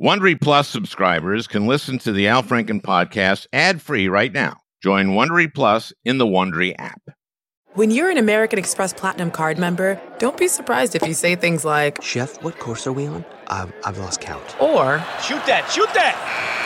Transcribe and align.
Wondery 0.00 0.38
Plus 0.38 0.68
subscribers 0.68 1.46
can 1.46 1.66
listen 1.66 1.96
to 2.00 2.12
the 2.12 2.28
Al 2.28 2.42
Franken 2.42 2.82
podcast 2.82 3.46
ad-free 3.54 4.08
right 4.08 4.30
now. 4.30 4.58
Join 4.82 5.08
Wondery 5.08 5.52
Plus 5.52 5.90
in 6.04 6.18
the 6.18 6.26
Wondery 6.26 6.74
app. 6.78 7.00
When 7.72 7.90
you're 7.90 8.10
an 8.10 8.18
American 8.18 8.58
Express 8.58 8.92
Platinum 8.92 9.30
card 9.30 9.56
member, 9.58 9.98
don't 10.18 10.36
be 10.36 10.48
surprised 10.48 10.94
if 10.94 11.06
you 11.08 11.14
say 11.14 11.34
things 11.34 11.64
like, 11.64 12.02
Chef, 12.02 12.42
what 12.42 12.58
course 12.58 12.86
are 12.86 12.92
we 12.92 13.06
on? 13.06 13.24
I've, 13.46 13.72
I've 13.86 13.96
lost 13.96 14.20
count. 14.20 14.44
or, 14.60 14.98
Shoot 15.22 15.46
that, 15.46 15.66
shoot 15.70 15.88
that! 15.94 16.65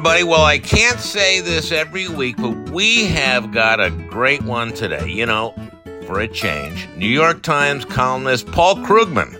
Everybody. 0.00 0.24
Well, 0.24 0.44
I 0.44 0.58
can't 0.58 0.98
say 0.98 1.42
this 1.42 1.72
every 1.72 2.08
week, 2.08 2.38
but 2.38 2.70
we 2.70 3.04
have 3.08 3.52
got 3.52 3.80
a 3.80 3.90
great 3.90 4.40
one 4.40 4.72
today. 4.72 5.10
You 5.10 5.26
know, 5.26 5.54
for 6.06 6.20
a 6.20 6.26
change, 6.26 6.88
New 6.96 7.06
York 7.06 7.42
Times 7.42 7.84
columnist 7.84 8.46
Paul 8.46 8.76
Krugman, 8.76 9.38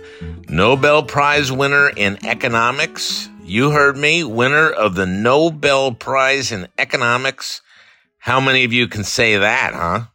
Nobel 0.51 1.03
Prize 1.03 1.51
winner 1.51 1.89
in 1.89 2.19
economics. 2.27 3.31
You 3.43 3.71
heard 3.71 3.97
me, 3.97 4.23
winner 4.23 4.69
of 4.69 4.97
the 4.97 5.07
Nobel 5.07 5.95
Prize 5.95 6.53
in 6.53 6.69
economics. 6.77 7.63
How 8.19 8.39
many 8.39 8.65
of 8.65 8.73
you 8.75 8.87
can 8.87 9.03
say 9.03 9.39
that, 9.39 9.73
huh? 9.73 10.09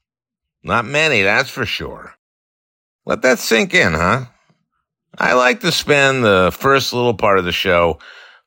Not 0.62 0.86
many, 0.86 1.24
that's 1.24 1.50
for 1.50 1.66
sure. 1.66 2.14
Let 3.04 3.24
that 3.24 3.40
sink 3.40 3.74
in, 3.74 3.94
huh? 3.94 4.26
I 5.18 5.34
like 5.34 5.62
to 5.62 5.72
spend 5.72 6.24
the 6.24 6.56
first 6.56 6.94
little 6.94 7.16
part 7.16 7.40
of 7.40 7.46
the 7.46 7.52
show 7.52 7.98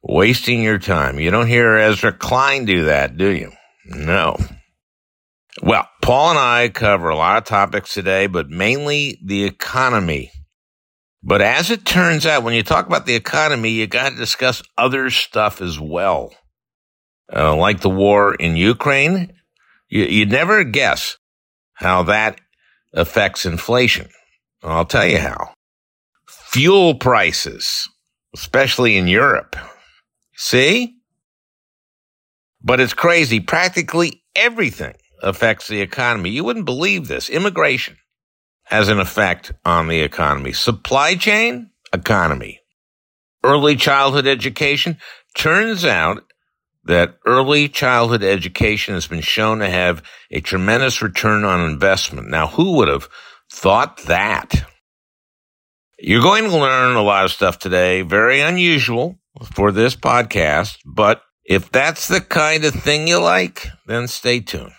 wasting 0.03 0.63
your 0.63 0.79
time. 0.79 1.19
You 1.19 1.31
don't 1.31 1.47
hear 1.49 1.77
Ezra 1.77 2.13
Klein 2.13 2.65
do 2.65 2.85
that, 2.85 3.17
do 3.17 3.29
you? 3.29 3.53
No. 3.87 4.37
Well, 5.63 5.89
Paul 6.03 6.31
and 6.31 6.39
I 6.39 6.69
cover 6.69 7.09
a 7.09 7.17
lot 7.17 7.39
of 7.39 7.45
topics 7.45 7.93
today, 7.95 8.27
but 8.27 8.49
mainly 8.49 9.19
the 9.25 9.45
economy. 9.45 10.31
But 11.23 11.43
as 11.43 11.71
it 11.71 11.85
turns 11.85 12.27
out, 12.27 12.45
when 12.45 12.55
you 12.55 12.63
talk 12.63 12.87
about 12.87 13.07
the 13.07 13.17
economy, 13.17 13.71
you 13.71 13.87
got 13.87 14.11
to 14.11 14.17
discuss 14.17 14.63
other 14.77 15.11
stuff 15.11 15.61
as 15.61 15.79
well. 15.79 16.33
Uh, 17.35 17.57
like 17.57 17.81
the 17.81 17.91
war 17.91 18.35
in 18.35 18.57
Ukraine, 18.57 19.33
you, 19.89 20.05
you'd 20.05 20.31
never 20.31 20.65
guess 20.65 21.19
how 21.75 22.05
that 22.05 22.41
affects 22.95 23.45
inflation. 23.45 24.09
I'll 24.63 24.85
tell 24.85 25.07
you 25.07 25.19
how. 25.19 25.53
Fuel 26.29 26.95
prices, 26.95 27.89
especially 28.35 28.97
in 28.97 29.09
Europe. 29.09 29.57
See? 30.39 30.95
But 32.63 32.79
it's 32.79 32.95
crazy. 32.95 33.41
Practically 33.41 34.23
everything 34.37 34.95
affects 35.21 35.67
the 35.67 35.81
economy. 35.81 36.31
You 36.31 36.45
wouldn't 36.45 36.65
believe 36.65 37.09
this. 37.09 37.29
Immigration 37.29 37.97
has 38.63 38.89
an 38.89 39.01
effect 39.01 39.53
on 39.65 39.89
the 39.89 40.01
economy. 40.01 40.53
Supply 40.53 41.17
chain, 41.17 41.71
economy. 41.93 42.61
Early 43.43 43.75
childhood 43.75 44.29
education. 44.29 44.99
Turns 45.35 45.85
out 45.85 46.23
that 46.85 47.19
early 47.27 47.69
childhood 47.69 48.23
education 48.23 48.95
has 48.95 49.09
been 49.09 49.21
shown 49.21 49.59
to 49.59 49.69
have 49.69 50.05
a 50.31 50.41
tremendous 50.41 51.03
return 51.03 51.45
on 51.45 51.69
investment. 51.69 52.31
Now, 52.31 52.47
who 52.47 52.77
would 52.77 52.89
have 52.89 53.09
thought 53.51 54.05
that? 54.05 54.55
You're 55.99 56.23
going 56.23 56.45
to 56.45 56.57
learn 56.57 56.95
a 56.95 57.03
lot 57.03 57.25
of 57.25 57.33
stuff 57.33 57.59
today, 57.59 58.03
very 58.03 58.41
unusual 58.41 59.19
for 59.53 59.73
this 59.73 59.97
podcast, 59.97 60.79
but 60.85 61.23
if 61.45 61.71
that's 61.71 62.09
the 62.09 62.21
kind 62.21 62.65
of 62.65 62.75
thing 62.75 63.09
you 63.09 63.19
like, 63.19 63.69
then 63.87 64.07
stay 64.07 64.41
tuned. 64.41 64.73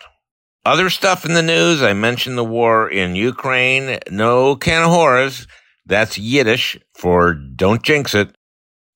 Other 0.65 0.89
stuff 0.89 1.25
in 1.25 1.33
the 1.33 1.41
news, 1.41 1.81
I 1.81 1.93
mentioned 1.93 2.37
the 2.37 2.43
war 2.43 2.89
in 2.89 3.15
Ukraine. 3.15 3.97
No 4.11 4.55
kinehora. 4.55 5.47
That's 5.85 6.17
Yiddish 6.17 6.77
for 6.93 7.33
don't 7.33 7.81
jinx 7.81 8.13
it. 8.13 8.35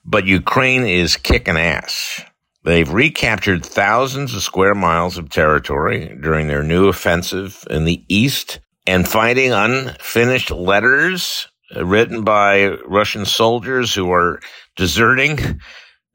But 0.06 0.25
Ukraine 0.25 0.85
is 0.85 1.16
kicking 1.16 1.57
ass. 1.57 2.22
They've 2.63 2.91
recaptured 2.91 3.66
thousands 3.66 4.35
of 4.35 4.44
square 4.44 4.75
miles 4.75 5.18
of 5.18 5.30
territory 5.30 6.18
during 6.22 6.47
their 6.47 6.63
new 6.63 6.88
offensive 6.88 7.66
in 7.69 7.85
the 7.85 8.03
east 8.07 8.59
and 8.85 9.07
finding 9.07 9.51
unfinished 9.51 10.51
letters 10.51 11.47
written 11.75 12.24
by 12.24 12.69
Russian 12.85 13.25
soldiers 13.25 13.94
who 13.94 14.12
are 14.12 14.40
deserting, 14.75 15.61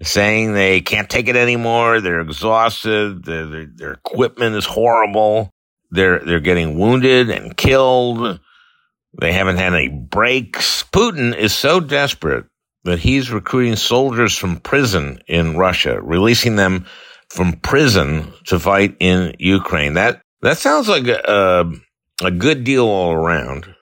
saying 0.03 0.53
they 0.53 0.81
can't 0.81 1.11
take 1.11 1.29
it 1.29 1.37
anymore. 1.37 2.01
They're 2.01 2.21
exhausted. 2.21 3.25
Their, 3.25 3.47
their, 3.47 3.67
their 3.67 3.93
equipment 3.93 4.57
is 4.57 4.67
horrible. 4.67 5.51
They're, 5.91 6.19
they're 6.21 6.41
getting 6.41 6.79
wounded 6.79 7.31
and 7.31 7.57
killed. 7.57 8.41
They 9.21 9.33
haven't 9.33 9.57
had 9.57 9.75
any 9.75 9.89
breaks. 9.89 10.85
Putin 10.85 11.37
is 11.37 11.55
so 11.55 11.81
desperate 11.81 12.45
that 12.85 12.99
he's 12.99 13.31
recruiting 13.31 13.77
soldiers 13.77 14.37
from 14.37 14.61
prison 14.61 15.21
in 15.27 15.57
Russia, 15.57 16.01
releasing 16.01 16.57
them 16.57 16.87
from 17.29 17.53
prison 17.61 18.33
to 18.47 18.59
fight 18.59 18.97
in 19.01 19.35
Ukraine. 19.39 19.95
That, 19.95 20.23
that 20.43 20.59
sounds 20.59 20.89
like 20.89 21.07
a, 21.07 21.71
a 22.23 22.31
good 22.31 22.65
deal 22.65 22.87
all 22.87 23.13
around. 23.13 23.75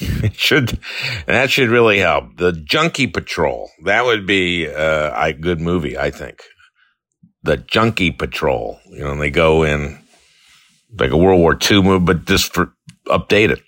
It 0.24 0.34
should 0.34 0.78
that 1.26 1.50
should 1.50 1.68
really 1.68 1.98
help. 1.98 2.36
The 2.36 2.52
Junkie 2.52 3.06
Patrol 3.06 3.70
that 3.84 4.04
would 4.04 4.26
be 4.26 4.68
uh, 4.68 5.12
a 5.14 5.32
good 5.32 5.60
movie, 5.60 5.96
I 5.96 6.10
think. 6.10 6.42
The 7.42 7.58
Junkie 7.58 8.10
Patrol, 8.10 8.80
you 8.90 9.00
know, 9.00 9.16
they 9.16 9.30
go 9.30 9.62
in 9.62 9.98
like 10.98 11.10
a 11.10 11.16
World 11.16 11.40
War 11.40 11.58
II 11.70 11.82
movie, 11.82 12.04
but 12.04 12.24
just 12.24 12.52
for 12.52 12.72
updated. 13.06 13.60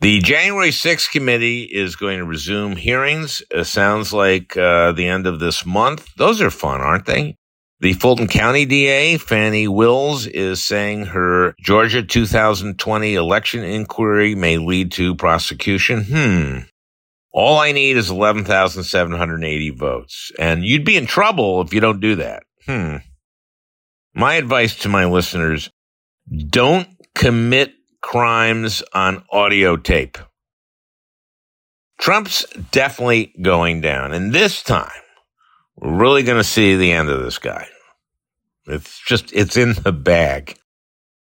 The 0.00 0.20
January 0.20 0.70
6th 0.70 1.10
committee 1.10 1.62
is 1.62 1.96
going 1.96 2.18
to 2.18 2.24
resume 2.24 2.76
hearings. 2.76 3.42
It 3.50 3.64
sounds 3.64 4.12
like 4.12 4.56
uh, 4.56 4.92
the 4.92 5.06
end 5.06 5.26
of 5.26 5.40
this 5.40 5.64
month. 5.64 6.08
Those 6.16 6.42
are 6.42 6.50
fun, 6.50 6.80
aren't 6.80 7.06
they? 7.06 7.38
The 7.84 7.92
Fulton 7.92 8.28
County 8.28 8.64
DA, 8.64 9.18
Fani 9.18 9.68
Willis, 9.68 10.24
is 10.24 10.64
saying 10.64 11.04
her 11.04 11.54
Georgia 11.60 12.02
2020 12.02 13.14
election 13.14 13.62
inquiry 13.62 14.34
may 14.34 14.56
lead 14.56 14.90
to 14.92 15.14
prosecution. 15.14 16.04
Hmm. 16.04 16.58
All 17.30 17.58
I 17.58 17.72
need 17.72 17.98
is 17.98 18.08
11,780 18.08 19.70
votes. 19.72 20.32
And 20.38 20.64
you'd 20.64 20.86
be 20.86 20.96
in 20.96 21.04
trouble 21.04 21.60
if 21.60 21.74
you 21.74 21.80
don't 21.80 22.00
do 22.00 22.14
that. 22.14 22.44
Hmm. 22.64 22.96
My 24.14 24.36
advice 24.36 24.76
to 24.76 24.88
my 24.88 25.04
listeners, 25.04 25.68
don't 26.48 26.88
commit 27.14 27.74
crimes 28.00 28.82
on 28.94 29.24
audio 29.30 29.76
tape. 29.76 30.16
Trump's 32.00 32.46
definitely 32.72 33.34
going 33.42 33.82
down. 33.82 34.14
And 34.14 34.32
this 34.32 34.62
time, 34.62 34.88
we're 35.76 35.98
really 35.98 36.22
going 36.22 36.38
to 36.38 36.44
see 36.44 36.76
the 36.76 36.92
end 36.92 37.10
of 37.10 37.22
this 37.22 37.36
guy. 37.36 37.68
It's 38.66 39.00
just, 39.00 39.32
it's 39.32 39.56
in 39.56 39.74
the 39.74 39.92
bag. 39.92 40.58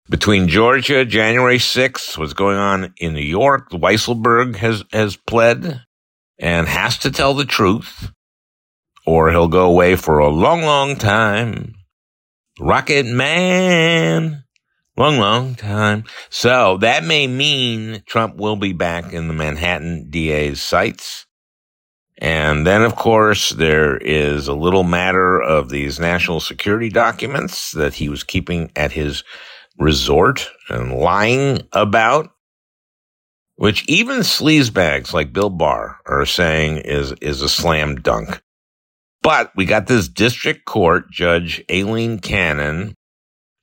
Between 0.10 0.48
Georgia, 0.48 1.06
January 1.06 1.58
6th, 1.58 2.18
what's 2.18 2.34
going 2.34 2.58
on 2.58 2.94
in 2.98 3.14
New 3.14 3.22
York, 3.22 3.70
Weisselberg 3.72 4.58
has, 4.58 4.84
has 4.92 5.16
pled 5.16 5.82
and 6.38 6.68
has 6.68 6.98
to 7.00 7.12
tell 7.12 7.34
the 7.34 7.46
truth 7.46 8.12
or 9.06 9.30
he'll 9.32 9.48
go 9.48 9.66
away 9.66 9.96
for 9.96 10.20
a 10.20 10.30
long, 10.30 10.62
long 10.62 10.96
time. 10.96 11.74
Rocket 12.60 13.06
Man. 13.06 14.44
Long, 14.96 15.18
long 15.18 15.56
time. 15.56 16.04
So 16.30 16.78
that 16.78 17.04
may 17.04 17.26
mean 17.28 18.04
Trump 18.06 18.36
will 18.38 18.56
be 18.56 18.74
back 18.74 19.12
in 19.12 19.28
the 19.28 19.34
Manhattan 19.34 20.10
DA's 20.10 20.62
sights. 20.62 21.26
And 22.18 22.66
then, 22.66 22.84
of 22.84 22.96
course, 22.96 23.50
there 23.50 23.98
is 23.98 24.48
a 24.48 24.54
little 24.54 24.84
matter 24.84 25.42
of 25.42 25.70
these 25.70 26.00
national 26.00 26.40
security 26.40 26.90
documents 26.90 27.72
that 27.72 27.96
he 27.96 28.08
was 28.08 28.24
keeping 28.24 28.72
at 28.76 28.92
his 28.92 29.24
resort 29.78 30.50
and 30.70 30.94
lying 30.94 31.62
about, 31.72 32.30
which 33.56 33.84
even 33.90 34.20
sleazebags 34.20 35.14
like 35.14 35.34
Bill 35.34 35.50
Barr 35.50 36.00
are 36.06 36.26
saying 36.26 36.78
is, 36.78 37.14
is 37.14 37.42
a 37.42 37.50
slam 37.50 37.96
dunk. 37.96 38.42
But 39.24 39.52
we 39.56 39.66
got 39.66 39.88
this 39.88 40.08
district 40.08 40.66
court 40.66 41.10
judge, 41.10 41.64
Aileen 41.72 42.20
Cannon, 42.20 42.94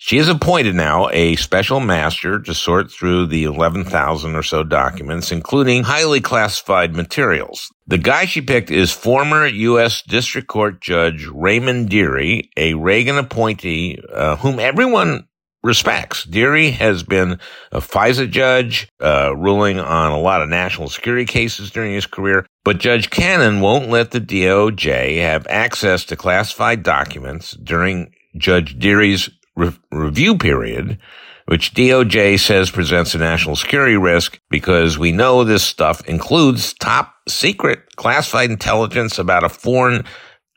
She 0.02 0.16
has 0.16 0.30
appointed 0.30 0.74
now 0.74 1.10
a 1.10 1.36
special 1.36 1.78
master 1.78 2.40
to 2.40 2.54
sort 2.54 2.90
through 2.90 3.26
the 3.26 3.44
11,000 3.44 4.34
or 4.34 4.42
so 4.42 4.64
documents, 4.64 5.30
including 5.30 5.82
highly 5.82 6.22
classified 6.22 6.96
materials. 6.96 7.70
The 7.86 7.98
guy 7.98 8.24
she 8.24 8.40
picked 8.40 8.70
is 8.70 8.90
former 8.90 9.46
U.S. 9.46 10.00
District 10.00 10.48
Court 10.48 10.80
Judge 10.80 11.26
Raymond 11.26 11.90
Dearie, 11.90 12.50
a 12.56 12.72
Reagan 12.72 13.18
appointee 13.18 14.02
uh, 14.10 14.36
whom 14.36 14.58
everyone 14.58 15.28
respects. 15.62 16.24
Dearie 16.24 16.70
has 16.70 17.02
been 17.02 17.38
a 17.70 17.80
FISA 17.80 18.30
judge, 18.30 18.88
uh, 19.02 19.36
ruling 19.36 19.78
on 19.78 20.12
a 20.12 20.18
lot 20.18 20.40
of 20.40 20.48
national 20.48 20.88
security 20.88 21.26
cases 21.26 21.70
during 21.70 21.92
his 21.92 22.06
career. 22.06 22.46
But 22.64 22.78
Judge 22.78 23.10
Cannon 23.10 23.60
won't 23.60 23.90
let 23.90 24.12
the 24.12 24.20
DOJ 24.20 25.18
have 25.18 25.46
access 25.50 26.04
to 26.06 26.16
classified 26.16 26.82
documents 26.82 27.52
during 27.52 28.14
Judge 28.38 28.78
Dearie's 28.78 29.28
re- 29.60 29.78
review 29.92 30.36
period, 30.38 30.98
which 31.46 31.74
DOJ 31.74 32.38
says 32.38 32.70
presents 32.70 33.14
a 33.14 33.18
national 33.18 33.56
security 33.56 33.96
risk 33.96 34.40
because 34.50 34.98
we 34.98 35.12
know 35.12 35.44
this 35.44 35.62
stuff 35.62 36.06
includes 36.08 36.72
top 36.74 37.14
secret 37.28 37.96
classified 37.96 38.50
intelligence 38.50 39.18
about 39.18 39.44
a 39.44 39.48
foreign 39.48 40.04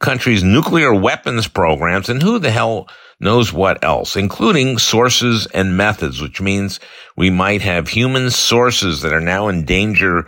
country's 0.02 0.44
nuclear 0.44 0.94
weapons 0.94 1.48
programs 1.48 2.10
and 2.10 2.22
who 2.22 2.40
the 2.40 2.52
hell 2.52 2.88
knows 3.20 3.54
what 3.54 3.84
else, 3.84 4.16
including 4.16 4.78
sources 4.78 5.48
and 5.48 5.78
methods, 5.78 6.22
which 6.22 6.42
means 6.42 6.80
we 7.16 7.30
might 7.30 7.62
have 7.62 7.88
human 7.88 8.30
sources 8.30 9.02
that 9.02 9.14
are 9.14 9.22
now 9.22 9.48
in 9.48 9.64
danger 9.64 10.28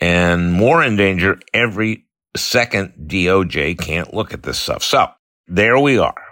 and 0.00 0.52
more 0.52 0.82
in 0.82 0.96
danger 0.96 1.40
every 1.52 2.04
second 2.36 2.92
DOJ 3.06 3.78
can't 3.78 4.14
look 4.14 4.32
at 4.32 4.42
this 4.42 4.58
stuff. 4.58 4.82
So 4.82 5.08
there 5.48 5.78
we 5.78 5.98
are. 5.98 6.25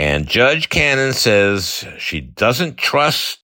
And 0.00 0.26
Judge 0.26 0.70
Cannon 0.70 1.12
says 1.12 1.84
she 1.98 2.22
doesn't 2.22 2.78
trust 2.78 3.40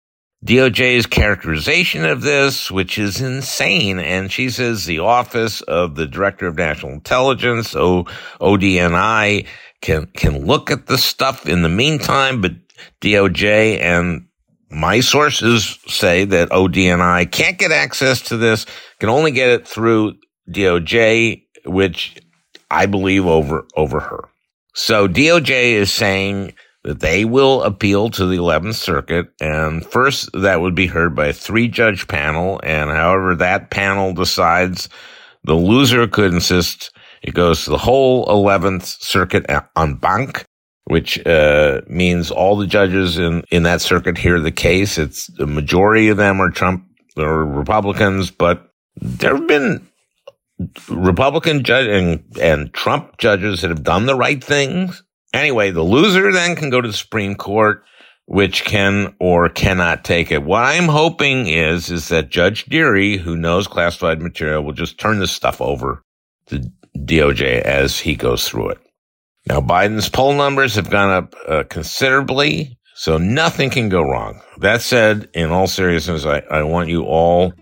DOJ's 0.44 1.06
characterization 1.06 2.04
of 2.04 2.22
this, 2.22 2.72
which 2.72 2.98
is 2.98 3.20
insane. 3.20 4.00
And 4.00 4.32
she 4.32 4.50
says 4.50 4.84
the 4.84 4.98
Office 4.98 5.60
of 5.60 5.94
the 5.94 6.08
Director 6.08 6.48
of 6.48 6.56
National 6.56 6.90
Intelligence, 6.90 7.76
o- 7.76 8.02
ODNI, 8.40 9.46
can, 9.80 10.06
can 10.06 10.44
look 10.44 10.72
at 10.72 10.88
the 10.88 10.98
stuff 10.98 11.46
in 11.46 11.62
the 11.62 11.68
meantime, 11.68 12.40
but 12.40 12.54
DOJ 13.00 13.80
and 13.80 14.26
my 14.72 14.98
sources 14.98 15.78
say 15.86 16.24
that 16.24 16.48
ODNI 16.48 17.30
can't 17.30 17.58
get 17.58 17.70
access 17.70 18.22
to 18.22 18.36
this, 18.36 18.66
can 18.98 19.08
only 19.08 19.30
get 19.30 19.50
it 19.50 19.68
through 19.68 20.14
DOJ, 20.50 21.44
which 21.66 22.16
I 22.68 22.86
believe 22.86 23.24
over, 23.24 23.68
over 23.76 24.00
her. 24.00 24.30
So 24.74 25.08
DOJ 25.08 25.72
is 25.72 25.92
saying 25.92 26.54
that 26.84 27.00
they 27.00 27.24
will 27.24 27.62
appeal 27.62 28.10
to 28.10 28.26
the 28.26 28.36
11th 28.36 28.74
Circuit. 28.74 29.28
And 29.40 29.84
first, 29.84 30.30
that 30.32 30.60
would 30.60 30.74
be 30.74 30.86
heard 30.86 31.14
by 31.14 31.26
a 31.26 31.32
three 31.32 31.68
judge 31.68 32.08
panel. 32.08 32.60
And 32.62 32.90
however 32.90 33.34
that 33.36 33.70
panel 33.70 34.14
decides, 34.14 34.88
the 35.44 35.54
loser 35.54 36.06
could 36.06 36.32
insist 36.32 36.92
it 37.22 37.34
goes 37.34 37.64
to 37.64 37.70
the 37.70 37.78
whole 37.78 38.26
11th 38.26 39.02
Circuit 39.02 39.44
en 39.76 39.94
banc, 39.94 40.44
which 40.84 41.24
uh, 41.26 41.82
means 41.86 42.30
all 42.30 42.56
the 42.56 42.66
judges 42.66 43.18
in, 43.18 43.44
in 43.50 43.64
that 43.64 43.80
circuit 43.82 44.16
hear 44.16 44.40
the 44.40 44.50
case. 44.50 44.96
It's 44.96 45.26
the 45.26 45.46
majority 45.46 46.08
of 46.08 46.16
them 46.16 46.40
are 46.40 46.50
Trump 46.50 46.86
or 47.16 47.44
Republicans, 47.44 48.30
but 48.30 48.70
there 48.96 49.36
have 49.36 49.46
been 49.46 49.86
Republican 50.88 51.64
judge 51.64 51.86
and, 51.86 52.24
and 52.40 52.72
Trump 52.74 53.18
judges 53.18 53.62
that 53.62 53.70
have 53.70 53.82
done 53.82 54.06
the 54.06 54.14
right 54.14 54.42
things. 54.42 55.02
Anyway, 55.32 55.70
the 55.70 55.82
loser 55.82 56.32
then 56.32 56.56
can 56.56 56.70
go 56.70 56.80
to 56.80 56.88
the 56.88 56.94
Supreme 56.94 57.34
Court, 57.34 57.84
which 58.26 58.64
can 58.64 59.14
or 59.20 59.48
cannot 59.48 60.04
take 60.04 60.30
it. 60.30 60.42
What 60.42 60.64
I'm 60.64 60.88
hoping 60.88 61.46
is, 61.46 61.90
is 61.90 62.08
that 62.08 62.30
Judge 62.30 62.66
Dearie, 62.66 63.16
who 63.16 63.36
knows 63.36 63.66
classified 63.66 64.20
material, 64.20 64.62
will 64.62 64.72
just 64.72 64.98
turn 64.98 65.18
this 65.18 65.32
stuff 65.32 65.60
over 65.60 66.02
to 66.46 66.62
DOJ 66.96 67.62
as 67.62 67.98
he 67.98 68.14
goes 68.14 68.48
through 68.48 68.70
it. 68.70 68.78
Now, 69.46 69.60
Biden's 69.60 70.08
poll 70.08 70.34
numbers 70.34 70.74
have 70.74 70.90
gone 70.90 71.10
up 71.10 71.34
uh, 71.48 71.64
considerably, 71.68 72.78
so 72.94 73.16
nothing 73.16 73.70
can 73.70 73.88
go 73.88 74.02
wrong. 74.02 74.40
That 74.58 74.82
said, 74.82 75.30
in 75.32 75.50
all 75.50 75.66
seriousness, 75.66 76.26
I, 76.26 76.40
I 76.50 76.62
want 76.64 76.90
you 76.90 77.04
all 77.04 77.54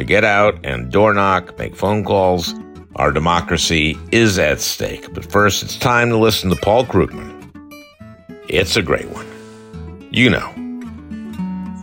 to 0.00 0.04
get 0.04 0.24
out 0.24 0.58
and 0.64 0.90
door 0.90 1.12
knock, 1.12 1.58
make 1.58 1.76
phone 1.76 2.02
calls. 2.02 2.54
Our 2.96 3.12
democracy 3.12 3.98
is 4.10 4.38
at 4.38 4.58
stake. 4.60 5.12
But 5.12 5.30
first, 5.30 5.62
it's 5.62 5.76
time 5.76 6.08
to 6.08 6.16
listen 6.16 6.48
to 6.48 6.56
Paul 6.56 6.86
Krugman. 6.86 7.36
It's 8.48 8.76
a 8.76 8.82
great 8.82 9.10
one. 9.10 9.26
You 10.10 10.30
know, 10.30 10.48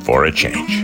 for 0.04 0.26
a 0.26 0.32
change. 0.32 0.82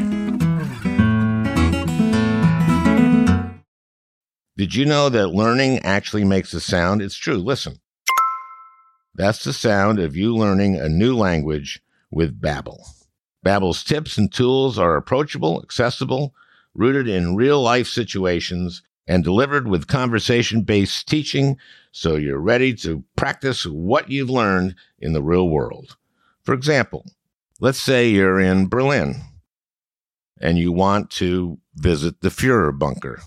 Did 4.55 4.75
you 4.75 4.85
know 4.85 5.09
that 5.09 5.29
learning 5.29 5.79
actually 5.79 6.25
makes 6.25 6.53
a 6.53 6.59
sound? 6.59 7.01
It's 7.01 7.17
true. 7.17 7.37
Listen. 7.37 7.79
That's 9.15 9.43
the 9.43 9.53
sound 9.53 9.97
of 9.97 10.15
you 10.15 10.35
learning 10.35 10.75
a 10.75 10.87
new 10.87 11.17
language 11.17 11.81
with 12.11 12.39
Babbel. 12.39 12.77
Babbel's 13.43 13.83
tips 13.83 14.19
and 14.19 14.31
tools 14.31 14.77
are 14.77 14.95
approachable, 14.95 15.61
accessible, 15.63 16.35
rooted 16.73 17.07
in 17.07 17.35
real 17.35 17.61
life 17.61 17.87
situations 17.87 18.81
and 19.07 19.23
delivered 19.23 19.67
with 19.67 19.87
conversation 19.87 20.61
based 20.61 21.07
teaching 21.07 21.57
so 21.91 22.15
you're 22.15 22.39
ready 22.39 22.73
to 22.73 23.03
practice 23.15 23.65
what 23.65 24.09
you've 24.09 24.29
learned 24.29 24.75
in 24.99 25.13
the 25.13 25.21
real 25.21 25.47
world. 25.47 25.97
For 26.43 26.53
example, 26.53 27.05
let's 27.59 27.79
say 27.79 28.09
you're 28.09 28.39
in 28.39 28.67
Berlin 28.67 29.21
and 30.41 30.57
you 30.57 30.71
want 30.71 31.09
to 31.11 31.59
visit 31.75 32.21
the 32.21 32.29
Fuhrer 32.29 32.77
bunker. 32.77 33.21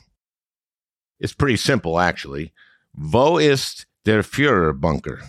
It's 1.19 1.33
pretty 1.33 1.57
simple, 1.57 1.99
actually. 1.99 2.53
Wo 2.95 3.39
ist 3.39 3.87
der 4.05 4.23
Fuhrer 4.23 4.79
bunker? 4.79 5.23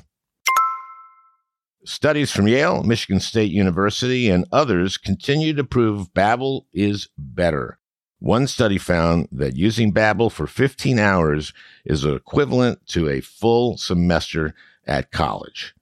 Studies 1.86 2.32
from 2.32 2.48
Yale, 2.48 2.84
Michigan 2.84 3.22
State 3.22 3.52
University, 3.52 4.30
and 4.30 4.46
others 4.52 4.98
continue 4.98 5.54
to 5.54 5.64
prove 5.64 6.14
Babbel 6.14 6.66
is 6.74 7.08
better. 7.18 7.80
One 8.20 8.48
study 8.48 8.78
found 8.80 9.28
that 9.32 9.56
using 9.56 9.94
Babbel 9.94 10.32
for 10.32 10.48
15 10.48 10.98
hours 10.98 11.54
is 11.86 12.04
equivalent 12.04 12.86
to 12.88 13.08
a 13.10 13.22
full 13.22 13.78
semester 13.78 14.56
at 14.88 15.12
college. 15.12 15.76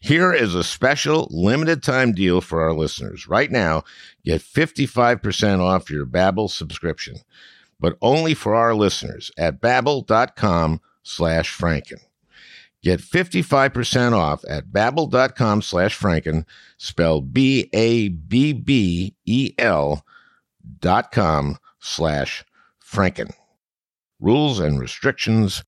Here 0.00 0.34
is 0.34 0.54
a 0.54 0.62
special 0.62 1.26
limited 1.30 1.82
time 1.82 2.12
deal 2.12 2.42
for 2.42 2.60
our 2.60 2.74
listeners. 2.74 3.26
Right 3.26 3.50
now, 3.50 3.84
get 4.22 4.42
55% 4.42 5.60
off 5.60 5.88
your 5.90 6.04
Babbel 6.04 6.50
subscription, 6.50 7.16
but 7.80 7.96
only 8.02 8.34
for 8.34 8.54
our 8.54 8.74
listeners 8.74 9.30
at 9.38 9.62
babbel.com 9.62 10.82
slash 11.02 11.56
franken. 11.56 12.00
Get 12.82 13.00
55% 13.00 14.12
off 14.12 14.44
at 14.46 14.66
babbel.com 14.66 15.62
slash 15.62 15.98
franken, 15.98 16.44
spelled 16.76 17.32
B-A-B-B-E-L 17.32 17.72
dot 20.84 21.10
com 21.10 21.56
slash 21.80 22.44
franken. 22.84 23.32
Rules 24.20 24.60
and 24.60 24.78
restrictions 24.78 25.64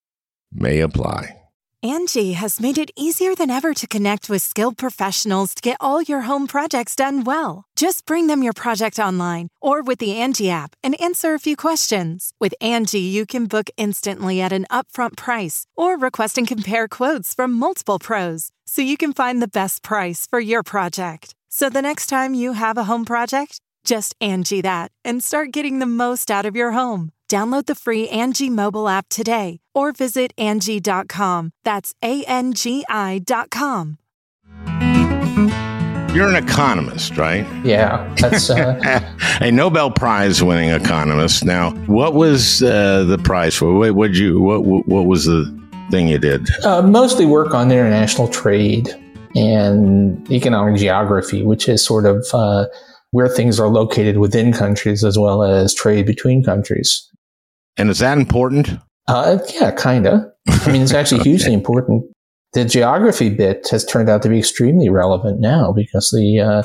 may 0.52 0.80
apply. 0.80 1.36
Angie 1.82 2.32
has 2.32 2.60
made 2.60 2.78
it 2.78 2.90
easier 2.96 3.34
than 3.34 3.50
ever 3.50 3.72
to 3.74 3.86
connect 3.86 4.28
with 4.28 4.42
skilled 4.42 4.76
professionals 4.76 5.54
to 5.54 5.62
get 5.62 5.76
all 5.80 6.02
your 6.02 6.22
home 6.22 6.46
projects 6.46 6.96
done 6.96 7.22
well. 7.22 7.64
Just 7.76 8.06
bring 8.06 8.26
them 8.26 8.42
your 8.42 8.54
project 8.54 8.98
online 8.98 9.48
or 9.60 9.82
with 9.82 9.98
the 9.98 10.16
Angie 10.16 10.50
app 10.50 10.74
and 10.82 11.00
answer 11.00 11.32
a 11.32 11.38
few 11.38 11.54
questions. 11.54 12.32
With 12.40 12.54
Angie, 12.60 12.98
you 13.16 13.24
can 13.24 13.46
book 13.46 13.70
instantly 13.76 14.40
at 14.40 14.52
an 14.52 14.66
upfront 14.70 15.16
price 15.16 15.66
or 15.76 15.96
request 15.96 16.38
and 16.38 16.48
compare 16.48 16.88
quotes 16.88 17.34
from 17.34 17.52
multiple 17.52 17.98
pros 17.98 18.50
so 18.66 18.82
you 18.82 18.96
can 18.96 19.12
find 19.12 19.40
the 19.40 19.54
best 19.60 19.82
price 19.82 20.26
for 20.26 20.40
your 20.40 20.62
project. 20.62 21.34
So 21.48 21.70
the 21.70 21.82
next 21.82 22.06
time 22.08 22.34
you 22.34 22.54
have 22.54 22.76
a 22.78 22.84
home 22.84 23.04
project, 23.04 23.60
just 23.86 24.14
Angie 24.20 24.60
that 24.60 24.90
and 25.04 25.22
start 25.22 25.52
getting 25.52 25.78
the 25.78 25.86
most 25.86 26.30
out 26.30 26.44
of 26.44 26.54
your 26.56 26.72
home. 26.72 27.12
Download 27.30 27.64
the 27.64 27.74
free 27.74 28.08
Angie 28.08 28.50
mobile 28.50 28.88
app 28.88 29.08
today 29.08 29.60
or 29.74 29.92
visit 29.92 30.32
Angie.com. 30.36 31.52
That's 31.64 31.94
A 32.02 32.22
N 32.24 32.52
G 32.52 32.84
I.com. 32.88 33.98
You're 36.14 36.28
an 36.28 36.36
economist, 36.36 37.18
right? 37.18 37.46
Yeah, 37.62 38.10
that's 38.18 38.48
uh, 38.48 38.78
a 39.40 39.50
Nobel 39.50 39.90
Prize 39.90 40.42
winning 40.42 40.70
economist. 40.70 41.44
Now, 41.44 41.72
what 41.86 42.14
was 42.14 42.62
uh, 42.62 43.04
the 43.04 43.18
prize 43.18 43.54
for? 43.54 43.74
What 43.74 43.94
would 43.94 44.16
you 44.16 44.40
what 44.40 44.64
what 44.64 45.06
was 45.06 45.26
the 45.26 45.44
thing 45.90 46.08
you 46.08 46.18
did? 46.18 46.48
uh, 46.64 46.80
mostly 46.82 47.26
work 47.26 47.52
on 47.54 47.70
international 47.70 48.28
trade 48.28 48.88
and 49.34 50.30
economic 50.30 50.78
geography, 50.80 51.42
which 51.42 51.68
is 51.68 51.84
sort 51.84 52.06
of 52.06 52.24
uh, 52.32 52.64
where 53.16 53.28
things 53.30 53.58
are 53.58 53.68
located 53.68 54.18
within 54.18 54.52
countries 54.52 55.02
as 55.02 55.18
well 55.18 55.42
as 55.42 55.72
trade 55.72 56.04
between 56.04 56.44
countries. 56.44 57.10
And 57.78 57.88
is 57.88 57.98
that 58.00 58.18
important? 58.18 58.68
Uh, 59.08 59.38
yeah, 59.58 59.70
kind 59.70 60.06
of. 60.06 60.20
I 60.46 60.70
mean, 60.70 60.82
it's 60.82 60.92
actually 60.92 61.22
hugely 61.30 61.54
important. 61.54 62.04
the 62.52 62.66
geography 62.66 63.30
bit 63.30 63.68
has 63.70 63.86
turned 63.86 64.10
out 64.10 64.22
to 64.22 64.28
be 64.28 64.38
extremely 64.38 64.90
relevant 64.90 65.40
now 65.40 65.72
because 65.72 66.10
the 66.10 66.40
uh, 66.40 66.62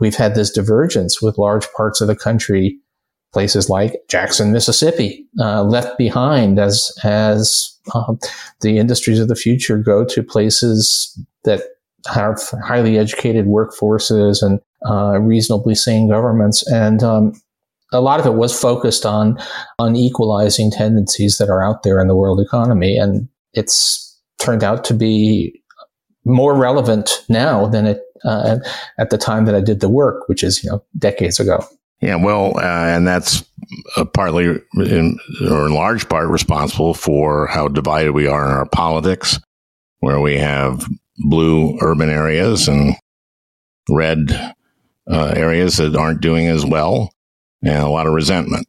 we've 0.00 0.16
had 0.16 0.34
this 0.34 0.50
divergence 0.50 1.22
with 1.22 1.38
large 1.38 1.70
parts 1.76 2.00
of 2.00 2.08
the 2.08 2.16
country, 2.16 2.76
places 3.32 3.70
like 3.70 3.94
Jackson, 4.08 4.50
Mississippi, 4.50 5.24
uh, 5.38 5.62
left 5.62 5.96
behind 5.98 6.58
as 6.58 6.90
as 7.04 7.78
uh, 7.94 8.14
the 8.60 8.78
industries 8.78 9.20
of 9.20 9.28
the 9.28 9.36
future 9.36 9.78
go 9.78 10.04
to 10.04 10.24
places 10.24 11.16
that 11.44 11.60
have 12.12 12.40
highly 12.64 12.98
educated 12.98 13.46
workforces 13.46 14.42
and 14.42 14.58
uh, 14.88 15.18
reasonably 15.18 15.74
sane 15.74 16.08
governments, 16.08 16.66
and 16.70 17.02
um, 17.02 17.32
a 17.92 18.00
lot 18.00 18.20
of 18.20 18.26
it 18.26 18.34
was 18.34 18.58
focused 18.58 19.04
on 19.04 19.38
on 19.78 19.96
equalizing 19.96 20.70
tendencies 20.70 21.38
that 21.38 21.48
are 21.48 21.62
out 21.62 21.82
there 21.82 22.00
in 22.00 22.08
the 22.08 22.16
world 22.16 22.40
economy, 22.40 22.96
and 22.96 23.28
it's 23.52 24.20
turned 24.38 24.64
out 24.64 24.84
to 24.84 24.94
be 24.94 25.62
more 26.24 26.54
relevant 26.54 27.24
now 27.28 27.66
than 27.66 27.86
it 27.86 28.00
uh, 28.24 28.58
at 28.98 29.10
the 29.10 29.18
time 29.18 29.44
that 29.44 29.54
I 29.54 29.60
did 29.60 29.80
the 29.80 29.88
work, 29.88 30.28
which 30.28 30.42
is 30.42 30.62
you 30.62 30.70
know 30.70 30.82
decades 30.98 31.40
ago. 31.40 31.64
Yeah, 32.00 32.16
well, 32.16 32.58
uh, 32.58 32.86
and 32.86 33.06
that's 33.06 33.44
uh, 33.96 34.04
partly, 34.04 34.60
in, 34.74 35.18
or 35.48 35.66
in 35.66 35.72
large 35.72 36.08
part, 36.08 36.28
responsible 36.28 36.94
for 36.94 37.46
how 37.46 37.68
divided 37.68 38.10
we 38.10 38.26
are 38.26 38.44
in 38.44 38.52
our 38.52 38.66
politics, 38.66 39.38
where 40.00 40.20
we 40.20 40.36
have 40.36 40.84
blue 41.18 41.78
urban 41.80 42.10
areas 42.10 42.66
and 42.66 42.96
red 43.88 44.54
uh, 45.10 45.32
areas 45.36 45.76
that 45.76 45.96
aren't 45.96 46.20
doing 46.20 46.46
as 46.46 46.64
well, 46.64 47.12
and 47.62 47.82
a 47.82 47.88
lot 47.88 48.06
of 48.06 48.12
resentment. 48.12 48.66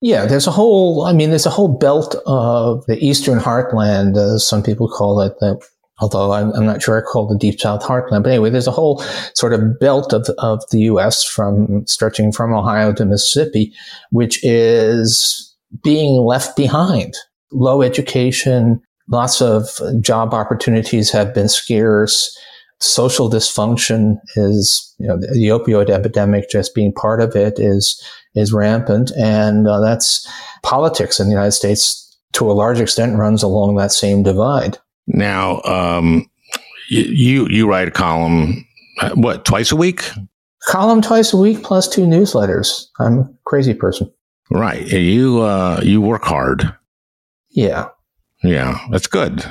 Yeah, 0.00 0.26
there's 0.26 0.46
a 0.46 0.50
whole, 0.50 1.04
I 1.04 1.14
mean, 1.14 1.30
there's 1.30 1.46
a 1.46 1.50
whole 1.50 1.78
belt 1.78 2.14
of 2.26 2.84
the 2.86 3.02
Eastern 3.02 3.38
Heartland, 3.38 4.18
as 4.18 4.46
some 4.46 4.62
people 4.62 4.86
call 4.86 5.20
it, 5.22 5.32
that, 5.40 5.66
although 5.98 6.32
I'm, 6.32 6.52
I'm, 6.52 6.66
not 6.66 6.82
sure 6.82 6.98
I 6.98 7.00
call 7.00 7.26
the 7.26 7.38
Deep 7.38 7.58
South 7.58 7.82
Heartland. 7.82 8.22
But 8.22 8.32
anyway, 8.32 8.50
there's 8.50 8.66
a 8.66 8.72
whole 8.72 8.98
sort 9.34 9.54
of 9.54 9.78
belt 9.80 10.12
of, 10.12 10.28
of 10.38 10.62
the 10.70 10.80
U.S. 10.80 11.24
from 11.24 11.86
stretching 11.86 12.32
from 12.32 12.52
Ohio 12.52 12.92
to 12.92 13.06
Mississippi, 13.06 13.72
which 14.10 14.44
is 14.44 15.56
being 15.82 16.20
left 16.20 16.54
behind. 16.54 17.14
Low 17.50 17.80
education, 17.80 18.82
lots 19.08 19.40
of 19.40 19.68
job 20.02 20.34
opportunities 20.34 21.10
have 21.12 21.32
been 21.32 21.48
scarce. 21.48 22.36
Social 22.80 23.30
dysfunction 23.30 24.16
is, 24.36 24.94
you 24.98 25.06
know, 25.06 25.16
the 25.16 25.48
opioid 25.48 25.90
epidemic 25.90 26.50
just 26.50 26.74
being 26.74 26.92
part 26.92 27.20
of 27.20 27.34
it 27.34 27.58
is 27.58 28.02
is 28.34 28.52
rampant, 28.52 29.12
and 29.16 29.68
uh, 29.68 29.80
that's 29.80 30.28
politics 30.62 31.20
in 31.20 31.26
the 31.26 31.32
United 31.32 31.52
States 31.52 32.00
to 32.32 32.50
a 32.50 32.52
large 32.52 32.80
extent 32.80 33.16
runs 33.16 33.42
along 33.42 33.76
that 33.76 33.92
same 33.92 34.22
divide. 34.22 34.78
Now, 35.06 35.60
um, 35.62 36.28
you 36.88 37.46
you 37.48 37.68
write 37.68 37.88
a 37.88 37.92
column, 37.92 38.66
what 39.14 39.44
twice 39.44 39.72
a 39.72 39.76
week? 39.76 40.10
Column 40.66 41.02
twice 41.02 41.32
a 41.32 41.36
week 41.36 41.62
plus 41.62 41.88
two 41.88 42.06
newsletters. 42.06 42.86
I'm 42.98 43.18
a 43.18 43.30
crazy 43.44 43.74
person. 43.74 44.10
Right. 44.50 44.86
You 44.86 45.42
uh, 45.42 45.80
you 45.82 46.00
work 46.00 46.24
hard. 46.24 46.74
Yeah. 47.50 47.88
Yeah, 48.42 48.78
that's 48.90 49.06
good. 49.06 49.44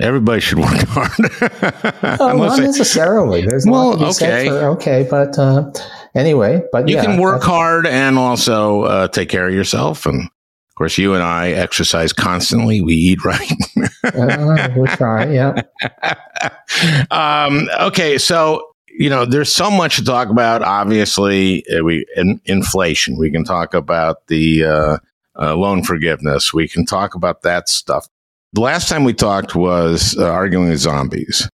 Everybody 0.00 0.40
should 0.40 0.58
work 0.58 0.68
hard. 0.88 2.20
oh, 2.20 2.36
not 2.36 2.60
necessarily. 2.60 3.46
There's 3.46 3.66
well, 3.66 4.04
okay, 4.10 4.48
for, 4.48 4.54
okay, 4.72 5.06
but 5.10 5.38
uh, 5.38 5.70
anyway, 6.14 6.62
but 6.70 6.88
you 6.88 6.96
yeah, 6.96 7.04
can 7.04 7.20
work 7.20 7.42
hard 7.42 7.86
and 7.86 8.18
also 8.18 8.82
uh, 8.82 9.08
take 9.08 9.28
care 9.28 9.48
of 9.48 9.54
yourself. 9.54 10.04
And 10.04 10.24
of 10.24 10.74
course, 10.76 10.98
you 10.98 11.14
and 11.14 11.22
I 11.22 11.50
exercise 11.50 12.12
constantly. 12.12 12.82
We 12.82 12.94
eat 12.94 13.24
right. 13.24 13.50
uh, 14.04 14.68
we 14.76 14.86
try, 14.88 15.30
yeah. 15.30 15.62
um, 17.10 17.68
okay, 17.80 18.18
so 18.18 18.62
you 18.98 19.10
know, 19.10 19.24
there's 19.24 19.52
so 19.52 19.70
much 19.70 19.96
to 19.96 20.04
talk 20.04 20.28
about. 20.28 20.62
Obviously, 20.62 21.64
uh, 21.68 21.82
we 21.82 22.04
in, 22.16 22.40
inflation. 22.44 23.16
We 23.18 23.30
can 23.30 23.44
talk 23.44 23.72
about 23.74 24.26
the 24.26 24.64
uh, 24.64 24.98
uh, 25.38 25.56
loan 25.56 25.82
forgiveness. 25.82 26.52
We 26.52 26.68
can 26.68 26.84
talk 26.86 27.14
about 27.14 27.42
that 27.42 27.68
stuff. 27.68 28.08
The 28.56 28.62
last 28.62 28.88
time 28.88 29.04
we 29.04 29.12
talked 29.12 29.54
was 29.54 30.16
uh, 30.16 30.30
arguing 30.30 30.70
with 30.70 30.78
zombies. 30.78 31.46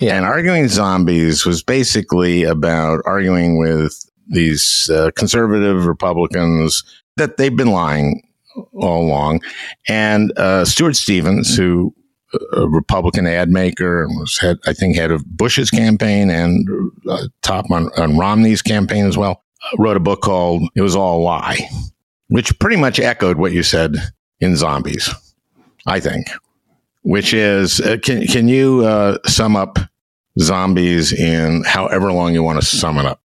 Yeah. 0.00 0.16
And 0.16 0.24
arguing 0.24 0.66
zombies 0.66 1.46
was 1.46 1.62
basically 1.62 2.42
about 2.42 3.02
arguing 3.06 3.56
with 3.56 3.94
these 4.26 4.90
uh, 4.92 5.12
conservative 5.14 5.86
Republicans 5.86 6.82
that 7.16 7.36
they've 7.36 7.54
been 7.56 7.70
lying 7.70 8.28
all 8.74 9.06
along. 9.06 9.42
And 9.88 10.36
uh, 10.36 10.64
Stuart 10.64 10.94
Stevens, 10.94 11.56
who 11.56 11.94
a 12.52 12.68
Republican 12.68 13.28
ad 13.28 13.50
maker 13.50 14.02
and 14.02 14.18
was 14.18 14.36
head, 14.38 14.58
I 14.66 14.72
think, 14.72 14.96
head 14.96 15.12
of 15.12 15.24
Bush's 15.24 15.70
campaign 15.70 16.30
and 16.30 16.68
uh, 17.08 17.28
top 17.42 17.70
on, 17.70 17.90
on 17.96 18.18
Romney's 18.18 18.60
campaign 18.60 19.06
as 19.06 19.16
well, 19.16 19.44
wrote 19.78 19.96
a 19.96 20.00
book 20.00 20.20
called 20.20 20.68
"It 20.74 20.82
Was 20.82 20.96
All 20.96 21.20
a 21.20 21.22
Lie," 21.22 21.68
which 22.26 22.58
pretty 22.58 22.76
much 22.76 22.98
echoed 22.98 23.36
what 23.36 23.52
you 23.52 23.62
said 23.62 23.94
in 24.40 24.56
Zombies. 24.56 25.14
I 25.86 26.00
think, 26.00 26.26
which 27.02 27.32
is 27.32 27.80
uh, 27.80 27.96
can 28.02 28.26
can 28.26 28.48
you 28.48 28.84
uh, 28.84 29.18
sum 29.26 29.56
up 29.56 29.78
zombies 30.38 31.12
in 31.12 31.64
however 31.64 32.12
long 32.12 32.34
you 32.34 32.42
want 32.42 32.60
to 32.60 32.66
sum 32.66 32.98
it 32.98 33.06
up. 33.06 33.20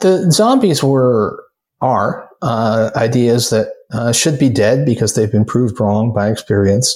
The 0.00 0.30
zombies 0.30 0.82
were 0.82 1.44
are 1.80 2.28
uh, 2.42 2.90
ideas 2.96 3.50
that 3.50 3.68
uh, 3.92 4.12
should 4.12 4.38
be 4.38 4.48
dead 4.48 4.84
because 4.84 5.14
they've 5.14 5.30
been 5.30 5.44
proved 5.44 5.78
wrong 5.80 6.12
by 6.12 6.30
experience. 6.30 6.94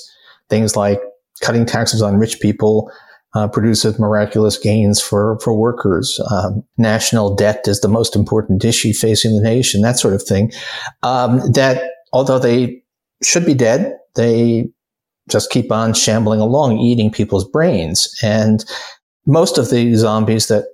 Things 0.49 0.76
like 0.76 1.00
cutting 1.43 1.67
taxes 1.67 2.02
on 2.02 2.19
rich 2.19 2.40
people 2.40 2.90
uh, 3.35 3.49
produces 3.49 3.99
miraculous 3.99 4.59
gains 4.59 5.00
for 5.00 5.38
for 5.40 5.57
workers. 5.57 6.21
Um, 6.31 6.64
national 6.79 7.35
debt 7.35 7.67
is 7.67 7.81
the 7.81 7.88
most 7.88 8.17
important 8.17 8.64
issue 8.64 8.93
facing 8.93 9.37
the 9.37 9.43
nation. 9.43 9.83
That 9.83 9.99
sort 9.99 10.14
of 10.14 10.23
thing. 10.23 10.52
Um, 11.02 11.38
that 11.52 11.90
although 12.12 12.38
they 12.38 12.83
should 13.23 13.47
be 13.47 13.55
dead, 13.55 13.97
they 14.17 14.69
just 15.28 15.50
keep 15.50 15.70
on 15.70 15.94
shambling 15.94 16.40
along, 16.40 16.78
eating 16.78 17.10
people's 17.10 17.48
brains. 17.48 18.12
And 18.22 18.64
most 19.26 19.58
of 19.58 19.70
the 19.70 19.94
zombies 19.94 20.48
that 20.48 20.64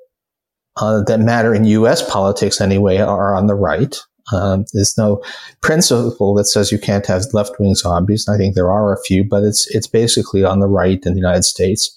uh, 0.77 1.03
that 1.05 1.21
matter 1.21 1.55
in 1.55 1.65
U.S. 1.65 2.09
politics 2.11 2.61
anyway 2.61 2.99
are 2.99 3.35
on 3.35 3.47
the 3.47 3.55
right. 3.55 3.97
Um, 4.33 4.65
there's 4.73 4.99
no 4.99 5.23
principle 5.63 6.35
that 6.35 6.47
says 6.47 6.73
you 6.73 6.79
can't 6.79 7.07
have 7.07 7.25
left 7.33 7.59
wing 7.59 7.75
zombies. 7.75 8.29
I 8.29 8.37
think 8.37 8.55
there 8.55 8.71
are 8.71 8.93
a 8.93 9.03
few, 9.03 9.25
but 9.25 9.45
it's 9.45 9.67
it's 9.75 9.87
basically 9.87 10.45
on 10.45 10.59
the 10.61 10.67
right 10.67 11.01
in 11.05 11.13
the 11.15 11.21
United 11.21 11.45
States. 11.45 11.97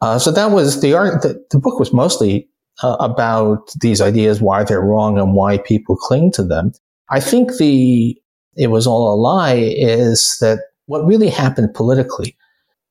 Uh, 0.00 0.18
so 0.18 0.30
that 0.30 0.50
was 0.50 0.80
the 0.80 0.94
art. 0.94 1.22
The, 1.22 1.42
the 1.50 1.58
book 1.58 1.78
was 1.78 1.92
mostly 1.92 2.48
uh, 2.82 2.96
about 2.98 3.70
these 3.80 4.00
ideas, 4.00 4.40
why 4.40 4.64
they're 4.64 4.80
wrong, 4.80 5.18
and 5.18 5.34
why 5.34 5.58
people 5.58 5.96
cling 5.96 6.32
to 6.32 6.42
them. 6.42 6.72
I 7.10 7.20
think 7.20 7.56
the 7.58 8.16
it 8.56 8.68
was 8.68 8.86
all 8.86 9.12
a 9.12 9.16
lie 9.16 9.54
is 9.54 10.38
that 10.40 10.60
what 10.86 11.04
really 11.04 11.28
happened 11.28 11.74
politically 11.74 12.36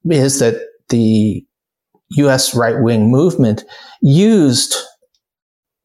is 0.09 0.39
that 0.39 0.61
the 0.89 1.45
US 2.11 2.55
right 2.55 2.81
wing 2.81 3.09
movement 3.09 3.63
used, 4.01 4.75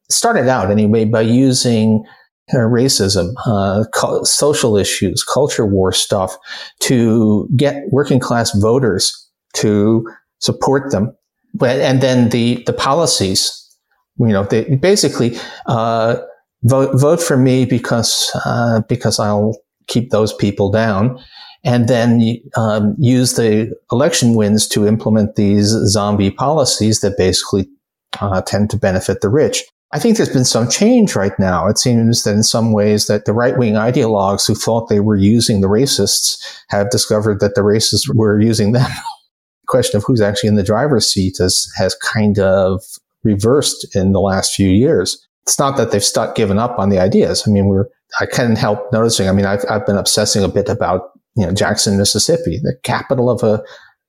started 0.09 0.47
out 0.47 0.69
anyway, 0.69 1.05
by 1.05 1.21
using 1.21 2.05
uh, 2.53 2.57
racism, 2.57 3.33
uh, 3.45 3.83
social 4.23 4.77
issues, 4.77 5.23
culture 5.23 5.65
war 5.65 5.91
stuff 5.91 6.37
to 6.79 7.47
get 7.55 7.83
working 7.91 8.19
class 8.19 8.51
voters 8.59 9.29
to 9.53 10.05
support 10.39 10.91
them. 10.91 11.15
But, 11.53 11.79
and 11.79 12.01
then 12.01 12.29
the, 12.29 12.63
the 12.65 12.73
policies, 12.73 13.57
you 14.17 14.27
know, 14.27 14.43
they 14.43 14.75
basically, 14.75 15.37
uh, 15.65 16.17
vote, 16.63 16.91
vote 16.99 17.21
for 17.21 17.37
me 17.37 17.65
because, 17.65 18.31
uh, 18.45 18.81
because 18.87 19.19
I'll 19.19 19.57
keep 19.87 20.11
those 20.11 20.33
people 20.33 20.71
down 20.71 21.19
and 21.63 21.87
then 21.87 22.37
um, 22.55 22.95
use 22.97 23.33
the 23.33 23.75
election 23.91 24.35
wins 24.35 24.67
to 24.69 24.87
implement 24.87 25.35
these 25.35 25.67
zombie 25.67 26.31
policies 26.31 27.01
that 27.01 27.17
basically 27.17 27.67
uh, 28.19 28.41
tend 28.41 28.69
to 28.71 28.77
benefit 28.77 29.21
the 29.21 29.29
rich. 29.29 29.63
I 29.93 29.99
think 29.99 30.15
there's 30.15 30.29
been 30.29 30.45
some 30.45 30.69
change 30.69 31.15
right 31.15 31.37
now. 31.37 31.67
It 31.67 31.77
seems 31.77 32.23
that 32.23 32.33
in 32.33 32.43
some 32.43 32.71
ways 32.71 33.07
that 33.07 33.25
the 33.25 33.33
right 33.33 33.57
wing 33.57 33.73
ideologues 33.73 34.47
who 34.47 34.55
thought 34.55 34.87
they 34.87 35.01
were 35.01 35.17
using 35.17 35.59
the 35.59 35.67
racists 35.67 36.41
have 36.69 36.89
discovered 36.89 37.41
that 37.41 37.55
the 37.55 37.61
racists 37.61 38.13
were 38.13 38.39
using 38.39 38.71
them. 38.71 38.89
the 38.89 39.67
question 39.67 39.97
of 39.97 40.03
who's 40.03 40.21
actually 40.21 40.47
in 40.47 40.55
the 40.55 40.63
driver's 40.63 41.11
seat 41.11 41.37
has, 41.39 41.69
has 41.77 41.93
kind 41.95 42.39
of 42.39 42.81
reversed 43.23 43.93
in 43.95 44.13
the 44.13 44.21
last 44.21 44.53
few 44.53 44.69
years. 44.69 45.27
It's 45.43 45.59
not 45.59 45.75
that 45.75 45.91
they've 45.91 46.03
stopped 46.03 46.37
giving 46.37 46.59
up 46.59 46.79
on 46.79 46.89
the 46.89 46.99
ideas. 46.99 47.43
I 47.45 47.51
mean, 47.51 47.65
we're, 47.65 47.87
I 48.19 48.25
can't 48.25 48.57
help 48.57 48.91
noticing. 48.93 49.27
I 49.27 49.33
mean, 49.33 49.45
I've, 49.45 49.65
I've 49.69 49.85
been 49.85 49.97
obsessing 49.97 50.43
a 50.43 50.47
bit 50.47 50.69
about 50.69 51.10
you 51.35 51.45
know, 51.45 51.53
Jackson, 51.53 51.97
Mississippi, 51.97 52.59
the 52.61 52.75
capital 52.83 53.29
of 53.29 53.43
a 53.43 53.63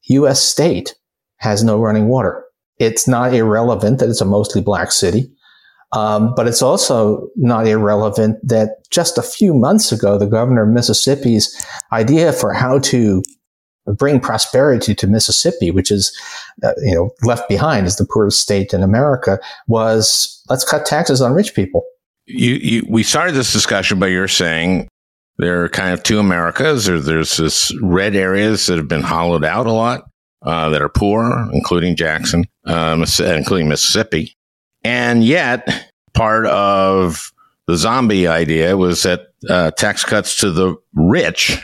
U.S. 0.09 0.43
state, 0.43 0.95
has 1.37 1.65
no 1.65 1.79
running 1.79 2.09
water. 2.09 2.45
It's 2.79 3.07
not 3.07 3.35
irrelevant 3.35 3.99
that 3.99 4.09
it's 4.09 4.21
a 4.21 4.25
mostly 4.25 4.61
black 4.61 4.93
city. 4.93 5.31
Um, 5.93 6.33
but 6.35 6.49
it's 6.49 6.63
also 6.63 7.29
not 7.37 7.67
irrelevant 7.67 8.39
that 8.49 8.89
just 8.91 9.19
a 9.19 9.23
few 9.23 9.53
months 9.53 9.93
ago, 9.93 10.17
the 10.19 10.27
governor 10.27 10.63
of 10.63 10.71
Mississippi's 10.71 11.55
idea 11.93 12.33
for 12.33 12.55
how 12.55 12.79
to 12.79 13.23
bring 13.99 14.19
prosperity 14.19 14.95
to 14.95 15.07
Mississippi, 15.07 15.71
which 15.71 15.91
is, 15.91 16.17
uh, 16.63 16.73
you 16.79 16.95
know, 16.95 17.11
left 17.25 17.49
behind 17.49 17.87
as 17.87 17.97
the 17.97 18.07
poorest 18.07 18.41
state 18.41 18.73
in 18.73 18.83
America, 18.83 19.39
was 19.67 20.43
let's 20.49 20.65
cut 20.65 20.87
taxes 20.87 21.21
on 21.21 21.35
rich 21.35 21.55
people. 21.55 21.85
You, 22.27 22.55
you, 22.55 22.87
we 22.89 23.03
started 23.03 23.35
this 23.35 23.53
discussion 23.53 23.99
by 23.99 24.07
your 24.07 24.29
saying 24.29 24.89
there 25.39 25.65
are 25.65 25.69
kind 25.69 25.93
of 25.93 26.03
two 26.03 26.19
Americas. 26.19 26.87
There, 26.87 27.01
there's 27.01 27.37
this 27.37 27.73
red 27.81 28.15
areas 28.15 28.67
that 28.67 28.77
have 28.77 28.89
been 28.89 29.03
hollowed 29.03 29.45
out 29.45 29.67
a 29.67 29.73
lot, 29.73 30.05
uh, 30.43 30.69
that 30.71 30.83
are 30.83 30.89
poor, 30.89 31.49
including 31.53 31.97
Jackson, 31.97 32.45
uh, 32.67 33.05
including 33.21 33.69
Mississippi. 33.69 34.37
And 34.85 35.25
yet, 35.25 35.89
part 36.15 36.47
of 36.47 37.33
the 37.67 37.77
zombie 37.77 38.27
idea 38.27 38.77
was 38.77 39.03
that 39.05 39.29
uh, 39.49 39.71
tax 39.73 40.05
cuts 40.05 40.37
to 40.39 40.51
the 40.51 40.77
rich 40.95 41.59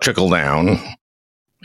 trickle 0.00 0.30
down, 0.30 0.78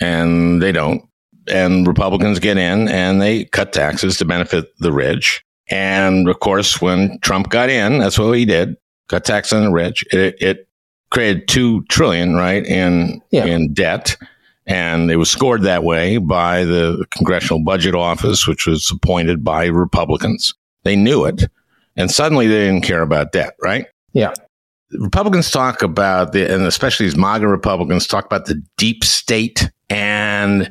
and 0.02 0.62
they 0.62 0.72
don't. 0.72 1.04
And 1.48 1.88
Republicans 1.88 2.40
get 2.40 2.58
in 2.58 2.88
and 2.88 3.22
they 3.22 3.46
cut 3.46 3.72
taxes 3.72 4.18
to 4.18 4.26
benefit 4.26 4.66
the 4.80 4.92
rich. 4.92 5.44
And 5.70 6.28
of 6.28 6.40
course, 6.40 6.82
when 6.82 7.20
Trump 7.22 7.50
got 7.50 7.70
in, 7.70 8.00
that's 8.00 8.18
what 8.18 8.32
he 8.32 8.46
did: 8.46 8.76
cut 9.10 9.26
tax 9.26 9.54
on 9.54 9.66
the 9.66 9.72
rich. 9.72 10.04
It, 10.12 10.36
it 10.42 10.68
created 11.16 11.48
two 11.48 11.82
trillion, 11.86 12.36
right, 12.36 12.66
in 12.66 13.22
yeah. 13.32 13.46
in 13.46 13.74
debt, 13.74 14.18
and 14.66 15.10
it 15.10 15.16
was 15.16 15.30
scored 15.30 15.62
that 15.62 15.86
way 15.86 16.18
by 16.18 16.66
the 16.66 17.06
Congressional 17.10 17.64
Budget 17.64 17.96
Office, 17.96 18.46
which 18.46 18.68
was 18.68 18.92
appointed 18.92 19.42
by 19.42 19.68
Republicans. 19.68 20.54
They 20.84 20.98
knew 20.98 21.24
it, 21.24 21.46
and 21.96 22.12
suddenly 22.12 22.48
they 22.48 22.66
didn't 22.66 22.84
care 22.84 23.02
about 23.02 23.32
debt, 23.32 23.56
right? 23.64 23.86
Yeah. 24.12 24.34
Republicans 24.92 25.50
talk 25.52 25.82
about 25.82 26.34
the, 26.34 26.54
and 26.54 26.64
especially 26.64 27.06
these 27.06 27.16
MAGA 27.16 27.48
Republicans 27.48 28.08
talk 28.08 28.26
about 28.26 28.46
the 28.46 28.62
deep 28.78 29.04
state. 29.06 29.72
And 29.90 30.70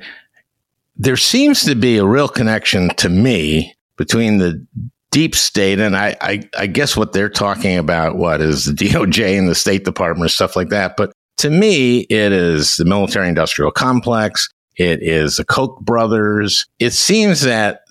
there 0.97 1.17
seems 1.17 1.63
to 1.65 1.75
be 1.75 1.97
a 1.97 2.07
real 2.07 2.29
connection 2.29 2.91
to 2.97 3.09
me 3.09 3.75
between 3.97 4.39
the 4.39 4.65
deep 5.14 5.37
state 5.37 5.78
and 5.78 5.97
I, 5.97 6.16
I, 6.21 6.40
I 6.59 6.66
guess 6.66 6.97
what 6.97 7.12
they're 7.12 7.28
talking 7.28 7.78
about, 7.78 8.16
what 8.16 8.40
is 8.40 8.64
the 8.64 8.73
DOJ 8.75 9.38
and 9.38 9.49
the 9.49 9.54
State 9.54 9.85
Department, 9.85 10.23
and 10.25 10.30
stuff 10.30 10.56
like 10.56 10.71
that. 10.71 10.97
But 10.97 11.12
to 11.38 11.50
me, 11.50 12.00
it 12.00 12.33
is 12.33 12.76
the 12.76 12.85
military 12.85 13.28
industrial 13.28 13.71
complex. 13.71 14.49
It 14.76 15.04
is 15.04 15.37
the 15.37 15.44
Koch 15.44 15.80
brothers. 15.80 16.66
It 16.80 16.92
seems 16.92 17.42
that, 17.42 17.83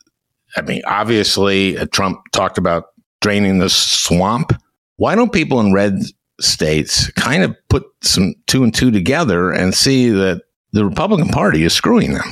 I 0.57 0.63
mean, 0.63 0.81
obviously, 0.85 1.77
uh, 1.77 1.85
Trump 1.93 2.19
talked 2.33 2.57
about 2.57 2.87
draining 3.21 3.59
the 3.59 3.69
swamp. 3.69 4.51
Why 4.97 5.15
don't 5.15 5.31
people 5.31 5.61
in 5.61 5.71
red 5.71 6.01
states 6.41 7.09
kind 7.11 7.43
of 7.43 7.55
put 7.69 7.85
some 8.01 8.35
two 8.47 8.65
and 8.65 8.75
two 8.75 8.91
together 8.91 9.49
and 9.49 9.73
see 9.73 10.09
that 10.09 10.41
the 10.73 10.83
Republican 10.83 11.29
Party 11.29 11.63
is 11.63 11.73
screwing 11.73 12.15
them? 12.15 12.27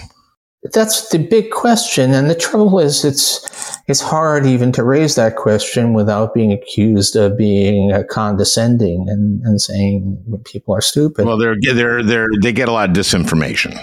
That's 0.64 1.10
the 1.10 1.18
big 1.18 1.50
question, 1.50 2.14
and 2.14 2.30
the 2.30 2.36
trouble 2.36 2.78
is, 2.80 3.04
it's 3.04 3.80
it's 3.88 4.00
hard 4.00 4.46
even 4.46 4.72
to 4.74 4.84
raise 4.84 5.16
that 5.16 5.36
question 5.36 5.94
without 5.94 6.36
being 6.36 6.54
accused 6.54 7.16
of 7.16 7.36
being 7.36 7.92
uh, 7.92 8.04
condescending 8.08 9.08
and, 9.10 9.42
and 9.44 9.60
saying 9.60 10.24
people 10.46 10.76
are 10.76 10.82
stupid. 10.82 11.26
Well, 11.26 11.40
they're 11.40 11.56
they're 11.60 12.04
they're 12.04 12.30
they 12.44 12.54
get 12.54 12.70
a 12.70 12.72
lot 12.72 12.92
of 12.92 12.96
disinformation. 12.96 13.74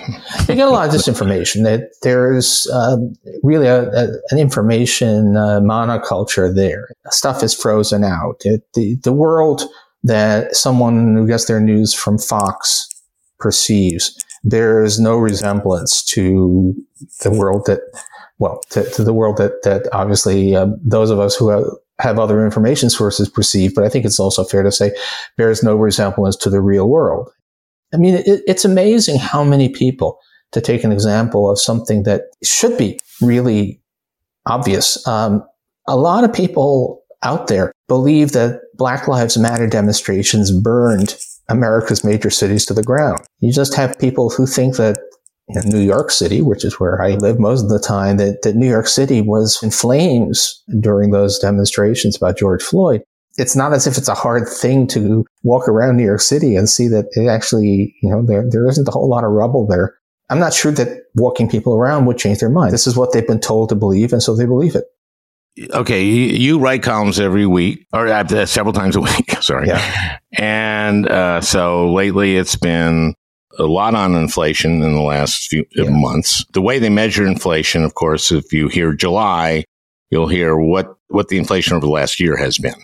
they 0.47 0.55
get 0.55 0.69
a 0.69 0.71
lot 0.71 0.89
of 0.89 0.95
disinformation. 1.01 1.65
That 1.65 1.95
there's 2.03 2.69
uh, 2.73 2.97
really 3.43 3.67
a, 3.67 3.91
a, 3.91 4.09
an 4.31 4.39
information 4.39 5.37
uh, 5.37 5.59
monoculture 5.59 6.55
there. 6.55 6.91
Stuff 7.11 7.43
is 7.43 7.53
frozen 7.53 8.05
out. 8.05 8.43
It, 8.45 8.63
the 8.75 8.95
the 9.03 9.13
world 9.13 9.65
that 10.05 10.55
someone 10.55 11.17
who 11.17 11.27
gets 11.27 11.47
their 11.47 11.61
news 11.61 11.93
from 11.93 12.19
Fox 12.19 12.89
perceives 13.41 14.17
there's 14.51 14.99
no 14.99 15.17
resemblance 15.17 16.03
to 16.05 16.75
the 17.23 17.31
world 17.31 17.67
that, 17.67 17.81
well, 18.39 18.61
to, 18.71 18.89
to 18.91 19.05
the 19.05 19.13
world 19.13 19.37
that, 19.37 19.63
that 19.63 19.89
obviously 19.93 20.55
um, 20.57 20.77
those 20.83 21.11
of 21.11 21.19
us 21.19 21.37
who 21.37 21.49
have, 21.49 21.65
have 21.99 22.19
other 22.19 22.45
information 22.45 22.91
sources 22.91 23.29
perceive, 23.29 23.75
but 23.75 23.85
I 23.85 23.89
think 23.89 24.05
it's 24.05 24.21
also 24.21 24.45
fair 24.45 24.63
to 24.63 24.73
say 24.73 24.93
bears 25.37 25.63
no 25.63 25.75
resemblance 25.75 26.37
to 26.37 26.51
the 26.51 26.61
real 26.61 26.89
world. 26.89 27.31
I 27.93 27.97
mean, 27.97 28.15
it, 28.15 28.43
it's 28.47 28.65
amazing 28.65 29.19
how 29.19 29.43
many 29.45 29.69
people, 29.69 30.19
to 30.53 30.61
take 30.61 30.85
an 30.85 30.93
example 30.93 31.51
of 31.51 31.59
something 31.59 32.05
that 32.05 32.23
should 32.43 32.79
be 32.79 32.99
really 33.21 33.83
obvious, 34.47 35.07
um, 35.07 35.45
a 35.87 35.97
lot 35.97 36.25
of 36.25 36.33
people 36.33 37.03
out 37.23 37.49
there 37.49 37.73
believe 37.89 38.33
that 38.33 38.61
Black 38.75 39.09
Lives 39.09 39.37
Matter 39.37 39.67
demonstrations 39.67 40.53
burned 40.53 41.17
America's 41.49 42.05
major 42.05 42.31
cities 42.31 42.67
to 42.67 42.75
the 42.75 42.83
ground. 42.83 43.21
You 43.41 43.53
just 43.53 43.75
have 43.75 43.99
people 43.99 44.31
who 44.31 44.47
think 44.47 44.77
that 44.77 44.99
New 45.65 45.81
York 45.81 46.11
City, 46.11 46.43
which 46.43 46.65
is 46.65 46.79
where 46.79 47.01
I 47.01 47.15
live 47.15 47.39
most 47.39 47.63
of 47.63 47.71
the 47.71 47.79
time, 47.79 48.19
that, 48.19 48.43
that 48.43 48.57
New 48.57 48.69
York 48.69 48.87
City 48.87 49.23
was 49.23 49.63
in 49.63 49.71
flames 49.71 50.63
during 50.81 51.11
those 51.11 51.39
demonstrations 51.39 52.17
about 52.17 52.37
George 52.37 52.63
Floyd. 52.63 53.03
It's 53.39 53.57
not 53.57 53.73
as 53.73 53.87
if 53.87 53.97
it's 53.97 54.09
a 54.09 54.15
hard 54.15 54.49
thing 54.49 54.87
to 54.89 55.25
walk 55.45 55.69
around 55.69 55.97
New 55.97 56.05
York 56.05 56.21
City 56.21 56.57
and 56.57 56.69
see 56.69 56.89
that 56.89 57.07
it 57.13 57.29
actually, 57.29 57.95
you 58.03 58.11
know, 58.11 58.23
there, 58.27 58.45
there 58.49 58.69
isn't 58.69 58.89
a 58.89 58.91
whole 58.91 59.09
lot 59.09 59.25
of 59.25 59.31
rubble 59.31 59.67
there. 59.67 59.95
I'm 60.29 60.41
not 60.41 60.53
sure 60.53 60.73
that 60.73 61.05
walking 61.15 61.49
people 61.49 61.75
around 61.75 62.05
would 62.07 62.19
change 62.19 62.41
their 62.41 62.51
mind. 62.51 62.73
This 62.73 62.87
is 62.87 62.97
what 62.97 63.13
they've 63.13 63.27
been 63.27 63.41
told 63.41 63.71
to 63.71 63.75
believe, 63.75 64.13
and 64.13 64.23
so 64.23 64.37
they 64.37 64.45
believe 64.45 64.75
it 64.75 64.85
okay, 65.71 66.05
you, 66.05 66.27
you, 66.37 66.59
write 66.59 66.83
columns 66.83 67.19
every 67.19 67.47
week 67.47 67.87
or 67.93 68.09
uh, 68.09 68.47
several 68.47 68.73
times 68.73 68.97
a 68.97 69.01
week. 69.03 69.31
Sorry. 69.41 69.69
Yeah. 69.69 70.19
And 70.33 71.09
uh, 71.09 71.41
so 71.41 71.93
lately 71.93 72.37
it's 72.37 72.57
been 72.57 73.15
a 73.59 73.65
lot 73.65 73.95
on 73.95 74.15
inflation 74.15 74.83
in 74.83 74.95
the 74.95 75.03
last 75.03 75.49
few 75.49 75.67
yeah. 75.73 75.91
months. 75.91 76.45
The 76.53 76.63
way 76.63 76.79
they 76.79 76.89
measure 76.89 77.27
inflation, 77.27 77.83
of 77.83 77.95
course, 77.95 78.31
if 78.31 78.53
you 78.53 78.69
hear 78.69 78.93
July, 78.93 79.65
you'll 80.11 80.29
hear 80.29 80.57
what, 80.57 80.97
what 81.09 81.29
the 81.29 81.39
inflation 81.39 81.75
over 81.75 81.87
the 81.87 81.93
last 81.93 82.21
year 82.21 82.37
has 82.37 82.59
been. 82.59 82.75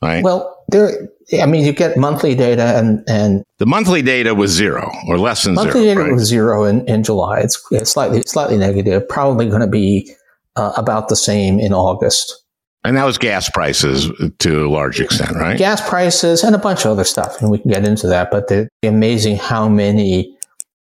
Right. 0.00 0.24
Well, 0.24 0.64
there, 0.68 1.08
I 1.40 1.46
mean, 1.46 1.64
you 1.64 1.72
get 1.72 1.96
monthly 1.96 2.34
data 2.34 2.76
and, 2.76 3.04
and 3.06 3.44
the 3.58 3.66
monthly 3.66 4.02
data 4.02 4.34
was 4.34 4.50
zero 4.50 4.90
or 5.06 5.16
less 5.16 5.44
than 5.44 5.54
monthly 5.54 5.82
zero. 5.82 5.84
Monthly 5.84 5.94
data 5.94 6.00
right? 6.00 6.12
was 6.12 6.24
zero 6.24 6.64
in, 6.64 6.88
in 6.88 7.04
July. 7.04 7.40
It's, 7.40 7.64
it's 7.70 7.92
slightly, 7.92 8.22
slightly 8.22 8.56
negative, 8.56 9.08
probably 9.08 9.48
going 9.48 9.60
to 9.60 9.68
be 9.68 10.12
uh, 10.56 10.72
about 10.76 11.08
the 11.08 11.16
same 11.16 11.58
in 11.58 11.72
August. 11.72 12.42
And 12.84 12.96
that 12.96 13.04
was 13.04 13.16
gas 13.16 13.48
prices 13.48 14.10
to 14.40 14.66
a 14.66 14.68
large 14.68 15.00
extent, 15.00 15.36
right? 15.36 15.56
Gas 15.56 15.88
prices 15.88 16.42
and 16.42 16.54
a 16.54 16.58
bunch 16.58 16.84
of 16.84 16.90
other 16.90 17.04
stuff. 17.04 17.40
And 17.40 17.50
we 17.50 17.58
can 17.58 17.70
get 17.70 17.86
into 17.86 18.08
that, 18.08 18.30
but 18.32 18.50
it's 18.50 18.68
amazing 18.82 19.36
how 19.36 19.68
many 19.68 20.36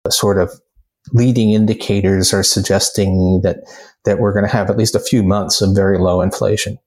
uh, 0.04 0.10
sort 0.10 0.38
of 0.38 0.52
leading 1.12 1.50
indicators 1.50 2.32
are 2.32 2.44
suggesting 2.44 3.40
that, 3.42 3.58
that 4.04 4.20
we're 4.20 4.32
going 4.32 4.44
to 4.44 4.52
have 4.52 4.70
at 4.70 4.76
least 4.76 4.94
a 4.94 5.00
few 5.00 5.24
months 5.24 5.60
of 5.60 5.74
very 5.74 5.98
low 5.98 6.20
inflation. 6.20 6.78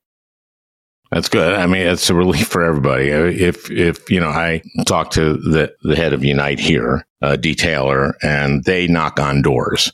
That's 1.11 1.27
good. 1.27 1.55
I 1.55 1.65
mean, 1.65 1.87
it's 1.87 2.09
a 2.09 2.15
relief 2.15 2.47
for 2.47 2.63
everybody. 2.63 3.09
If, 3.09 3.69
if, 3.69 4.09
you 4.09 4.21
know, 4.21 4.29
I 4.29 4.61
talked 4.85 5.11
to 5.13 5.33
the, 5.33 5.73
the 5.83 5.97
head 5.97 6.13
of 6.13 6.23
Unite 6.23 6.59
here, 6.59 7.05
a 7.19 7.35
D. 7.35 7.53
Taylor, 7.53 8.15
and 8.23 8.63
they 8.63 8.87
knock 8.87 9.19
on 9.19 9.41
doors 9.41 9.91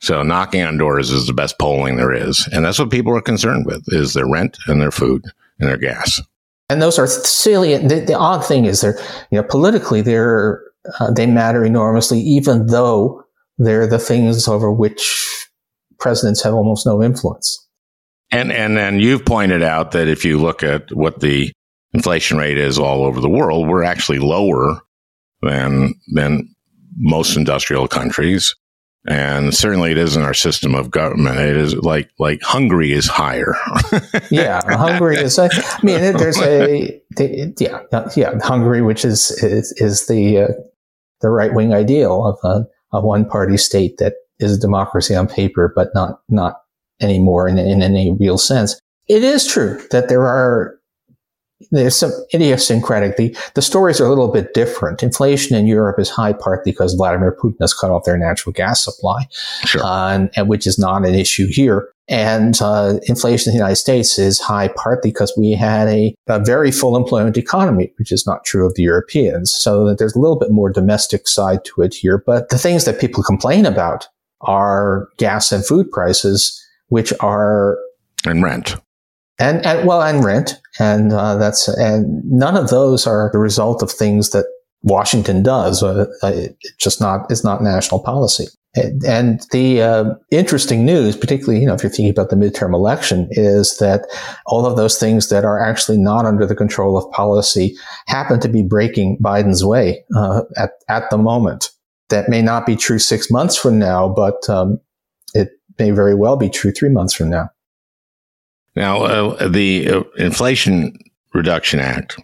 so 0.00 0.22
knocking 0.22 0.62
on 0.62 0.78
doors 0.78 1.10
is 1.10 1.26
the 1.26 1.32
best 1.32 1.58
polling 1.58 1.96
there 1.96 2.12
is. 2.12 2.48
And 2.52 2.64
that's 2.64 2.78
what 2.78 2.90
people 2.90 3.16
are 3.16 3.22
concerned 3.22 3.66
with 3.66 3.82
is 3.88 4.14
their 4.14 4.28
rent 4.28 4.56
and 4.66 4.80
their 4.80 4.90
food 4.90 5.24
and 5.58 5.68
their 5.68 5.76
gas. 5.76 6.20
And 6.68 6.80
those 6.80 6.98
are 6.98 7.06
salient. 7.06 7.88
The, 7.88 8.00
the 8.00 8.14
odd 8.14 8.44
thing 8.44 8.66
is 8.66 8.80
they're, 8.80 8.98
you 9.30 9.40
know, 9.40 9.42
politically 9.42 10.02
they're, 10.02 10.62
uh, 11.00 11.10
they 11.10 11.26
matter 11.26 11.64
enormously, 11.64 12.20
even 12.20 12.66
though 12.66 13.24
they're 13.58 13.86
the 13.86 13.98
things 13.98 14.46
over 14.46 14.70
which 14.70 15.46
presidents 15.98 16.42
have 16.42 16.54
almost 16.54 16.86
no 16.86 17.02
influence. 17.02 17.66
And, 18.30 18.52
and 18.52 18.76
then 18.76 19.00
you've 19.00 19.24
pointed 19.24 19.62
out 19.62 19.92
that 19.92 20.06
if 20.06 20.24
you 20.24 20.38
look 20.38 20.62
at 20.62 20.92
what 20.92 21.20
the 21.20 21.50
inflation 21.92 22.36
rate 22.36 22.58
is 22.58 22.78
all 22.78 23.04
over 23.04 23.20
the 23.20 23.28
world, 23.28 23.66
we're 23.66 23.82
actually 23.82 24.18
lower 24.18 24.80
than, 25.40 25.94
than 26.14 26.54
most 26.98 27.36
industrial 27.36 27.88
countries 27.88 28.54
and 29.06 29.54
certainly 29.54 29.92
it 29.92 29.98
isn't 29.98 30.22
our 30.22 30.34
system 30.34 30.74
of 30.74 30.90
government. 30.90 31.38
It 31.38 31.56
is 31.56 31.74
like 31.76 32.10
like 32.18 32.42
Hungary 32.42 32.92
is 32.92 33.06
higher. 33.06 33.54
yeah, 34.30 34.60
Hungary 34.66 35.16
is. 35.16 35.38
I 35.38 35.48
mean, 35.82 36.16
there's 36.16 36.40
a 36.40 37.00
the, 37.16 37.54
yeah 37.58 38.02
yeah 38.16 38.38
Hungary, 38.42 38.82
which 38.82 39.04
is 39.04 39.30
is, 39.42 39.72
is 39.78 40.06
the 40.06 40.38
uh, 40.38 40.48
the 41.20 41.30
right 41.30 41.54
wing 41.54 41.72
ideal 41.72 42.24
of 42.24 42.38
a, 42.44 42.66
a 42.96 43.04
one 43.04 43.24
party 43.24 43.56
state 43.56 43.98
that 43.98 44.14
is 44.38 44.56
a 44.56 44.60
democracy 44.60 45.14
on 45.14 45.26
paper, 45.26 45.72
but 45.74 45.88
not 45.94 46.20
not 46.28 46.62
anymore 47.00 47.48
in, 47.48 47.58
in 47.58 47.82
any 47.82 48.12
real 48.18 48.38
sense. 48.38 48.80
It 49.08 49.22
is 49.22 49.46
true 49.46 49.80
that 49.90 50.08
there 50.08 50.26
are 50.26 50.77
there's 51.70 51.96
some 51.96 52.12
idiosyncratic. 52.32 53.16
The, 53.16 53.36
the 53.54 53.62
stories 53.62 54.00
are 54.00 54.06
a 54.06 54.08
little 54.08 54.30
bit 54.30 54.54
different. 54.54 55.02
Inflation 55.02 55.56
in 55.56 55.66
Europe 55.66 55.98
is 55.98 56.08
high 56.08 56.32
part 56.32 56.64
because 56.64 56.94
Vladimir 56.94 57.36
Putin 57.36 57.56
has 57.60 57.74
cut 57.74 57.90
off 57.90 58.04
their 58.04 58.16
natural 58.16 58.52
gas 58.52 58.84
supply, 58.84 59.26
sure. 59.64 59.82
uh, 59.82 60.14
and, 60.14 60.30
and, 60.36 60.48
which 60.48 60.66
is 60.66 60.78
not 60.78 61.04
an 61.04 61.14
issue 61.14 61.46
here. 61.48 61.88
And 62.08 62.60
uh, 62.62 62.98
inflation 63.06 63.50
in 63.50 63.56
the 63.56 63.58
United 63.58 63.76
States 63.76 64.18
is 64.18 64.40
high 64.40 64.68
partly 64.68 65.10
because 65.10 65.34
we 65.36 65.52
had 65.52 65.88
a, 65.88 66.14
a, 66.26 66.42
very 66.42 66.70
full 66.70 66.96
employment 66.96 67.36
economy, 67.36 67.92
which 67.98 68.12
is 68.12 68.26
not 68.26 68.46
true 68.46 68.66
of 68.66 68.74
the 68.76 68.82
Europeans. 68.82 69.52
So 69.52 69.86
that 69.86 69.98
there's 69.98 70.14
a 70.14 70.18
little 70.18 70.38
bit 70.38 70.50
more 70.50 70.70
domestic 70.70 71.28
side 71.28 71.64
to 71.66 71.82
it 71.82 71.92
here. 71.92 72.22
But 72.24 72.48
the 72.48 72.56
things 72.56 72.86
that 72.86 72.98
people 72.98 73.22
complain 73.22 73.66
about 73.66 74.08
are 74.40 75.08
gas 75.18 75.52
and 75.52 75.66
food 75.66 75.90
prices, 75.90 76.64
which 76.86 77.12
are 77.20 77.76
and 78.24 78.42
rent. 78.42 78.76
And, 79.40 79.64
and 79.64 79.86
well, 79.86 80.02
and 80.02 80.24
rent, 80.24 80.60
and 80.80 81.12
uh, 81.12 81.36
that's 81.36 81.68
and 81.68 82.24
none 82.24 82.56
of 82.56 82.70
those 82.70 83.06
are 83.06 83.30
the 83.32 83.38
result 83.38 83.82
of 83.82 83.90
things 83.90 84.30
that 84.30 84.46
Washington 84.82 85.42
does. 85.42 85.82
Uh, 85.82 86.06
it's 86.24 86.76
just 86.78 87.00
not 87.00 87.30
it's 87.30 87.44
not 87.44 87.62
national 87.62 88.02
policy. 88.02 88.46
And 88.74 89.40
the 89.50 89.82
uh, 89.82 90.14
interesting 90.30 90.84
news, 90.84 91.16
particularly, 91.16 91.60
you 91.60 91.66
know, 91.66 91.74
if 91.74 91.82
you're 91.82 91.90
thinking 91.90 92.10
about 92.10 92.30
the 92.30 92.36
midterm 92.36 92.74
election, 92.74 93.28
is 93.30 93.78
that 93.78 94.06
all 94.46 94.66
of 94.66 94.76
those 94.76 94.98
things 94.98 95.30
that 95.30 95.44
are 95.44 95.58
actually 95.58 95.98
not 95.98 96.24
under 96.26 96.44
the 96.44 96.54
control 96.54 96.96
of 96.96 97.10
policy 97.12 97.74
happen 98.06 98.40
to 98.40 98.48
be 98.48 98.62
breaking 98.62 99.18
Biden's 99.22 99.64
way 99.64 100.04
uh, 100.14 100.42
at 100.56 100.72
at 100.88 101.10
the 101.10 101.18
moment. 101.18 101.70
That 102.10 102.28
may 102.28 102.42
not 102.42 102.66
be 102.66 102.76
true 102.76 102.98
six 102.98 103.30
months 103.30 103.56
from 103.56 103.78
now, 103.78 104.08
but 104.08 104.48
um, 104.48 104.80
it 105.34 105.50
may 105.78 105.90
very 105.90 106.14
well 106.14 106.36
be 106.36 106.48
true 106.48 106.72
three 106.72 106.88
months 106.88 107.14
from 107.14 107.30
now. 107.30 107.50
Now, 108.78 109.02
uh, 109.02 109.48
the 109.48 109.88
uh, 109.88 110.02
Inflation 110.18 110.96
Reduction 111.34 111.80
Act, 111.80 112.16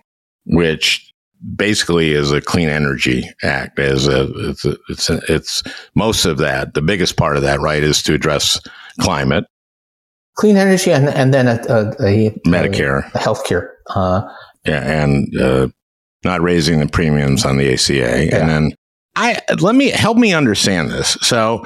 which 0.47 1.13
basically 1.57 2.13
is 2.13 2.31
a 2.31 2.41
clean 2.41 2.69
energy 2.69 3.29
act 3.43 3.81
as 3.81 4.07
a 4.07 4.31
it's 4.49 4.65
a, 4.65 4.77
it's 4.89 5.11
a, 5.11 5.21
it's 5.29 5.63
most 5.95 6.25
of 6.25 6.39
that 6.39 6.73
the 6.73 6.81
biggest 6.81 7.17
part 7.17 7.37
of 7.37 7.43
that 7.43 7.61
right 7.61 7.83
is 7.83 8.03
to 8.05 8.15
address 8.15 8.59
climate. 9.01 9.45
Clean 10.37 10.57
energy 10.57 10.91
and 10.93 11.09
and 11.09 11.35
then 11.35 11.49
a, 11.49 11.57
a, 12.01 12.31
medicare. 12.47 13.03
healthcare 13.11 13.71
uh, 13.91 14.23
yeah 14.65 15.03
and 15.03 15.37
uh, 15.39 15.69
not 16.25 16.41
raising 16.41 16.79
the 16.79 16.89
premiums 16.89 17.45
on 17.45 17.59
the 17.59 17.75
ACA 17.75 17.93
yeah. 17.93 18.37
and 18.37 18.49
then 18.49 18.75
I 19.17 19.41
let 19.61 19.75
me 19.75 19.91
help 19.91 20.17
me 20.17 20.33
understand 20.33 20.91
this. 20.91 21.19
So 21.21 21.65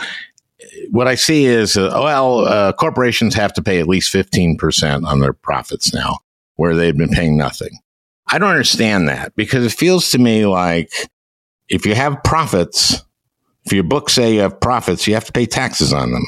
what 0.90 1.06
I 1.06 1.14
see 1.14 1.46
is 1.46 1.76
uh, 1.76 1.90
well 1.94 2.40
uh, 2.40 2.72
corporations 2.72 3.34
have 3.34 3.52
to 3.54 3.62
pay 3.62 3.80
at 3.80 3.88
least 3.88 4.12
15% 4.12 5.04
on 5.04 5.20
their 5.20 5.32
profits 5.32 5.92
now 5.92 6.18
where 6.56 6.74
they've 6.74 6.96
been 6.96 7.10
paying 7.10 7.36
nothing 7.36 7.78
I 8.30 8.38
don't 8.38 8.50
understand 8.50 9.08
that 9.08 9.34
because 9.36 9.64
it 9.64 9.76
feels 9.76 10.10
to 10.10 10.18
me 10.18 10.44
like 10.44 10.90
if 11.68 11.86
you 11.86 11.94
have 11.94 12.22
profits, 12.24 13.02
if 13.64 13.72
your 13.72 13.84
books 13.84 14.14
say 14.14 14.34
you 14.34 14.40
have 14.40 14.60
profits, 14.60 15.06
you 15.06 15.14
have 15.14 15.24
to 15.24 15.32
pay 15.32 15.46
taxes 15.46 15.92
on 15.92 16.12
them. 16.12 16.24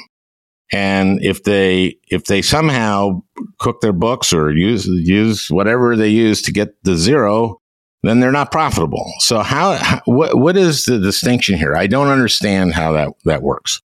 And 0.72 1.22
if 1.22 1.42
they 1.42 1.96
if 2.08 2.26
they 2.26 2.42
somehow 2.42 3.22
cook 3.58 3.80
their 3.80 3.92
books 3.92 4.32
or 4.32 4.52
use 4.52 4.86
use 4.86 5.50
whatever 5.50 5.96
they 5.96 6.08
use 6.08 6.42
to 6.42 6.52
get 6.52 6.68
the 6.84 6.96
zero, 6.96 7.60
then 8.02 8.20
they're 8.20 8.30
not 8.30 8.52
profitable. 8.52 9.12
So 9.18 9.40
how, 9.40 9.72
how 9.72 10.00
what 10.04 10.38
what 10.38 10.56
is 10.56 10.84
the 10.84 11.00
distinction 11.00 11.58
here? 11.58 11.74
I 11.74 11.86
don't 11.86 12.08
understand 12.08 12.74
how 12.74 12.92
that 12.92 13.12
that 13.24 13.42
works. 13.42 13.82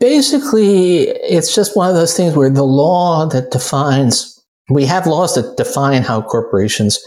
Basically, 0.00 1.08
it's 1.08 1.54
just 1.54 1.76
one 1.76 1.88
of 1.88 1.96
those 1.96 2.16
things 2.16 2.36
where 2.36 2.50
the 2.50 2.64
law 2.64 3.26
that 3.26 3.50
defines 3.50 4.38
we 4.70 4.84
have 4.84 5.06
laws 5.06 5.34
that 5.34 5.56
define 5.56 6.02
how 6.02 6.22
corporations 6.22 6.98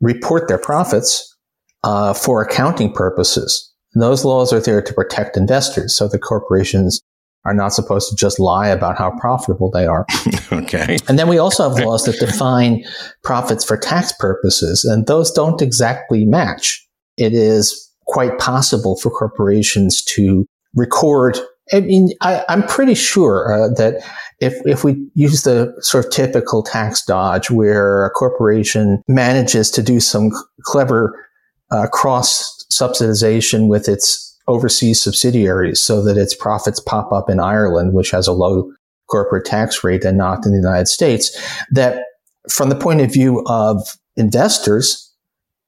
report 0.00 0.48
their 0.48 0.58
profits 0.58 1.34
uh, 1.82 2.12
for 2.12 2.42
accounting 2.42 2.92
purposes. 2.92 3.72
And 3.94 4.02
those 4.02 4.24
laws 4.24 4.52
are 4.52 4.60
there 4.60 4.82
to 4.82 4.94
protect 4.94 5.36
investors, 5.36 5.96
so 5.96 6.08
the 6.08 6.18
corporations 6.18 7.00
are 7.44 7.54
not 7.54 7.72
supposed 7.72 8.10
to 8.10 8.16
just 8.16 8.38
lie 8.38 8.68
about 8.68 8.98
how 8.98 9.18
profitable 9.18 9.70
they 9.70 9.86
are. 9.86 10.06
okay. 10.52 10.98
And 11.08 11.18
then 11.18 11.26
we 11.26 11.38
also 11.38 11.68
have 11.68 11.82
laws 11.84 12.04
that 12.04 12.20
define 12.20 12.84
profits 13.24 13.64
for 13.64 13.76
tax 13.76 14.12
purposes, 14.18 14.84
and 14.84 15.06
those 15.06 15.32
don't 15.32 15.62
exactly 15.62 16.24
match. 16.24 16.86
It 17.16 17.32
is 17.32 17.90
quite 18.06 18.38
possible 18.38 18.96
for 18.96 19.10
corporations 19.10 20.04
to 20.04 20.46
record. 20.74 21.38
I 21.72 21.80
mean, 21.80 22.10
I, 22.20 22.44
am 22.48 22.62
pretty 22.64 22.94
sure 22.94 23.52
uh, 23.52 23.68
that 23.74 24.02
if, 24.40 24.54
if 24.66 24.84
we 24.84 24.96
use 25.14 25.42
the 25.42 25.74
sort 25.80 26.04
of 26.04 26.10
typical 26.10 26.62
tax 26.62 27.04
dodge 27.04 27.50
where 27.50 28.04
a 28.04 28.10
corporation 28.10 29.02
manages 29.06 29.70
to 29.72 29.82
do 29.82 30.00
some 30.00 30.30
clever 30.62 31.26
uh, 31.70 31.86
cross 31.88 32.64
subsidization 32.72 33.68
with 33.68 33.88
its 33.88 34.26
overseas 34.48 35.02
subsidiaries 35.02 35.80
so 35.80 36.02
that 36.02 36.16
its 36.16 36.34
profits 36.34 36.80
pop 36.80 37.12
up 37.12 37.30
in 37.30 37.38
Ireland, 37.38 37.94
which 37.94 38.10
has 38.10 38.26
a 38.26 38.32
low 38.32 38.72
corporate 39.08 39.44
tax 39.44 39.84
rate 39.84 40.04
and 40.04 40.18
not 40.18 40.44
in 40.44 40.52
the 40.52 40.58
United 40.58 40.88
States, 40.88 41.36
that 41.70 42.04
from 42.48 42.68
the 42.68 42.76
point 42.76 43.00
of 43.00 43.12
view 43.12 43.44
of 43.46 43.96
investors, 44.16 45.12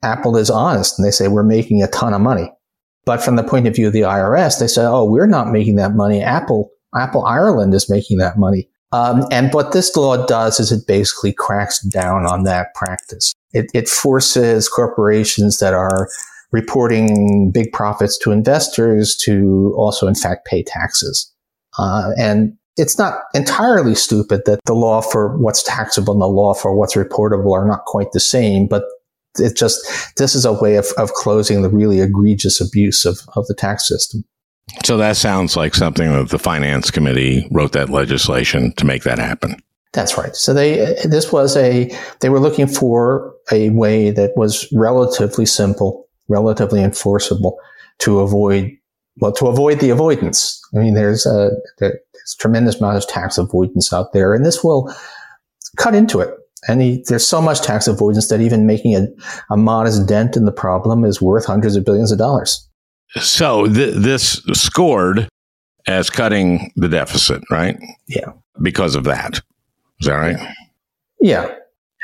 Apple 0.02 0.36
is 0.36 0.50
honest 0.50 0.98
and 0.98 1.06
they 1.06 1.12
say 1.12 1.28
we're 1.28 1.42
making 1.42 1.82
a 1.82 1.88
ton 1.88 2.14
of 2.14 2.20
money. 2.20 2.50
But 3.04 3.22
from 3.22 3.36
the 3.36 3.42
point 3.42 3.66
of 3.66 3.74
view 3.74 3.88
of 3.88 3.92
the 3.92 4.02
IRS, 4.02 4.60
they 4.60 4.68
said, 4.68 4.88
oh, 4.88 5.04
we're 5.04 5.26
not 5.26 5.50
making 5.50 5.76
that 5.76 5.94
money. 5.94 6.22
Apple 6.22 6.70
Apple 6.94 7.24
Ireland 7.24 7.74
is 7.74 7.90
making 7.90 8.18
that 8.18 8.38
money. 8.38 8.68
Um, 8.92 9.26
and 9.30 9.52
what 9.54 9.72
this 9.72 9.96
law 9.96 10.26
does 10.26 10.60
is 10.60 10.70
it 10.70 10.86
basically 10.86 11.32
cracks 11.32 11.80
down 11.80 12.26
on 12.26 12.44
that 12.44 12.74
practice. 12.74 13.32
It, 13.52 13.70
it 13.72 13.88
forces 13.88 14.68
corporations 14.68 15.58
that 15.58 15.72
are 15.72 16.08
reporting 16.52 17.50
big 17.50 17.72
profits 17.72 18.18
to 18.18 18.30
investors 18.30 19.16
to 19.16 19.74
also, 19.76 20.06
in 20.06 20.14
fact, 20.14 20.46
pay 20.46 20.62
taxes. 20.62 21.32
Uh, 21.78 22.10
and 22.18 22.54
it's 22.76 22.98
not 22.98 23.22
entirely 23.34 23.94
stupid 23.94 24.42
that 24.44 24.60
the 24.66 24.74
law 24.74 25.00
for 25.00 25.36
what's 25.38 25.62
taxable 25.62 26.12
and 26.12 26.20
the 26.20 26.26
law 26.26 26.52
for 26.52 26.74
what's 26.74 26.94
reportable 26.94 27.52
are 27.52 27.66
not 27.66 27.86
quite 27.86 28.12
the 28.12 28.20
same, 28.20 28.66
but 28.66 28.84
it 29.38 29.56
just, 29.56 30.16
this 30.16 30.34
is 30.34 30.44
a 30.44 30.52
way 30.52 30.76
of, 30.76 30.86
of 30.96 31.12
closing 31.12 31.62
the 31.62 31.70
really 31.70 32.00
egregious 32.00 32.60
abuse 32.60 33.04
of, 33.04 33.20
of 33.36 33.46
the 33.46 33.54
tax 33.54 33.88
system. 33.88 34.24
So 34.84 34.96
that 34.96 35.16
sounds 35.16 35.56
like 35.56 35.74
something 35.74 36.12
that 36.12 36.30
the 36.30 36.38
finance 36.38 36.90
committee 36.90 37.48
wrote 37.50 37.72
that 37.72 37.90
legislation 37.90 38.72
to 38.74 38.86
make 38.86 39.02
that 39.02 39.18
happen. 39.18 39.56
That's 39.92 40.16
right. 40.16 40.34
So 40.34 40.54
they 40.54 40.96
this 41.04 41.32
was 41.32 41.56
a 41.56 41.94
they 42.20 42.30
were 42.30 42.40
looking 42.40 42.66
for 42.66 43.34
a 43.50 43.68
way 43.70 44.10
that 44.10 44.34
was 44.36 44.66
relatively 44.72 45.44
simple, 45.44 46.08
relatively 46.28 46.82
enforceable 46.82 47.58
to 47.98 48.20
avoid 48.20 48.70
well 49.20 49.32
to 49.32 49.48
avoid 49.48 49.80
the 49.80 49.90
avoidance. 49.90 50.60
I 50.74 50.78
mean, 50.78 50.94
there's 50.94 51.26
a 51.26 51.50
there's 51.78 51.92
a 51.92 52.38
tremendous 52.38 52.80
amount 52.80 52.96
of 52.96 53.06
tax 53.06 53.36
avoidance 53.36 53.92
out 53.92 54.14
there, 54.14 54.32
and 54.32 54.46
this 54.46 54.64
will 54.64 54.94
cut 55.76 55.94
into 55.94 56.20
it. 56.20 56.34
And 56.68 57.04
there's 57.06 57.26
so 57.26 57.40
much 57.42 57.60
tax 57.60 57.88
avoidance 57.88 58.28
that 58.28 58.40
even 58.40 58.66
making 58.66 58.94
a, 58.94 59.06
a 59.50 59.56
modest 59.56 60.06
dent 60.06 60.36
in 60.36 60.44
the 60.44 60.52
problem 60.52 61.04
is 61.04 61.20
worth 61.20 61.46
hundreds 61.46 61.74
of 61.74 61.84
billions 61.84 62.12
of 62.12 62.18
dollars. 62.18 62.68
So 63.20 63.66
th- 63.66 63.94
this 63.96 64.42
scored 64.52 65.28
as 65.86 66.08
cutting 66.08 66.72
the 66.76 66.88
deficit, 66.88 67.42
right? 67.50 67.78
Yeah. 68.06 68.32
Because 68.60 68.94
of 68.94 69.04
that. 69.04 69.40
Is 70.00 70.06
that 70.06 70.14
right? 70.14 70.36
Yeah. 71.20 71.52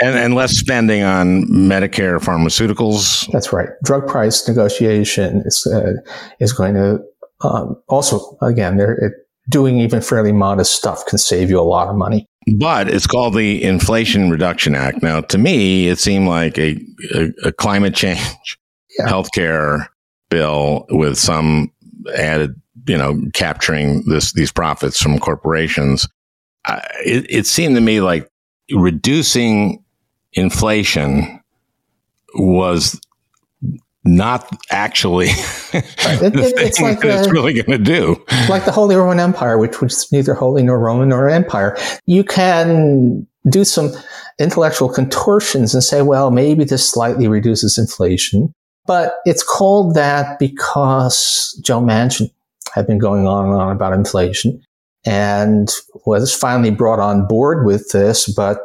And, 0.01 0.16
and 0.16 0.35
less 0.35 0.53
spending 0.53 1.03
on 1.03 1.44
Medicare 1.44 2.18
pharmaceuticals. 2.18 3.31
That's 3.33 3.53
right. 3.53 3.68
Drug 3.85 4.07
price 4.07 4.47
negotiation 4.47 5.42
is 5.44 5.66
uh, 5.66 5.94
is 6.38 6.53
going 6.53 6.75
to 6.75 7.01
um, 7.40 7.81
also 7.88 8.37
again 8.40 8.77
they're 8.77 9.16
doing 9.49 9.81
even 9.81 10.01
fairly 10.01 10.33
modest 10.33 10.73
stuff 10.73 11.05
can 11.07 11.18
save 11.18 11.51
you 11.51 11.59
a 11.59 11.62
lot 11.62 11.88
of 11.88 11.97
money. 11.97 12.27
But 12.57 12.89
it's 12.89 13.07
called 13.07 13.35
the 13.35 13.63
Inflation 13.63 14.31
Reduction 14.31 14.75
Act. 14.75 15.03
Now, 15.03 15.21
to 15.23 15.39
me, 15.39 15.89
it 15.89 15.99
seemed 15.99 16.29
like 16.29 16.59
a, 16.59 16.81
a, 17.15 17.29
a 17.45 17.53
climate 17.53 17.95
change, 17.95 18.59
yeah. 18.99 19.09
healthcare, 19.09 19.89
bill 20.31 20.87
with 20.91 21.19
some 21.19 21.73
added, 22.17 22.55
you 22.87 22.97
know, 22.97 23.21
capturing 23.35 24.05
this 24.07 24.33
these 24.33 24.53
profits 24.53 25.01
from 25.01 25.19
corporations. 25.19 26.09
Uh, 26.65 26.81
it, 27.05 27.27
it 27.29 27.47
seemed 27.47 27.75
to 27.75 27.81
me 27.81 28.01
like 28.01 28.31
reducing 28.71 29.83
inflation 30.35 31.43
was 32.35 33.01
not 34.16 34.49
actually 34.71 35.27
it, 35.73 35.85
the 36.18 36.27
it, 36.27 36.33
thing 36.33 36.66
it's 36.66 36.81
like 36.81 37.01
that 37.01 37.25
it's 37.25 37.33
really 37.33 37.53
going 37.55 37.79
to 37.79 37.79
do. 37.79 38.25
Like 38.49 38.64
the 38.64 38.73
Holy 38.73 38.97
Roman 38.97 39.21
Empire, 39.21 39.59
which 39.59 39.81
was 39.81 40.11
neither 40.11 40.35
holy 40.35 40.62
nor 40.62 40.79
Roman 40.79 41.11
nor 41.11 41.29
empire. 41.29 41.77
You 42.07 42.25
can 42.25 43.27
do 43.49 43.64
some 43.64 43.92
intellectual 44.38 44.88
contortions 44.88 45.75
and 45.75 45.83
say, 45.83 46.03
well, 46.03 46.31
maybe 46.31 46.64
this 46.64 46.88
slightly 46.88 47.29
reduces 47.29 47.79
inflation. 47.79 48.53
But 48.87 49.16
it's 49.27 49.42
called 49.42 49.94
that 49.94 50.38
because 50.38 51.61
Joe 51.62 51.81
Manchin 51.81 52.31
had 52.73 52.87
been 52.87 52.99
going 52.99 53.27
on 53.27 53.47
and 53.47 53.55
on 53.55 53.71
about 53.75 53.92
inflation 53.92 54.62
and 55.05 55.68
was 56.07 56.35
finally 56.35 56.71
brought 56.71 56.99
on 56.99 57.27
board 57.27 57.66
with 57.66 57.90
this, 57.90 58.33
but 58.33 58.61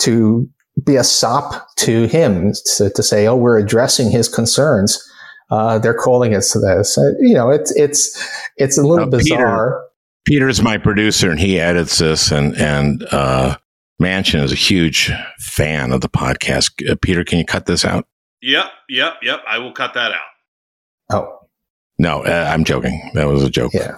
to 0.00 0.48
be 0.84 0.96
a 0.96 1.04
sop 1.04 1.74
to 1.76 2.06
him 2.06 2.52
to, 2.76 2.90
to 2.90 3.02
say, 3.02 3.26
oh, 3.26 3.36
we're 3.36 3.58
addressing 3.58 4.10
his 4.10 4.28
concerns. 4.28 5.02
Uh, 5.50 5.78
they're 5.78 5.94
calling 5.94 6.34
us 6.34 6.50
to 6.52 6.58
this. 6.58 6.98
Uh, 6.98 7.12
you 7.20 7.34
know, 7.34 7.50
it's 7.50 7.74
it's 7.76 8.50
it's 8.56 8.76
a 8.76 8.82
little 8.82 9.08
bizarre. 9.08 9.84
Peter's 10.26 10.60
my 10.60 10.76
producer, 10.76 11.30
and 11.30 11.38
he 11.38 11.60
edits 11.60 11.98
this, 11.98 12.32
and 12.32 12.56
and 12.56 13.06
uh, 13.12 13.56
Manchin 14.02 14.42
is 14.42 14.50
a 14.50 14.56
huge 14.56 15.12
fan 15.38 15.92
of 15.92 16.00
the 16.00 16.08
podcast. 16.08 16.90
Uh, 16.90 16.96
Peter, 17.00 17.22
can 17.24 17.38
you 17.38 17.44
cut 17.44 17.66
this 17.66 17.84
out? 17.84 18.06
Yep, 18.42 18.66
yep, 18.88 19.14
yep. 19.22 19.40
I 19.48 19.58
will 19.58 19.72
cut 19.72 19.94
that 19.94 20.10
out. 20.10 20.26
Oh 21.12 21.38
no, 21.98 22.24
uh, 22.24 22.50
I'm 22.52 22.64
joking. 22.64 23.10
That 23.14 23.26
was 23.26 23.42
a 23.42 23.50
joke. 23.50 23.72
Yeah. 23.72 23.96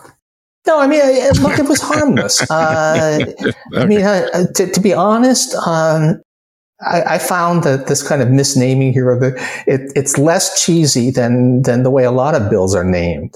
No, 0.66 0.78
I 0.78 0.86
mean, 0.86 1.00
look, 1.42 1.58
it 1.58 1.66
was 1.66 1.80
harmless. 1.80 2.44
Uh, 2.50 3.20
okay. 3.22 3.52
I 3.74 3.86
mean, 3.86 4.02
uh, 4.02 4.28
uh, 4.34 4.44
to, 4.54 4.70
to, 4.70 4.80
be 4.80 4.92
honest, 4.92 5.54
um, 5.66 6.20
I, 6.80 7.02
I, 7.14 7.18
found 7.18 7.64
that 7.64 7.88
this 7.88 8.06
kind 8.06 8.22
of 8.22 8.28
misnaming 8.28 8.92
here, 8.92 9.18
the, 9.18 9.34
it, 9.66 9.92
it's 9.96 10.16
less 10.16 10.64
cheesy 10.64 11.10
than 11.10 11.62
than 11.62 11.82
the 11.82 11.90
way 11.90 12.04
a 12.04 12.12
lot 12.12 12.34
of 12.34 12.48
bills 12.50 12.74
are 12.74 12.84
named. 12.84 13.34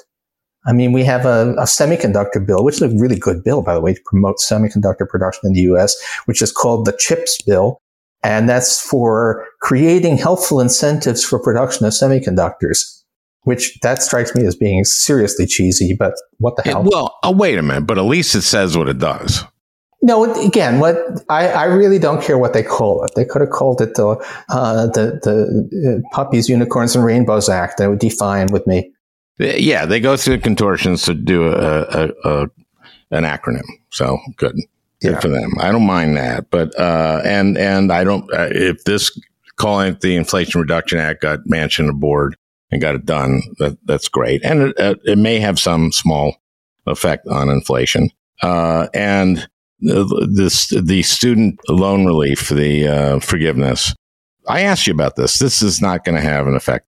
I 0.64 0.72
mean, 0.72 0.92
we 0.92 1.02
have 1.05 1.26
a, 1.26 1.55
a, 1.55 1.64
semiconductor 1.64 2.46
bill, 2.46 2.62
which 2.62 2.76
is 2.76 2.83
a 2.83 2.96
really 2.96 3.18
good 3.18 3.42
bill, 3.42 3.62
by 3.62 3.74
the 3.74 3.81
way, 3.81 3.94
to 3.94 4.00
promote 4.05 4.37
semiconductor 4.38 5.09
production 5.09 5.48
in 5.48 5.55
the 5.55 5.61
U.S., 5.62 5.96
which 6.26 6.40
is 6.40 6.52
called 6.52 6.87
the 6.87 6.96
CHIPS 6.96 7.42
bill, 7.42 7.78
and 8.22 8.48
that's 8.48 8.81
for 8.81 9.44
creating 9.61 10.18
helpful 10.18 10.61
incentives 10.61 11.24
for 11.24 11.40
production 11.40 11.85
of 11.85 11.92
semiconductors 11.92 13.02
which 13.44 13.78
that 13.81 14.02
strikes 14.02 14.35
me 14.35 14.44
as 14.44 14.55
being 14.55 14.85
seriously 14.85 15.46
cheesy, 15.46 15.94
but 15.98 16.14
what 16.38 16.57
the 16.57 16.62
hell? 16.62 16.85
well, 16.85 17.18
oh, 17.22 17.33
wait 17.33 17.59
a 17.59 17.62
minute, 17.62 17.87
but 17.87 17.98
at 17.98 18.05
least 18.05 18.35
it 18.35 18.42
says 18.42 18.76
what 18.76 18.88
it 18.88 18.98
does. 18.98 19.44
No, 20.04 20.34
again, 20.44 20.80
what 20.80 20.96
I, 21.28 21.48
I 21.48 21.64
really 21.64 22.00
don't 22.00 22.20
care 22.20 22.36
what 22.36 22.54
they 22.54 22.62
call 22.64 23.04
it. 23.04 23.12
They 23.14 23.24
could 23.24 23.40
have 23.40 23.50
called 23.50 23.80
it 23.80 23.94
the 23.94 24.08
uh, 24.48 24.86
the 24.88 25.20
the 25.22 26.02
uh, 26.02 26.14
Puppies, 26.14 26.48
Unicorns, 26.48 26.96
and 26.96 27.04
Rainbows 27.04 27.48
Act. 27.48 27.78
That 27.78 27.88
would 27.88 28.00
define 28.00 28.48
with 28.48 28.66
me. 28.66 28.92
Yeah, 29.38 29.86
they 29.86 30.00
go 30.00 30.16
through 30.16 30.38
contortions 30.38 31.02
to 31.04 31.14
do 31.14 31.48
a, 31.48 31.82
a, 31.82 32.10
a 32.24 32.46
an 33.12 33.24
acronym. 33.24 33.62
So 33.90 34.18
good, 34.36 34.56
good 35.00 35.12
yeah. 35.12 35.20
for 35.20 35.28
them. 35.28 35.52
I 35.60 35.70
don't 35.70 35.86
mind 35.86 36.16
that, 36.16 36.50
but 36.50 36.76
uh, 36.78 37.22
and 37.24 37.56
and 37.56 37.92
I 37.92 38.02
don't 38.02 38.24
uh, 38.32 38.48
if 38.50 38.82
this 38.82 39.16
calling 39.56 39.92
it 39.92 40.00
the 40.00 40.16
Inflation 40.16 40.60
Reduction 40.60 40.98
Act 40.98 41.22
got 41.22 41.40
Manchin 41.46 41.88
aboard 41.88 42.36
and 42.72 42.80
got 42.80 42.96
it 42.96 43.06
done, 43.06 43.42
that, 43.58 43.78
that's 43.84 44.08
great. 44.08 44.42
And 44.44 44.74
it, 44.76 45.00
it 45.04 45.18
may 45.18 45.38
have 45.38 45.60
some 45.60 45.92
small 45.92 46.36
effect 46.86 47.28
on 47.28 47.48
inflation. 47.48 48.10
Uh, 48.42 48.88
and 48.94 49.46
this, 49.82 50.68
the 50.68 51.02
student 51.02 51.60
loan 51.68 52.06
relief, 52.06 52.48
the 52.48 52.88
uh, 52.88 53.18
forgiveness. 53.20 53.94
I 54.48 54.62
asked 54.62 54.86
you 54.86 54.92
about 54.92 55.16
this. 55.16 55.38
This 55.38 55.62
is 55.62 55.80
not 55.80 56.04
going 56.04 56.16
to 56.16 56.22
have 56.22 56.46
an 56.46 56.56
effect. 56.56 56.86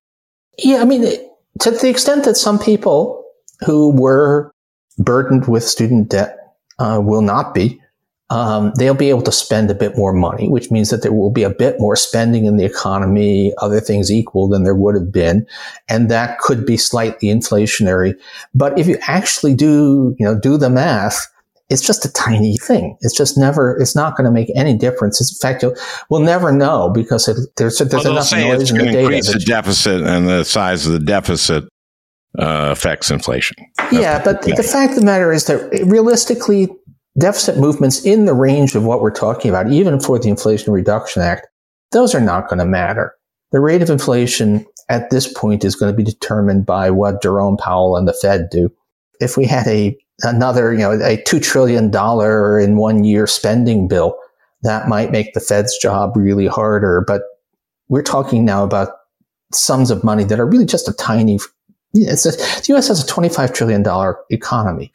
Yeah, 0.59 0.79
I 0.79 0.85
mean, 0.85 1.03
to 1.61 1.71
the 1.71 1.89
extent 1.89 2.25
that 2.25 2.37
some 2.37 2.59
people 2.59 3.25
who 3.67 3.91
were 3.91 4.53
burdened 4.99 5.47
with 5.47 5.65
student 5.65 6.11
debt 6.11 6.39
uh, 6.79 7.01
will 7.03 7.23
not 7.23 7.55
be, 7.55 7.81
um, 8.31 8.73
they'll 8.77 8.95
be 8.95 9.11
able 9.11 9.23
to 9.23 9.33
spend 9.33 9.71
a 9.71 9.75
bit 9.75 9.97
more 9.97 10.13
money, 10.13 10.49
which 10.49 10.71
means 10.71 10.91
that 10.91 11.03
there 11.03 11.13
will 11.13 11.31
be 11.31 11.43
a 11.43 11.51
bit 11.51 11.77
more 11.79 11.95
spending 11.95 12.47
in 12.47 12.57
the 12.57 12.65
economy, 12.65 13.53
other 13.59 13.81
things 13.81 14.11
equal 14.11 14.49
than 14.49 14.65
there 14.65 14.75
would 14.75 14.95
have 14.95 15.13
been. 15.13 15.47
And 15.89 16.11
that 16.11 16.39
could 16.39 16.65
be 16.65 16.77
slightly 16.77 17.29
inflationary. 17.29 18.15
But 18.55 18.79
if 18.79 18.87
you 18.87 18.99
actually 19.03 19.55
do, 19.55 20.17
you 20.19 20.27
know, 20.27 20.39
do 20.39 20.57
the 20.57 20.71
math, 20.71 21.27
it's 21.71 21.83
just 21.83 22.05
a 22.05 22.13
tiny 22.13 22.59
thing. 22.59 22.97
It's 23.01 23.17
just 23.17 23.39
never, 23.39 23.77
it's 23.81 23.97
not 23.97 24.17
going 24.17 24.27
to 24.27 24.31
make 24.31 24.51
any 24.55 24.77
difference. 24.77 25.21
in 25.21 25.39
fact, 25.39 25.65
we'll 26.11 26.21
never 26.21 26.53
know 26.53 26.91
because 26.91 27.27
it, 27.27 27.39
there's, 27.57 27.79
there's 27.79 27.93
well, 27.93 28.13
enough 28.13 28.33
noise 28.33 28.63
it's 28.63 28.71
in 28.71 28.79
the 28.79 28.85
data. 28.85 29.01
Increase 29.01 29.33
the 29.33 29.39
deficit 29.39 30.03
and 30.03 30.29
the 30.29 30.45
size 30.45 30.87
of 30.87 30.93
the 30.93 30.99
deficit 30.99 31.65
uh, 32.39 32.69
affects 32.71 33.11
inflation. 33.11 33.57
That's 33.79 33.93
yeah, 33.93 34.23
but 34.23 34.43
the 34.43 34.63
fact 34.63 34.93
of 34.93 34.99
the 34.99 35.05
matter 35.05 35.33
is 35.33 35.47
that 35.47 35.71
realistically, 35.87 36.69
deficit 37.19 37.57
movements 37.59 38.05
in 38.05 38.25
the 38.25 38.35
range 38.35 38.75
of 38.75 38.85
what 38.85 39.01
we're 39.01 39.11
talking 39.11 39.51
about, 39.51 39.71
even 39.71 40.01
for 40.01 40.19
the 40.19 40.29
Inflation 40.29 40.73
Reduction 40.73 41.23
Act, 41.23 41.47
those 41.93 42.15
are 42.15 42.21
not 42.21 42.49
going 42.49 42.59
to 42.59 42.65
matter. 42.65 43.15
The 43.53 43.61
rate 43.61 43.83
of 43.83 43.91
inflation 43.91 44.67
at 44.89 45.11
this 45.11 45.33
point 45.33 45.65
is 45.65 45.77
going 45.77 45.93
to 45.93 45.97
be 45.97 46.03
determined 46.03 46.67
by 46.67 46.91
what 46.91 47.23
Jerome 47.23 47.57
Powell 47.57 47.97
and 47.97 48.09
the 48.09 48.13
Fed 48.13 48.49
do. 48.51 48.71
If 49.21 49.37
we 49.37 49.47
had 49.47 49.67
a 49.69 49.97
another, 50.23 50.73
you 50.73 50.81
know, 50.81 50.93
a 50.93 51.21
two 51.23 51.41
trillion 51.41 51.91
dollar 51.91 52.59
in 52.59 52.77
one 52.77 53.05
year 53.05 53.27
spending 53.27 53.89
bill, 53.89 54.17
that 54.63 54.89
might 54.89 55.11
make 55.11 55.35
the 55.35 55.41
Fed's 55.41 55.77
job 55.79 56.17
really 56.17 56.47
harder. 56.47 57.05
But 57.07 57.23
we're 57.89 58.03
talking 58.03 58.45
now 58.45 58.65
about 58.65 58.91
sums 59.53 59.91
of 59.91 60.03
money 60.03 60.25
that 60.25 60.41
are 60.41 60.47
really 60.47 60.67
just 60.67 60.89
a 60.89 60.93
tiny. 60.93 61.39
It's 61.93 62.27
a, 62.27 62.31
the 62.31 62.65
U.S. 62.71 62.89
has 62.89 63.03
a 63.03 63.07
twenty-five 63.07 63.53
trillion 63.53 63.83
dollar 63.83 64.19
economy. 64.31 64.91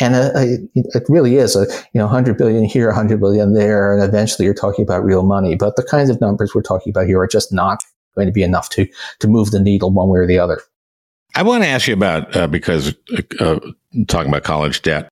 And 0.00 0.14
uh, 0.14 0.30
a, 0.34 0.54
a, 0.54 0.58
it 0.74 1.04
really 1.08 1.36
is 1.36 1.54
a, 1.56 1.66
you 1.92 1.98
know, 1.98 2.06
100 2.06 2.38
billion 2.38 2.64
here, 2.64 2.86
100 2.86 3.20
billion 3.20 3.52
there. 3.52 3.92
And 3.92 4.02
eventually 4.02 4.46
you're 4.46 4.54
talking 4.54 4.82
about 4.82 5.04
real 5.04 5.22
money. 5.22 5.56
But 5.56 5.76
the 5.76 5.82
kinds 5.82 6.08
of 6.08 6.20
numbers 6.22 6.54
we're 6.54 6.62
talking 6.62 6.90
about 6.90 7.06
here 7.06 7.20
are 7.20 7.26
just 7.26 7.52
not 7.52 7.82
going 8.14 8.26
to 8.26 8.32
be 8.32 8.42
enough 8.42 8.70
to, 8.70 8.86
to 9.18 9.28
move 9.28 9.50
the 9.50 9.60
needle 9.60 9.90
one 9.92 10.08
way 10.08 10.20
or 10.20 10.26
the 10.26 10.38
other. 10.38 10.62
I 11.34 11.42
want 11.42 11.62
to 11.62 11.68
ask 11.68 11.86
you 11.86 11.94
about, 11.94 12.34
uh, 12.36 12.46
because 12.46 12.94
uh, 13.38 13.60
talking 14.08 14.30
about 14.30 14.44
college 14.44 14.82
debt, 14.82 15.08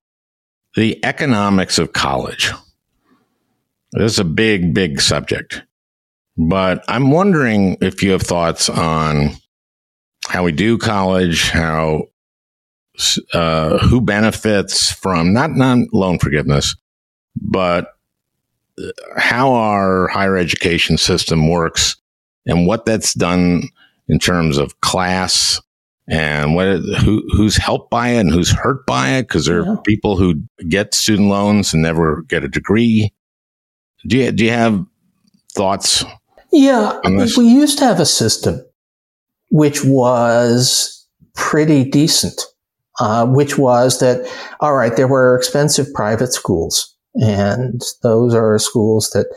the 0.75 1.03
economics 1.03 1.79
of 1.79 1.93
college. 1.93 2.51
This 3.93 4.13
is 4.13 4.19
a 4.19 4.23
big, 4.23 4.73
big 4.73 5.01
subject. 5.01 5.63
But 6.37 6.83
I'm 6.87 7.11
wondering 7.11 7.77
if 7.81 8.03
you 8.03 8.11
have 8.11 8.21
thoughts 8.21 8.69
on 8.69 9.31
how 10.27 10.43
we 10.43 10.51
do 10.51 10.77
college, 10.77 11.49
how 11.49 12.03
uh, 13.33 13.77
who 13.79 14.01
benefits 14.01 14.91
from 14.91 15.33
not 15.33 15.51
non 15.51 15.87
loan 15.91 16.19
forgiveness, 16.19 16.75
but 17.35 17.93
how 19.17 19.53
our 19.53 20.07
higher 20.07 20.37
education 20.37 20.97
system 20.97 21.49
works 21.49 21.97
and 22.45 22.67
what 22.67 22.85
that's 22.85 23.13
done 23.13 23.63
in 24.07 24.19
terms 24.19 24.57
of 24.57 24.79
class 24.81 25.61
and 26.09 26.55
what 26.55 26.79
who 27.01 27.23
who's 27.31 27.55
helped 27.55 27.89
by 27.89 28.09
it 28.09 28.19
and 28.19 28.31
who's 28.31 28.51
hurt 28.51 28.85
by 28.85 29.09
it 29.09 29.23
because 29.23 29.45
there 29.45 29.63
yeah. 29.63 29.71
are 29.71 29.81
people 29.81 30.17
who 30.17 30.35
get 30.67 30.93
student 30.93 31.29
loans 31.29 31.73
and 31.73 31.83
never 31.83 32.23
get 32.23 32.43
a 32.43 32.49
degree. 32.49 33.13
Do 34.07 34.17
you 34.17 34.31
do 34.31 34.45
you 34.45 34.51
have 34.51 34.85
thoughts? 35.53 36.03
Yeah, 36.51 36.99
we 37.37 37.47
used 37.47 37.77
to 37.79 37.85
have 37.85 37.99
a 37.99 38.05
system 38.05 38.65
which 39.49 39.83
was 39.83 41.07
pretty 41.35 41.83
decent 41.83 42.41
uh, 42.99 43.25
which 43.25 43.57
was 43.57 43.99
that, 43.99 44.29
all 44.59 44.75
right, 44.75 44.95
there 44.95 45.07
were 45.07 45.37
expensive 45.37 45.91
private 45.93 46.33
schools. 46.33 46.93
And 47.15 47.81
those 48.03 48.35
are 48.35 48.59
schools 48.59 49.09
that 49.11 49.27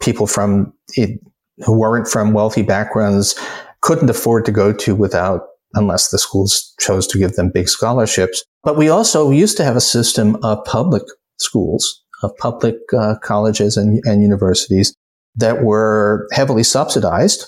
people 0.00 0.26
from 0.26 0.72
it, 0.94 1.20
who 1.64 1.78
weren't 1.78 2.08
from 2.08 2.32
wealthy 2.32 2.62
backgrounds 2.62 3.38
couldn't 3.80 4.10
afford 4.10 4.44
to 4.44 4.52
go 4.52 4.72
to 4.72 4.94
without, 4.94 5.47
unless 5.74 6.10
the 6.10 6.18
schools 6.18 6.74
chose 6.80 7.06
to 7.08 7.18
give 7.18 7.34
them 7.34 7.50
big 7.50 7.68
scholarships. 7.68 8.44
But 8.62 8.76
we 8.76 8.88
also 8.88 9.30
used 9.30 9.56
to 9.58 9.64
have 9.64 9.76
a 9.76 9.80
system 9.80 10.36
of 10.42 10.64
public 10.64 11.02
schools, 11.38 12.02
of 12.22 12.36
public 12.36 12.76
uh, 12.96 13.16
colleges 13.22 13.76
and, 13.76 14.00
and 14.04 14.22
universities 14.22 14.94
that 15.36 15.62
were 15.62 16.26
heavily 16.32 16.64
subsidized 16.64 17.46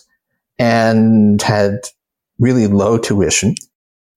and 0.59 1.41
had 1.43 1.81
really 2.39 2.67
low 2.67 2.99
tuition 2.99 3.55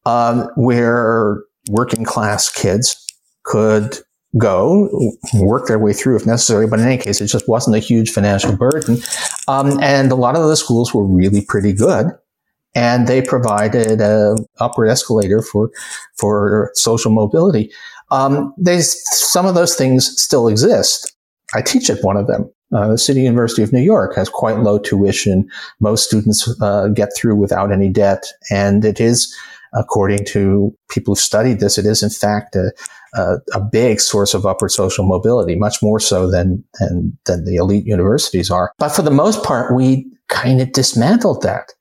um, 0.06 0.50
where 0.56 1.42
working 1.70 2.04
class 2.04 2.52
kids 2.52 2.96
could 3.44 3.98
go 4.38 4.90
work 5.36 5.68
their 5.68 5.80
way 5.80 5.94
through 5.94 6.16
if 6.16 6.26
necessary. 6.26 6.68
But 6.68 6.80
in 6.80 6.88
any 6.88 6.98
case, 6.98 7.22
it 7.22 7.28
just 7.28 7.48
wasn't 7.48 7.76
a 7.76 7.80
huge 7.80 8.12
financial 8.12 8.56
burden. 8.56 8.98
Um, 9.48 9.82
and 9.82 10.12
a 10.12 10.16
lot 10.16 10.36
of 10.36 10.48
the 10.48 10.56
schools 10.56 10.94
were 10.94 11.06
really 11.06 11.46
pretty 11.48 11.74
good. 11.74 12.08
And 12.76 13.08
they 13.08 13.22
provided 13.22 14.02
an 14.02 14.38
upward 14.60 14.90
escalator 14.90 15.42
for, 15.42 15.70
for 16.18 16.72
social 16.74 17.12
mobility. 17.12 17.72
Um, 18.12 18.54
they, 18.58 18.82
some 18.82 19.46
of 19.46 19.56
those 19.56 19.76
things 19.76 20.20
still 20.22 20.48
exist. 20.48 21.16
I 21.54 21.62
teach 21.62 21.90
at 21.90 22.04
one 22.04 22.18
of 22.18 22.28
them. 22.28 22.52
Uh, 22.76 22.90
the 22.90 22.98
City 22.98 23.22
University 23.22 23.62
of 23.62 23.72
New 23.72 23.82
York 23.82 24.16
has 24.16 24.30
quite 24.30 24.58
low 24.58 24.80
tuition. 24.80 25.48
Most 25.80 26.08
students 26.08 26.50
uh, 26.60 26.88
get 26.88 27.10
through 27.16 27.36
without 27.36 27.72
any 27.72 27.90
debt, 27.90 28.24
and 28.50 28.84
it 28.84 29.00
is 29.00 29.36
according 29.74 30.26
to 30.26 30.76
people 30.90 31.14
who've 31.14 31.20
studied 31.20 31.60
this, 31.60 31.78
it 31.78 31.86
is 31.86 32.04
in 32.04 32.10
fact 32.10 32.56
a, 32.56 32.72
a, 33.16 33.38
a, 33.54 33.60
big 33.60 34.00
source 34.00 34.34
of 34.34 34.46
upward 34.46 34.72
social 34.72 35.06
mobility, 35.06 35.56
much 35.56 35.82
more 35.82 36.00
so 36.00 36.30
than, 36.30 36.64
than, 36.80 37.18
than 37.26 37.46
the 37.46 37.56
elite 37.56 37.86
universities 37.86 38.52
are. 38.52 38.72
But 38.78 38.90
for 38.90 39.02
the 39.02 39.12
most 39.12 39.44
part, 39.44 39.76
we 39.76 40.06
kind 40.30 40.62
of 40.62 40.72
dismantled 40.72 41.42
that. 41.42 41.74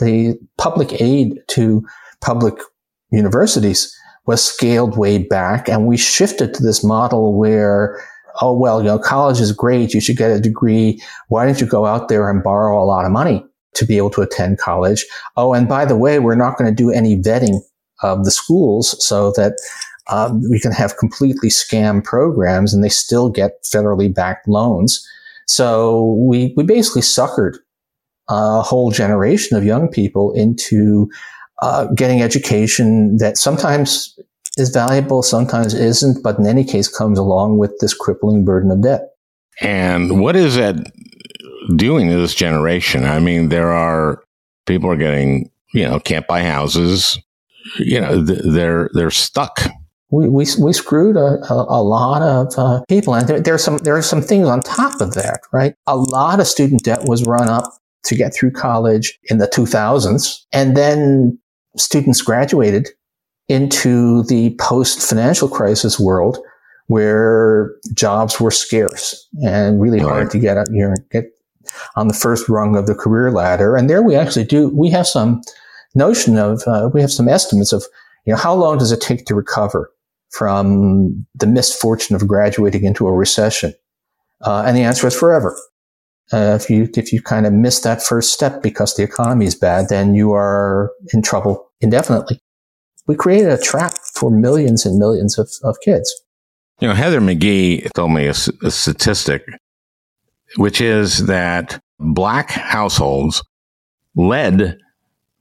The 0.00 0.38
public 0.58 1.00
aid 1.00 1.40
to 1.48 1.86
public 2.20 2.54
universities 3.10 3.96
was 4.26 4.44
scaled 4.44 4.96
way 4.96 5.18
back 5.18 5.68
and 5.68 5.86
we 5.86 5.96
shifted 5.96 6.54
to 6.54 6.62
this 6.62 6.82
model 6.84 7.38
where 7.38 8.02
oh 8.40 8.56
well 8.56 8.80
you 8.80 8.86
know 8.86 8.98
college 8.98 9.40
is 9.40 9.52
great 9.52 9.94
you 9.94 10.00
should 10.00 10.16
get 10.16 10.30
a 10.30 10.40
degree 10.40 11.02
why 11.28 11.44
don't 11.44 11.60
you 11.60 11.66
go 11.66 11.86
out 11.86 12.08
there 12.08 12.30
and 12.30 12.42
borrow 12.42 12.80
a 12.80 12.86
lot 12.86 13.04
of 13.04 13.10
money 13.10 13.44
to 13.74 13.84
be 13.84 13.96
able 13.96 14.10
to 14.10 14.20
attend 14.20 14.58
college. 14.58 15.06
Oh, 15.36 15.54
and 15.54 15.68
by 15.68 15.84
the 15.84 15.96
way, 15.96 16.18
we're 16.18 16.34
not 16.34 16.58
going 16.58 16.68
to 16.68 16.74
do 16.74 16.90
any 16.90 17.16
vetting 17.16 17.60
of 18.02 18.24
the 18.24 18.30
schools 18.30 18.96
so 19.04 19.32
that 19.36 19.54
Um, 20.08 20.42
we 20.50 20.58
can 20.58 20.72
have 20.72 20.96
completely 20.96 21.50
scam 21.50 22.02
programs 22.02 22.74
and 22.74 22.82
they 22.82 22.88
still 22.88 23.30
get 23.30 23.62
federally 23.62 24.12
backed 24.12 24.48
loans. 24.48 25.06
So 25.46 26.16
we, 26.28 26.52
we 26.56 26.64
basically 26.64 27.02
suckered 27.02 27.58
a 28.30 28.62
whole 28.62 28.90
generation 28.90 29.56
of 29.56 29.64
young 29.64 29.88
people 29.88 30.32
into 30.32 31.10
uh, 31.60 31.86
getting 31.94 32.22
education 32.22 33.16
that 33.18 33.36
sometimes 33.36 34.18
is 34.56 34.70
valuable, 34.70 35.22
sometimes 35.22 35.74
isn't, 35.74 36.22
but 36.22 36.38
in 36.38 36.46
any 36.46 36.64
case 36.64 36.88
comes 36.88 37.18
along 37.18 37.58
with 37.58 37.76
this 37.80 37.92
crippling 37.92 38.44
burden 38.44 38.70
of 38.70 38.82
debt. 38.82 39.10
And 39.60 40.20
what 40.20 40.36
is 40.36 40.54
that 40.56 40.76
doing 41.76 42.08
to 42.08 42.16
this 42.16 42.34
generation? 42.34 43.04
I 43.04 43.18
mean, 43.20 43.48
there 43.48 43.72
are 43.72 44.22
people 44.66 44.90
are 44.90 44.96
getting, 44.96 45.50
you 45.74 45.84
know, 45.84 46.00
can't 46.00 46.26
buy 46.26 46.42
houses. 46.42 47.18
You 47.78 48.00
know, 48.00 48.22
they're 48.22 48.88
they're 48.94 49.10
stuck. 49.10 49.60
We, 50.12 50.28
we, 50.28 50.44
we 50.60 50.72
screwed 50.72 51.16
a, 51.16 51.38
a, 51.52 51.66
a 51.68 51.82
lot 51.82 52.22
of 52.22 52.58
uh, 52.58 52.82
people, 52.88 53.14
and 53.14 53.28
there, 53.28 53.40
there's 53.40 53.62
some 53.62 53.78
there 53.78 53.96
are 53.96 54.02
some 54.02 54.22
things 54.22 54.48
on 54.48 54.60
top 54.60 55.00
of 55.00 55.14
that, 55.14 55.40
right? 55.52 55.74
A 55.86 55.96
lot 55.96 56.40
of 56.40 56.46
student 56.46 56.82
debt 56.82 57.04
was 57.04 57.24
run 57.26 57.48
up 57.48 57.79
to 58.04 58.14
get 58.14 58.34
through 58.34 58.52
college 58.52 59.18
in 59.24 59.38
the 59.38 59.46
2000s, 59.46 60.44
and 60.52 60.76
then 60.76 61.38
students 61.76 62.22
graduated 62.22 62.88
into 63.48 64.22
the 64.24 64.54
post 64.58 65.06
financial 65.08 65.48
crisis 65.48 65.98
world 65.98 66.38
where 66.86 67.72
jobs 67.94 68.40
were 68.40 68.50
scarce 68.50 69.28
and 69.42 69.80
really 69.80 70.00
right. 70.00 70.08
hard 70.08 70.30
to 70.30 70.38
get, 70.38 70.56
you 70.70 70.88
know, 70.88 70.94
get 71.10 71.24
on 71.94 72.08
the 72.08 72.14
first 72.14 72.48
rung 72.48 72.76
of 72.76 72.86
the 72.86 72.94
career 72.94 73.30
ladder. 73.30 73.76
And 73.76 73.88
there 73.88 74.02
we 74.02 74.16
actually 74.16 74.44
do, 74.44 74.68
we 74.70 74.90
have 74.90 75.06
some 75.06 75.40
notion 75.94 76.36
of, 76.36 76.62
uh, 76.66 76.90
we 76.92 77.00
have 77.00 77.12
some 77.12 77.28
estimates 77.28 77.72
of, 77.72 77.84
you 78.24 78.32
know, 78.32 78.36
how 78.36 78.54
long 78.54 78.78
does 78.78 78.92
it 78.92 79.00
take 79.00 79.24
to 79.26 79.34
recover 79.34 79.92
from 80.30 81.26
the 81.34 81.46
misfortune 81.46 82.16
of 82.16 82.26
graduating 82.26 82.84
into 82.84 83.06
a 83.06 83.12
recession? 83.12 83.74
Uh, 84.42 84.64
and 84.66 84.76
the 84.76 84.82
answer 84.82 85.06
is 85.06 85.16
forever. 85.16 85.56
Uh, 86.32 86.56
if 86.60 86.70
you 86.70 86.88
if 86.94 87.12
you 87.12 87.20
kind 87.20 87.46
of 87.46 87.52
miss 87.52 87.80
that 87.80 88.02
first 88.02 88.32
step 88.32 88.62
because 88.62 88.94
the 88.94 89.02
economy 89.02 89.46
is 89.46 89.54
bad, 89.54 89.88
then 89.88 90.14
you 90.14 90.32
are 90.32 90.92
in 91.12 91.22
trouble 91.22 91.70
indefinitely. 91.80 92.40
We 93.06 93.16
created 93.16 93.48
a 93.48 93.58
trap 93.58 93.94
for 94.14 94.30
millions 94.30 94.86
and 94.86 94.98
millions 94.98 95.38
of, 95.38 95.50
of 95.64 95.76
kids. 95.84 96.14
You 96.80 96.88
know, 96.88 96.94
Heather 96.94 97.20
McGhee 97.20 97.92
told 97.92 98.12
me 98.12 98.26
a, 98.26 98.34
a 98.62 98.70
statistic, 98.70 99.42
which 100.56 100.80
is 100.80 101.26
that 101.26 101.82
black 101.98 102.50
households 102.50 103.42
led 104.14 104.78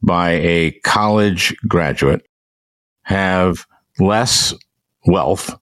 by 0.01 0.31
a 0.31 0.71
college 0.83 1.55
graduate 1.67 2.25
have 3.03 3.65
less 3.99 4.53
wealth 5.05 5.55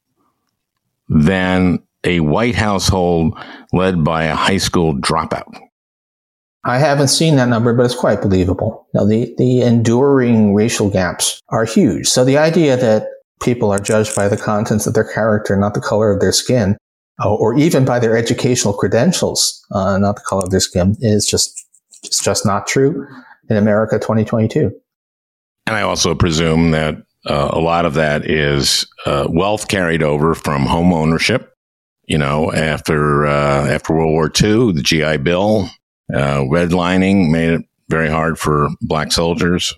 than 1.10 1.80
a 2.04 2.20
white 2.22 2.56
household 2.56 3.38
led 3.74 4.04
by 4.04 4.24
a 4.24 4.36
high 4.36 4.58
school 4.58 4.94
dropout. 4.96 5.60
I 6.64 6.80
haven't 6.80 7.08
seen 7.08 7.38
that 7.38 7.48
number, 7.48 7.74
but 7.74 7.86
it's 7.86 7.96
quite 7.96 8.22
believable. 8.22 8.88
Now, 8.94 9.06
the, 9.06 9.34
the 9.38 9.62
enduring 9.62 10.54
racial 10.54 10.90
gaps 10.90 11.42
are 11.50 11.64
huge. 11.64 12.08
So 12.08 12.26
the 12.26 12.38
idea 12.38 12.76
that 12.76 13.08
people 13.42 13.72
are 13.72 13.80
judged 13.80 14.16
by 14.16 14.28
the 14.28 14.38
contents 14.38 14.86
of 14.86 14.94
their 14.94 15.10
character, 15.10 15.56
not 15.56 15.76
the 15.76 15.82
color 15.82 16.12
of 16.12 16.20
their 16.20 16.32
skin, 16.32 16.76
uh, 17.24 17.34
or 17.34 17.58
even 17.58 17.86
by 17.86 18.00
their 18.00 18.18
educational 18.18 18.74
credentials, 18.74 19.66
uh, 19.72 19.98
not 19.98 20.16
the 20.18 20.24
color 20.28 20.44
of 20.44 20.52
their 20.52 20.60
skin, 20.60 20.96
is 21.00 21.26
just 21.26 21.64
it's 22.04 22.24
just 22.24 22.46
not 22.46 22.68
true 22.68 23.08
in 23.50 23.58
America 23.58 23.98
2022. 23.98 24.72
And 25.66 25.76
I 25.76 25.82
also 25.82 26.16
presume 26.16 26.72
that 26.72 26.96
uh, 27.26 27.50
a 27.52 27.60
lot 27.60 27.86
of 27.86 27.96
that 27.96 28.26
is 28.30 28.86
uh, 29.06 29.28
wealth 29.30 29.68
carried 29.68 30.04
over 30.04 30.34
from 30.34 30.66
home 30.66 30.94
ownership. 30.94 31.54
You 32.08 32.18
know, 32.18 32.52
after 32.54 33.26
uh, 33.26 33.68
after 33.68 33.94
World 33.94 34.12
War 34.12 34.28
II, 34.28 34.72
the 34.72 34.82
GI 34.82 35.18
Bill, 35.18 35.70
uh, 36.14 36.40
redlining 36.42 37.30
made 37.30 37.50
it 37.50 37.62
very 37.90 38.10
hard 38.10 38.40
for 38.40 38.70
black 38.82 39.12
soldiers, 39.12 39.74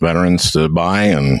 veterans 0.00 0.52
to 0.52 0.68
buy, 0.68 1.02
and 1.02 1.40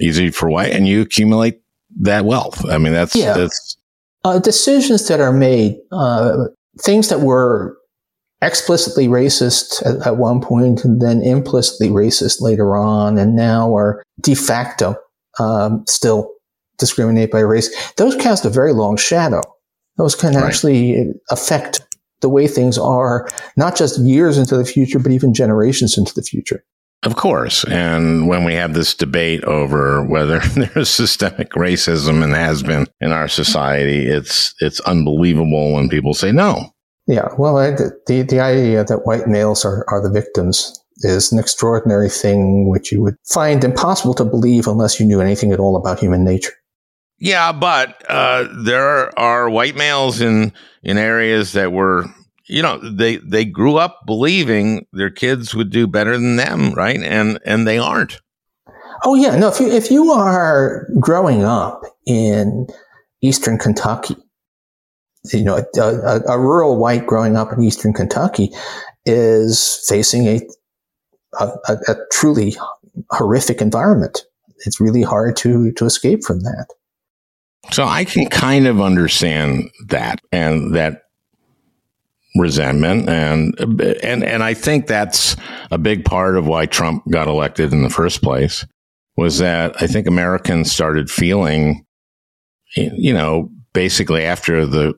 easy 0.00 0.30
for 0.30 0.48
white, 0.48 0.72
and 0.72 0.88
you 0.88 1.02
accumulate 1.02 1.60
that 2.00 2.24
wealth. 2.24 2.64
I 2.64 2.78
mean, 2.78 2.92
that's 2.92 3.14
yeah. 3.14 3.34
that's 3.34 3.76
uh, 4.24 4.38
decisions 4.38 5.06
that 5.08 5.20
are 5.20 5.32
made, 5.32 5.76
uh, 5.92 6.46
things 6.80 7.08
that 7.08 7.20
were 7.20 7.76
explicitly 8.40 9.08
racist 9.08 9.84
at, 9.84 10.06
at, 10.06 10.16
one 10.16 10.40
point 10.40 10.84
and 10.84 11.02
then 11.02 11.22
implicitly 11.22 11.88
racist 11.88 12.40
later 12.40 12.76
on, 12.76 13.18
and 13.18 13.34
now 13.34 13.74
are 13.76 14.02
de 14.20 14.34
facto 14.34 14.96
um, 15.38 15.84
still 15.86 16.32
discriminate 16.78 17.30
by 17.30 17.40
race. 17.40 17.92
Those 17.94 18.14
cast 18.16 18.44
a 18.44 18.50
very 18.50 18.72
long 18.72 18.96
shadow. 18.96 19.42
Those 19.98 20.14
can 20.14 20.34
right. 20.34 20.44
actually 20.44 21.12
affect 21.30 21.80
the 22.20 22.28
way 22.28 22.48
things 22.48 22.78
are, 22.78 23.28
not 23.56 23.76
just 23.76 24.00
years 24.00 24.38
into 24.38 24.56
the 24.56 24.64
future, 24.64 24.98
but 24.98 25.12
even 25.12 25.34
generations 25.34 25.98
into 25.98 26.14
the 26.14 26.22
future. 26.22 26.64
Of 27.04 27.14
course. 27.14 27.64
And 27.64 28.26
when 28.26 28.42
we 28.44 28.54
have 28.54 28.74
this 28.74 28.94
debate 28.94 29.44
over 29.44 30.04
whether 30.04 30.40
there's 30.56 30.90
systemic 30.90 31.50
racism 31.50 32.24
and 32.24 32.34
has 32.34 32.62
been 32.62 32.86
in 33.00 33.12
our 33.12 33.28
society, 33.28 34.06
it's 34.06 34.54
it's 34.60 34.80
unbelievable 34.80 35.74
when 35.74 35.88
people 35.88 36.14
say 36.14 36.32
no. 36.32 36.72
Yeah, 37.06 37.28
well, 37.38 37.54
the 37.54 38.22
the 38.28 38.40
idea 38.40 38.84
that 38.84 39.06
white 39.06 39.28
males 39.28 39.64
are, 39.64 39.84
are 39.88 40.02
the 40.02 40.10
victims 40.10 40.78
is 40.98 41.30
an 41.30 41.38
extraordinary 41.38 42.10
thing 42.10 42.68
which 42.68 42.90
you 42.90 43.00
would 43.02 43.14
find 43.24 43.62
impossible 43.62 44.14
to 44.14 44.24
believe 44.24 44.66
unless 44.66 44.98
you 44.98 45.06
knew 45.06 45.20
anything 45.20 45.52
at 45.52 45.60
all 45.60 45.76
about 45.76 46.00
human 46.00 46.24
nature. 46.24 46.52
Yeah, 47.18 47.52
but 47.52 48.02
uh, 48.08 48.46
there 48.64 49.18
are 49.18 49.50
white 49.50 49.76
males 49.76 50.20
in 50.20 50.52
in 50.82 50.98
areas 50.98 51.52
that 51.52 51.72
were 51.72 52.06
you 52.46 52.62
know 52.62 52.78
they 52.78 53.16
they 53.16 53.44
grew 53.44 53.76
up 53.76 54.00
believing 54.06 54.86
their 54.92 55.10
kids 55.10 55.54
would 55.54 55.70
do 55.70 55.86
better 55.86 56.12
than 56.12 56.36
them 56.36 56.72
right? 56.72 57.00
And 57.00 57.38
and 57.44 57.66
they 57.66 57.78
aren't. 57.78 58.20
Oh 59.04 59.14
yeah. 59.14 59.36
No 59.36 59.48
if 59.48 59.60
you 59.60 59.68
if 59.68 59.90
you 59.90 60.12
are 60.12 60.86
growing 61.00 61.44
up 61.44 61.82
in 62.06 62.66
eastern 63.20 63.58
kentucky 63.58 64.16
you 65.32 65.42
know 65.42 65.56
a, 65.76 65.80
a, 65.82 66.20
a 66.28 66.38
rural 66.38 66.78
white 66.78 67.04
growing 67.04 67.36
up 67.36 67.52
in 67.52 67.62
eastern 67.62 67.92
kentucky 67.92 68.50
is 69.06 69.84
facing 69.88 70.26
a, 70.28 70.40
a, 71.40 71.48
a 71.88 71.96
truly 72.12 72.54
horrific 73.10 73.60
environment. 73.60 74.24
It's 74.66 74.80
really 74.80 75.02
hard 75.02 75.36
to 75.38 75.72
to 75.72 75.84
escape 75.84 76.24
from 76.24 76.40
that 76.40 76.66
so 77.70 77.84
i 77.84 78.04
can 78.04 78.28
kind 78.28 78.66
of 78.66 78.80
understand 78.80 79.70
that 79.88 80.20
and 80.32 80.74
that 80.74 81.02
resentment 82.38 83.08
and 83.08 83.58
and 84.02 84.22
and 84.22 84.42
I 84.42 84.54
think 84.54 84.86
that's 84.86 85.36
a 85.70 85.78
big 85.78 86.04
part 86.04 86.36
of 86.36 86.46
why 86.46 86.66
Trump 86.66 87.04
got 87.10 87.28
elected 87.28 87.72
in 87.72 87.82
the 87.82 87.90
first 87.90 88.22
place 88.22 88.64
was 89.16 89.38
that 89.38 89.80
I 89.82 89.86
think 89.86 90.06
Americans 90.06 90.70
started 90.70 91.10
feeling 91.10 91.84
you 92.76 93.12
know 93.12 93.50
basically 93.72 94.24
after 94.24 94.66
the 94.66 94.94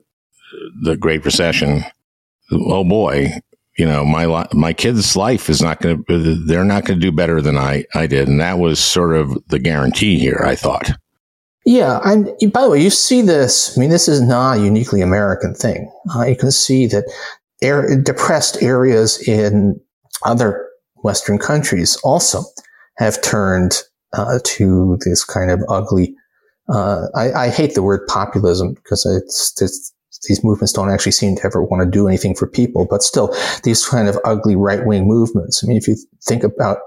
the 0.82 0.96
great 0.96 1.24
recession 1.24 1.84
oh 2.52 2.84
boy 2.84 3.32
you 3.78 3.86
know 3.86 4.04
my 4.04 4.46
my 4.52 4.72
kid's 4.72 5.16
life 5.16 5.48
is 5.48 5.62
not 5.62 5.80
going 5.80 6.04
to 6.04 6.44
they're 6.46 6.64
not 6.64 6.84
going 6.84 7.00
to 7.00 7.06
do 7.06 7.12
better 7.12 7.40
than 7.40 7.56
I 7.56 7.84
I 7.94 8.06
did. 8.06 8.28
And 8.28 8.40
that 8.40 8.58
was 8.58 8.78
sort 8.78 9.14
of 9.14 9.38
the 9.48 9.58
guarantee 9.58 10.18
here 10.18 10.42
I 10.44 10.56
thought 10.56 10.90
yeah, 11.70 12.00
and 12.04 12.34
by 12.52 12.62
the 12.62 12.70
way, 12.70 12.82
you 12.82 12.90
see 12.90 13.22
this. 13.22 13.78
I 13.78 13.80
mean, 13.80 13.90
this 13.90 14.08
is 14.08 14.20
not 14.20 14.58
a 14.58 14.60
uniquely 14.60 15.02
American 15.02 15.54
thing. 15.54 15.88
Uh, 16.12 16.24
you 16.24 16.34
can 16.34 16.50
see 16.50 16.86
that 16.88 17.04
air, 17.62 17.96
depressed 18.02 18.60
areas 18.60 19.22
in 19.28 19.80
other 20.24 20.68
Western 21.04 21.38
countries 21.38 21.96
also 22.02 22.42
have 22.96 23.22
turned 23.22 23.82
uh, 24.12 24.40
to 24.42 24.98
this 25.04 25.24
kind 25.24 25.52
of 25.52 25.62
ugly. 25.68 26.16
Uh, 26.68 27.06
I, 27.14 27.32
I, 27.32 27.48
hate 27.50 27.74
the 27.74 27.84
word 27.84 28.04
populism 28.08 28.74
because 28.74 29.06
it's, 29.06 29.54
it's, 29.62 29.92
these 30.26 30.42
movements 30.42 30.72
don't 30.72 30.90
actually 30.90 31.12
seem 31.12 31.36
to 31.36 31.44
ever 31.44 31.62
want 31.62 31.84
to 31.84 31.88
do 31.88 32.08
anything 32.08 32.34
for 32.34 32.48
people, 32.48 32.84
but 32.90 33.04
still, 33.04 33.32
these 33.62 33.86
kind 33.86 34.08
of 34.08 34.18
ugly 34.24 34.56
right 34.56 34.84
wing 34.84 35.06
movements. 35.06 35.62
I 35.62 35.68
mean, 35.68 35.76
if 35.76 35.86
you 35.86 35.96
think 36.24 36.42
about 36.42 36.78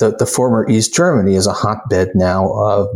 the, 0.00 0.16
the 0.16 0.26
former 0.26 0.68
East 0.68 0.92
Germany 0.94 1.36
is 1.36 1.46
a 1.46 1.52
hotbed 1.52 2.10
now 2.14 2.50
of 2.52 2.88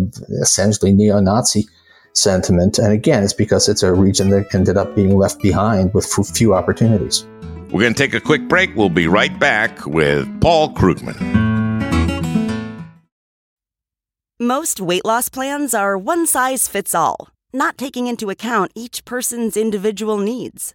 essentially 0.42 0.92
neo-Nazi 0.92 1.68
sentiment. 2.14 2.78
And 2.78 2.92
again, 2.92 3.22
it's 3.22 3.32
because 3.32 3.68
it's 3.68 3.82
a 3.82 3.92
region 3.92 4.30
that 4.30 4.52
ended 4.54 4.76
up 4.76 4.94
being 4.96 5.16
left 5.16 5.40
behind 5.40 5.94
with 5.94 6.06
few 6.06 6.54
opportunities. 6.54 7.26
We're 7.70 7.82
going 7.82 7.94
to 7.94 8.02
take 8.02 8.14
a 8.14 8.20
quick 8.20 8.48
break. 8.48 8.74
We'll 8.74 8.88
be 8.88 9.06
right 9.06 9.36
back 9.38 9.86
with 9.86 10.28
Paul 10.40 10.74
Krugman. 10.74 11.14
Most 14.40 14.80
weight 14.80 15.04
loss 15.04 15.28
plans 15.28 15.74
are 15.74 15.96
one 15.96 16.26
size 16.26 16.68
fits 16.68 16.94
all, 16.94 17.28
not 17.52 17.78
taking 17.78 18.07
into 18.07 18.30
account 18.30 18.72
each 18.74 19.05
person's 19.05 19.57
individual 19.57 20.18
needs. 20.18 20.74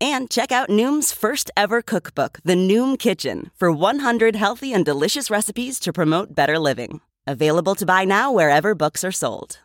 And 0.00 0.30
check 0.30 0.50
out 0.50 0.70
Noom's 0.70 1.12
first 1.12 1.50
ever 1.58 1.82
cookbook, 1.82 2.38
The 2.42 2.54
Noom 2.54 2.98
Kitchen, 2.98 3.50
for 3.54 3.70
100 3.70 4.34
healthy 4.34 4.72
and 4.72 4.82
delicious 4.82 5.28
recipes 5.28 5.78
to 5.80 5.92
promote 5.92 6.34
better 6.34 6.58
living. 6.58 7.02
Available 7.26 7.74
to 7.74 7.84
buy 7.84 8.06
now 8.06 8.32
wherever 8.32 8.74
books 8.74 9.04
are 9.04 9.12
sold. 9.12 9.58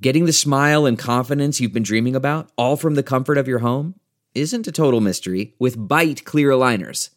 Getting 0.00 0.24
the 0.24 0.32
smile 0.32 0.84
and 0.84 0.98
confidence 0.98 1.60
you've 1.60 1.72
been 1.72 1.84
dreaming 1.84 2.16
about, 2.16 2.50
all 2.56 2.76
from 2.76 2.96
the 2.96 3.04
comfort 3.04 3.38
of 3.38 3.46
your 3.46 3.60
home, 3.60 3.94
isn't 4.34 4.66
a 4.66 4.72
total 4.72 5.00
mystery 5.00 5.54
with 5.60 5.78
Byte 5.78 6.24
clear 6.24 6.50
aligners. 6.50 7.10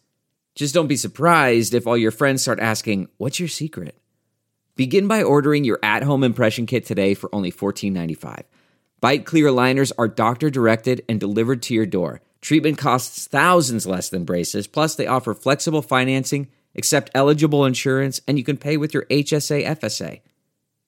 Just 0.54 0.72
don't 0.72 0.86
be 0.86 0.96
surprised 0.96 1.74
if 1.74 1.84
all 1.84 1.96
your 1.96 2.12
friends 2.12 2.42
start 2.42 2.60
asking, 2.60 3.08
What's 3.16 3.40
your 3.40 3.48
secret? 3.48 3.98
Begin 4.76 5.08
by 5.08 5.22
ordering 5.22 5.64
your 5.64 5.80
at 5.82 6.04
home 6.04 6.22
impression 6.22 6.66
kit 6.66 6.86
today 6.86 7.14
for 7.14 7.34
only 7.34 7.50
$14.95. 7.50 8.44
Byte 9.04 9.26
clear 9.26 9.48
aligners 9.48 9.92
are 9.98 10.08
doctor 10.08 10.48
directed 10.48 11.04
and 11.10 11.20
delivered 11.20 11.60
to 11.64 11.74
your 11.74 11.84
door. 11.84 12.22
Treatment 12.40 12.78
costs 12.78 13.26
thousands 13.26 13.86
less 13.86 14.08
than 14.08 14.24
braces, 14.24 14.66
plus, 14.66 14.94
they 14.94 15.06
offer 15.06 15.34
flexible 15.34 15.82
financing, 15.82 16.48
accept 16.74 17.10
eligible 17.14 17.66
insurance, 17.66 18.22
and 18.26 18.38
you 18.38 18.44
can 18.44 18.56
pay 18.56 18.78
with 18.78 18.94
your 18.94 19.04
HSA 19.10 19.66
FSA. 19.78 20.22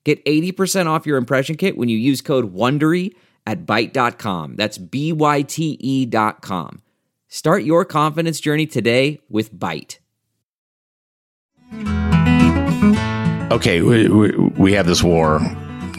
Get 0.02 0.24
80% 0.24 0.86
off 0.86 1.04
your 1.04 1.18
impression 1.18 1.56
kit 1.58 1.76
when 1.76 1.90
you 1.90 1.98
use 1.98 2.22
code 2.22 2.54
WONDERY 2.54 3.14
at 3.46 3.66
Byte.com. 3.66 4.56
That's 4.56 4.78
B 4.78 5.12
Y 5.12 5.42
T 5.42 5.76
E 5.78 6.06
dot 6.06 6.40
com. 6.40 6.80
Start 7.28 7.64
your 7.64 7.84
confidence 7.84 8.40
journey 8.40 8.66
today 8.66 9.20
with 9.28 9.52
Byte. 9.52 9.98
Okay, 13.52 13.82
we, 13.82 14.08
we, 14.08 14.30
we 14.56 14.72
have 14.72 14.86
this 14.86 15.02
war 15.02 15.36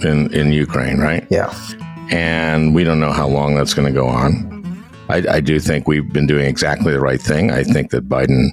in, 0.01 0.33
in 0.33 0.51
Ukraine, 0.51 0.97
right? 0.97 1.27
Yeah. 1.29 1.53
And 2.09 2.73
we 2.73 2.83
don't 2.83 2.99
know 2.99 3.11
how 3.11 3.27
long 3.27 3.55
that's 3.55 3.73
going 3.73 3.87
to 3.87 3.93
go 3.93 4.07
on. 4.07 4.55
I, 5.09 5.23
I 5.29 5.39
do 5.39 5.59
think 5.59 5.87
we've 5.87 6.11
been 6.11 6.27
doing 6.27 6.45
exactly 6.45 6.91
the 6.91 6.99
right 6.99 7.21
thing. 7.21 7.51
I 7.51 7.63
think 7.63 7.91
that 7.91 8.09
Biden 8.09 8.49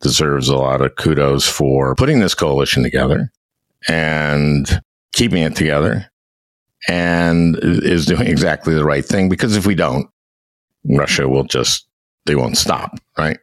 deserves 0.00 0.48
a 0.48 0.56
lot 0.56 0.80
of 0.80 0.96
kudos 0.96 1.46
for 1.48 1.94
putting 1.94 2.20
this 2.20 2.34
coalition 2.34 2.82
together 2.82 3.30
and 3.88 4.80
keeping 5.12 5.42
it 5.42 5.54
together 5.54 6.10
and 6.88 7.56
is 7.62 8.06
doing 8.06 8.26
exactly 8.26 8.74
the 8.74 8.84
right 8.84 9.04
thing 9.04 9.28
because 9.28 9.56
if 9.56 9.66
we 9.66 9.74
don't, 9.74 10.08
Russia 10.84 11.28
will 11.28 11.44
just, 11.44 11.86
they 12.26 12.34
won't 12.34 12.56
stop, 12.56 12.98
right? 13.16 13.38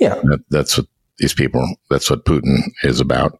Yeah. 0.00 0.14
That, 0.14 0.44
that's 0.48 0.78
what 0.78 0.86
these 1.18 1.34
people, 1.34 1.76
that's 1.90 2.08
what 2.08 2.24
Putin 2.24 2.60
is 2.82 3.00
about. 3.00 3.38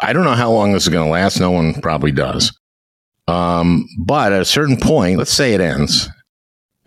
I 0.00 0.12
don't 0.12 0.24
know 0.24 0.34
how 0.34 0.52
long 0.52 0.72
this 0.72 0.84
is 0.84 0.88
going 0.90 1.04
to 1.04 1.10
last. 1.10 1.40
No 1.40 1.50
one 1.50 1.74
probably 1.80 2.12
does. 2.12 2.56
Um, 3.28 3.86
but 3.98 4.32
at 4.32 4.40
a 4.40 4.46
certain 4.46 4.78
point, 4.78 5.18
let's 5.18 5.32
say 5.32 5.52
it 5.52 5.60
ends, 5.60 6.08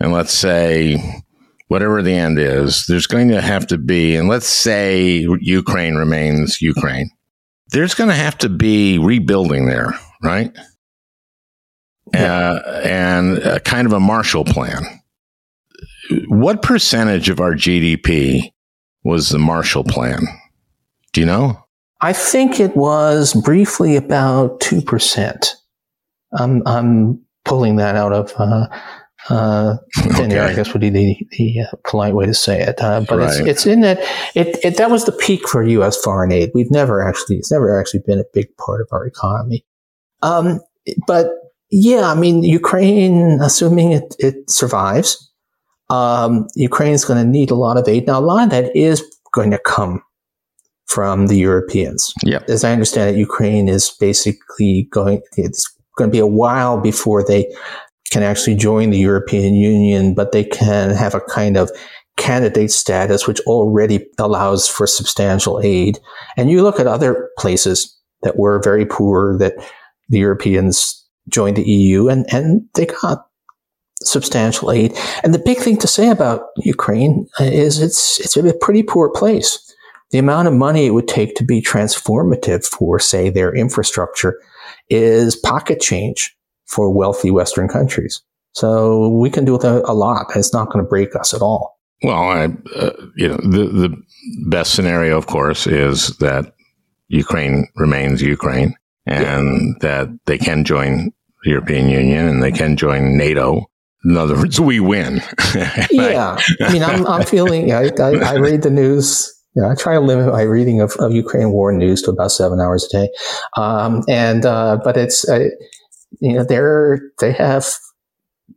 and 0.00 0.12
let's 0.12 0.32
say 0.32 1.22
whatever 1.68 2.02
the 2.02 2.12
end 2.12 2.38
is, 2.38 2.84
there's 2.86 3.06
going 3.06 3.28
to 3.28 3.40
have 3.40 3.68
to 3.68 3.78
be, 3.78 4.16
and 4.16 4.28
let's 4.28 4.48
say 4.48 5.24
Ukraine 5.40 5.94
remains 5.94 6.60
Ukraine, 6.60 7.08
there's 7.70 7.94
going 7.94 8.10
to 8.10 8.16
have 8.16 8.36
to 8.38 8.48
be 8.48 8.98
rebuilding 8.98 9.66
there, 9.66 9.94
right? 10.20 10.52
Uh, 12.12 12.60
and 12.84 13.38
a 13.38 13.60
kind 13.60 13.86
of 13.86 13.92
a 13.92 14.00
Marshall 14.00 14.44
Plan. 14.44 14.82
What 16.26 16.60
percentage 16.60 17.30
of 17.30 17.40
our 17.40 17.54
GDP 17.54 18.52
was 19.04 19.28
the 19.28 19.38
Marshall 19.38 19.84
Plan? 19.84 20.20
Do 21.12 21.20
you 21.20 21.26
know? 21.26 21.64
I 22.00 22.12
think 22.12 22.58
it 22.58 22.76
was 22.76 23.32
briefly 23.32 23.94
about 23.94 24.58
2%. 24.58 25.54
I'm, 26.38 26.62
I'm 26.66 27.20
pulling 27.44 27.76
that 27.76 27.96
out 27.96 28.12
of 28.12 28.32
uh, 28.38 28.66
uh, 29.28 29.76
thin 30.14 30.32
air, 30.32 30.44
I 30.44 30.54
guess 30.54 30.72
would 30.72 30.80
be 30.80 30.90
the, 30.90 31.16
the 31.38 31.60
uh, 31.60 31.76
polite 31.84 32.14
way 32.14 32.26
to 32.26 32.34
say 32.34 32.60
it. 32.60 32.80
Uh, 32.80 33.00
but 33.08 33.20
it's, 33.20 33.38
Right. 33.38 33.48
it's 33.48 33.66
in 33.66 33.80
that, 33.82 33.98
it, 34.34 34.58
it, 34.64 34.76
that 34.78 34.90
was 34.90 35.04
the 35.04 35.12
peak 35.12 35.48
for 35.48 35.62
U.S. 35.62 35.96
foreign 35.96 36.32
aid. 36.32 36.50
We've 36.54 36.70
never 36.70 37.06
actually, 37.06 37.36
it's 37.36 37.52
never 37.52 37.78
actually 37.78 38.00
been 38.06 38.18
a 38.18 38.24
big 38.32 38.56
part 38.56 38.80
of 38.80 38.88
our 38.92 39.06
economy. 39.06 39.64
Um, 40.22 40.60
but 41.06 41.30
yeah, 41.70 42.10
I 42.10 42.14
mean, 42.14 42.42
Ukraine, 42.42 43.38
assuming 43.40 43.92
it, 43.92 44.14
it 44.18 44.50
survives, 44.50 45.30
um, 45.88 46.46
Ukraine 46.54 46.92
is 46.92 47.04
going 47.04 47.22
to 47.22 47.28
need 47.28 47.50
a 47.50 47.54
lot 47.54 47.76
of 47.76 47.86
aid. 47.88 48.06
Now, 48.06 48.18
a 48.18 48.20
lot 48.20 48.44
of 48.44 48.50
that 48.50 48.74
is 48.74 49.04
going 49.32 49.50
to 49.50 49.58
come 49.58 50.02
from 50.86 51.28
the 51.28 51.36
Europeans. 51.36 52.12
Yep. 52.24 52.48
As 52.48 52.64
I 52.64 52.72
understand 52.72 53.14
it, 53.14 53.18
Ukraine 53.18 53.68
is 53.68 53.90
basically 53.98 54.88
going, 54.90 55.22
it's 55.36 55.74
going 55.96 56.10
to 56.10 56.12
be 56.12 56.18
a 56.18 56.26
while 56.26 56.80
before 56.80 57.24
they 57.24 57.52
can 58.10 58.22
actually 58.22 58.54
join 58.54 58.90
the 58.90 58.98
European 58.98 59.54
Union, 59.54 60.14
but 60.14 60.32
they 60.32 60.44
can 60.44 60.90
have 60.90 61.14
a 61.14 61.20
kind 61.20 61.56
of 61.56 61.70
candidate 62.16 62.70
status, 62.70 63.26
which 63.26 63.40
already 63.40 64.06
allows 64.18 64.68
for 64.68 64.86
substantial 64.86 65.60
aid. 65.62 65.98
And 66.36 66.50
you 66.50 66.62
look 66.62 66.78
at 66.78 66.86
other 66.86 67.30
places 67.38 67.98
that 68.22 68.38
were 68.38 68.60
very 68.62 68.84
poor 68.84 69.38
that 69.38 69.54
the 70.08 70.18
Europeans 70.18 70.98
joined 71.28 71.56
the 71.56 71.68
EU 71.68 72.08
and, 72.08 72.26
and 72.32 72.62
they 72.74 72.86
got 72.86 73.26
substantial 74.02 74.70
aid. 74.70 74.96
And 75.24 75.32
the 75.32 75.38
big 75.38 75.58
thing 75.58 75.78
to 75.78 75.86
say 75.86 76.10
about 76.10 76.48
Ukraine 76.58 77.26
is 77.40 77.80
it's, 77.80 78.20
it's 78.20 78.36
a 78.36 78.54
pretty 78.60 78.82
poor 78.82 79.10
place. 79.10 79.58
The 80.10 80.18
amount 80.18 80.48
of 80.48 80.54
money 80.54 80.86
it 80.86 80.90
would 80.90 81.08
take 81.08 81.34
to 81.36 81.44
be 81.44 81.62
transformative 81.62 82.66
for, 82.66 82.98
say, 82.98 83.30
their 83.30 83.54
infrastructure 83.54 84.38
is 84.88 85.36
pocket 85.36 85.80
change 85.80 86.36
for 86.66 86.90
wealthy 86.90 87.30
Western 87.30 87.68
countries. 87.68 88.22
So 88.54 89.08
we 89.08 89.30
can 89.30 89.44
do 89.44 89.54
a 89.54 89.82
a 89.84 89.94
lot. 89.94 90.26
It's 90.36 90.52
not 90.52 90.70
going 90.70 90.84
to 90.84 90.88
break 90.88 91.16
us 91.16 91.32
at 91.34 91.40
all. 91.40 91.78
Well, 92.02 92.16
I, 92.16 92.44
uh, 92.76 92.90
you 93.16 93.28
know, 93.28 93.36
the 93.36 93.64
the 93.68 93.96
best 94.48 94.74
scenario, 94.74 95.16
of 95.16 95.26
course, 95.26 95.66
is 95.66 96.16
that 96.18 96.54
Ukraine 97.08 97.68
remains 97.76 98.22
Ukraine 98.22 98.74
and 99.06 99.76
that 99.80 100.08
they 100.26 100.38
can 100.38 100.64
join 100.64 101.12
the 101.44 101.50
European 101.50 101.88
Union 101.88 102.28
and 102.28 102.42
they 102.42 102.52
can 102.52 102.76
join 102.76 103.16
NATO. 103.16 103.66
In 104.04 104.16
other 104.16 104.34
words, 104.34 104.60
we 104.60 104.80
win. 104.80 105.22
Yeah. 105.90 106.38
I 106.60 106.72
mean, 106.72 106.82
I'm, 106.82 107.06
I'm 107.06 107.24
feeling, 107.24 107.72
I, 107.72 107.90
I, 107.98 108.10
I 108.16 108.34
read 108.34 108.62
the 108.62 108.70
news. 108.70 109.30
Know, 109.54 109.70
I 109.70 109.74
try 109.74 109.94
to 109.94 110.00
limit 110.00 110.32
my 110.32 110.42
reading 110.42 110.80
of, 110.80 110.92
of 110.98 111.12
Ukraine 111.12 111.52
war 111.52 111.72
news 111.72 112.00
to 112.02 112.10
about 112.10 112.32
seven 112.32 112.58
hours 112.58 112.84
a 112.84 112.88
day. 112.88 113.08
Um, 113.56 114.02
and, 114.08 114.46
uh, 114.46 114.78
but 114.82 114.96
it's, 114.96 115.28
uh, 115.28 115.50
you 116.20 116.34
know, 116.34 116.44
they're, 116.44 117.00
they 117.18 117.32
have 117.32 117.66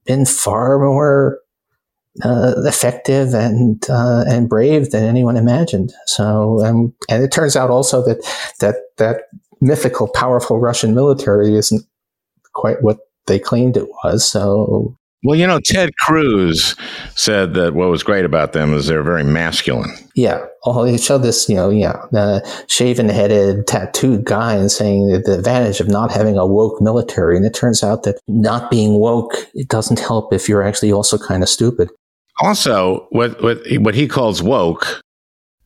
been 0.05 0.25
far 0.25 0.79
more, 0.79 1.39
uh, 2.23 2.53
effective 2.59 3.33
and, 3.33 3.83
uh, 3.89 4.23
and 4.25 4.47
brave 4.47 4.91
than 4.91 5.03
anyone 5.03 5.35
imagined. 5.35 5.91
So, 6.05 6.63
um, 6.65 6.93
and 7.09 7.23
it 7.23 7.31
turns 7.31 7.57
out 7.57 7.69
also 7.69 8.01
that, 8.05 8.23
that, 8.61 8.75
that 8.97 9.23
mythical, 9.59 10.07
powerful 10.07 10.59
Russian 10.59 10.95
military 10.95 11.55
isn't 11.55 11.83
quite 12.53 12.81
what 12.81 12.99
they 13.27 13.37
claimed 13.37 13.75
it 13.75 13.89
was. 14.03 14.23
So, 14.23 14.97
well, 15.24 15.38
you 15.38 15.47
know, 15.47 15.59
Ted 15.63 15.89
Cruz 15.97 16.76
said 17.16 17.55
that 17.55 17.74
what 17.74 17.89
was 17.89 18.03
great 18.03 18.26
about 18.26 18.53
them 18.53 18.74
is 18.74 18.86
they're 18.86 19.01
very 19.01 19.24
masculine. 19.24 19.91
Yeah. 20.13 20.45
Oh, 20.66 20.84
he 20.84 20.97
showed 20.97 21.24
this, 21.24 21.49
you 21.49 21.55
know, 21.55 21.70
yeah, 21.70 22.05
the 22.11 22.66
shaven 22.68 23.09
headed, 23.09 23.66
tattooed 23.66 24.24
guy 24.24 24.53
and 24.53 24.72
saying 24.72 25.07
that 25.11 25.26
the 25.26 25.34
advantage 25.34 25.80
of 25.80 25.88
not 25.88 26.11
having 26.11 26.38
a 26.38 26.45
woke 26.45 26.80
military. 26.82 27.36
And 27.36 27.45
it 27.45 27.53
turns 27.53 27.84
out 27.84 28.03
that 28.03 28.20
not 28.28 28.70
being 28.70 28.99
woke, 28.99 29.34
it 29.55 29.68
doesn't 29.68 29.99
help 29.99 30.32
if 30.32 30.47
you're 30.47 30.63
actually 30.63 30.91
also 30.91 31.18
kind 31.18 31.41
of 31.41 31.49
stupid. 31.49 31.89
Also, 32.41 33.07
what 33.11 33.41
what 33.41 33.59
what 33.80 33.95
he 33.95 34.07
calls 34.07 34.43
woke 34.43 35.01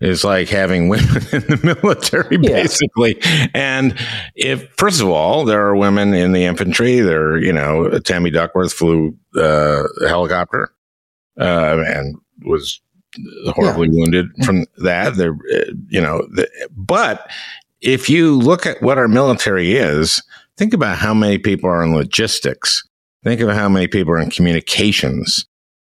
is 0.02 0.24
like 0.24 0.47
having 0.50 0.88
women 0.89 1.06
in 1.32 1.41
the 1.47 1.80
military, 1.84 2.38
Yeah. 2.41 2.62
basically. 2.62 3.20
And 3.54 3.97
if 4.36 4.70
first 4.78 5.02
of 5.02 5.10
all, 5.10 5.45
there 5.45 5.66
are 5.66 5.76
women 5.76 6.14
in 6.14 6.32
the 6.32 6.45
infantry. 6.45 7.00
There, 7.00 7.38
you 7.38 7.52
know, 7.54 7.89
Tammy 8.00 8.30
Duckworth 8.30 8.74
flew 8.74 9.18
uh, 9.36 9.84
a 10.02 10.08
helicopter 10.08 10.72
uh, 11.39 11.84
and 11.86 12.16
was 12.45 12.82
horribly 13.47 13.89
wounded 13.89 14.28
from 14.45 14.66
that. 14.78 15.16
There, 15.16 15.34
uh, 15.54 15.74
you 15.89 16.00
know, 16.02 16.20
the, 16.34 16.50
but 16.76 17.30
if 17.82 18.10
you 18.10 18.38
look 18.38 18.66
at 18.66 18.82
what 18.82 18.97
our 18.97 19.08
military 19.08 19.74
is, 19.76 20.22
think 20.58 20.74
about 20.74 20.97
how 20.97 21.14
many 21.14 21.38
people 21.38 21.70
are 21.70 21.84
in 21.84 21.93
logistics. 21.93 22.86
Think 23.24 23.41
of 23.41 23.50
how 23.50 23.68
many 23.68 23.88
people 23.88 24.14
are 24.14 24.20
in 24.20 24.30
communications. 24.30 25.45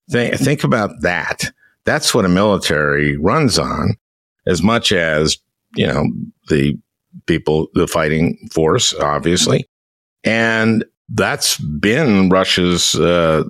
Think, 0.09 0.35
think 0.35 0.63
about 0.63 1.01
that. 1.01 1.51
That's 1.87 2.13
what 2.13 2.25
a 2.25 2.29
military 2.29 3.15
runs 3.17 3.57
on, 3.57 3.95
as 4.45 4.61
much 4.61 4.91
as, 4.91 5.37
you 5.75 5.87
know, 5.87 6.03
the 6.49 6.77
people, 7.25 7.69
the 7.73 7.87
fighting 7.87 8.37
force, 8.51 8.93
obviously. 8.93 9.65
And 10.25 10.83
that's 11.07 11.57
been 11.57 12.27
Russia's, 12.27 12.93
uh, 12.95 13.45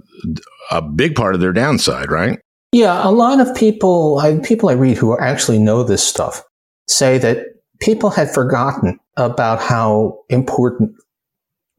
a 0.69 0.81
big 0.83 1.15
part 1.15 1.33
of 1.33 1.41
their 1.41 1.51
downside, 1.51 2.11
right? 2.11 2.37
Yeah, 2.71 3.07
a 3.07 3.09
lot 3.09 3.39
of 3.39 3.55
people, 3.55 4.19
I, 4.19 4.37
people 4.37 4.69
I 4.69 4.73
read 4.73 4.97
who 4.97 5.17
actually 5.17 5.57
know 5.57 5.83
this 5.83 6.07
stuff, 6.07 6.43
say 6.87 7.17
that 7.17 7.47
people 7.79 8.11
had 8.11 8.31
forgotten 8.31 8.99
about 9.15 9.59
how 9.59 10.19
important 10.29 10.91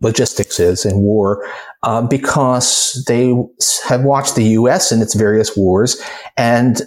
logistics 0.00 0.60
is 0.60 0.84
in 0.84 0.98
war 1.00 1.44
uh, 1.82 2.02
because 2.02 3.04
they 3.08 3.34
have 3.88 4.04
watched 4.04 4.36
the 4.36 4.44
U.S. 4.44 4.92
in 4.92 5.02
its 5.02 5.14
various 5.14 5.56
wars, 5.56 6.00
and 6.36 6.80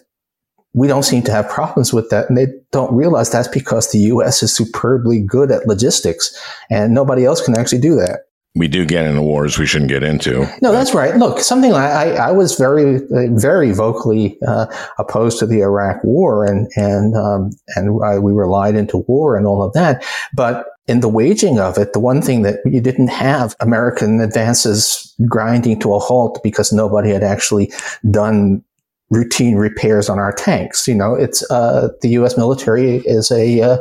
we 0.74 0.88
don't 0.88 1.04
seem 1.04 1.22
to 1.24 1.32
have 1.32 1.50
problems 1.50 1.92
with 1.92 2.10
that. 2.10 2.30
And 2.30 2.38
they 2.38 2.48
don't 2.72 2.94
realize 2.94 3.30
that's 3.30 3.48
because 3.48 3.92
the 3.92 4.00
U.S. 4.00 4.42
is 4.42 4.54
superbly 4.54 5.22
good 5.22 5.52
at 5.52 5.68
logistics, 5.68 6.38
and 6.70 6.94
nobody 6.94 7.26
else 7.26 7.44
can 7.44 7.58
actually 7.58 7.82
do 7.82 7.96
that 7.96 8.22
we 8.56 8.68
do 8.68 8.86
get 8.86 9.06
into 9.06 9.22
wars 9.22 9.58
we 9.58 9.66
shouldn't 9.66 9.90
get 9.90 10.04
into. 10.04 10.46
No, 10.62 10.72
that's 10.72 10.94
right. 10.94 11.16
Look, 11.16 11.40
something 11.40 11.72
I, 11.74 12.16
I 12.16 12.32
was 12.32 12.58
very, 12.58 13.00
very 13.10 13.72
vocally 13.72 14.38
uh, 14.46 14.66
opposed 15.00 15.40
to 15.40 15.46
the 15.46 15.62
Iraq 15.62 16.04
War, 16.04 16.46
and 16.46 16.70
and 16.76 17.16
um, 17.16 17.52
and 17.76 18.04
I, 18.04 18.20
we 18.20 18.34
relied 18.34 18.76
into 18.76 18.98
war 19.08 19.38
and 19.38 19.48
all 19.48 19.64
of 19.64 19.72
that. 19.74 20.04
But 20.36 20.66
in 20.88 21.00
the 21.00 21.08
waging 21.08 21.60
of 21.60 21.78
it, 21.78 21.94
the 21.94 22.00
one 22.00 22.22
thing 22.22 22.42
that 22.42 22.60
you 22.66 22.82
didn't 22.82 23.08
have 23.08 23.56
American 23.62 24.20
advances 24.20 25.16
grinding 25.30 25.80
to 25.80 25.94
a 25.94 26.00
halt 26.00 26.42
because 26.44 26.74
nobody 26.74 27.12
had 27.12 27.24
actually 27.24 27.72
done 28.10 28.64
routine 29.12 29.56
repairs 29.56 30.10
on 30.10 30.18
our 30.18 30.32
tanks. 30.32 30.88
You 30.88 30.96
know, 30.96 31.14
it's 31.14 31.50
uh, 31.52 31.90
the 32.02 32.10
U.S. 32.10 32.38
military 32.38 32.98
is 33.06 33.30
a 33.30 33.62
uh, 33.62 33.78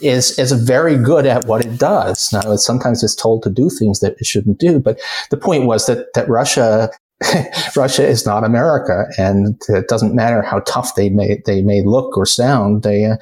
is 0.00 0.38
is 0.38 0.52
very 0.52 0.96
good 0.96 1.26
at 1.26 1.44
what 1.44 1.64
it 1.64 1.76
does. 1.78 2.32
Now, 2.32 2.52
it's, 2.52 2.64
sometimes 2.64 3.02
it's 3.02 3.16
told 3.16 3.42
to 3.42 3.50
do 3.50 3.68
things 3.68 4.00
that 4.00 4.14
it 4.18 4.24
shouldn't 4.24 4.58
do, 4.58 4.78
but 4.78 4.98
the 5.30 5.36
point 5.36 5.66
was 5.66 5.86
that 5.86 6.14
that 6.14 6.28
Russia. 6.28 6.90
Russia 7.76 8.04
is 8.04 8.26
not 8.26 8.44
America, 8.44 9.04
and 9.16 9.56
it 9.68 9.86
doesn't 9.86 10.16
matter 10.16 10.42
how 10.42 10.58
tough 10.60 10.96
they 10.96 11.08
may 11.08 11.40
they 11.46 11.62
may 11.62 11.80
look 11.82 12.18
or 12.18 12.26
sound. 12.26 12.82
They 12.82 13.04
uh, 13.04 13.16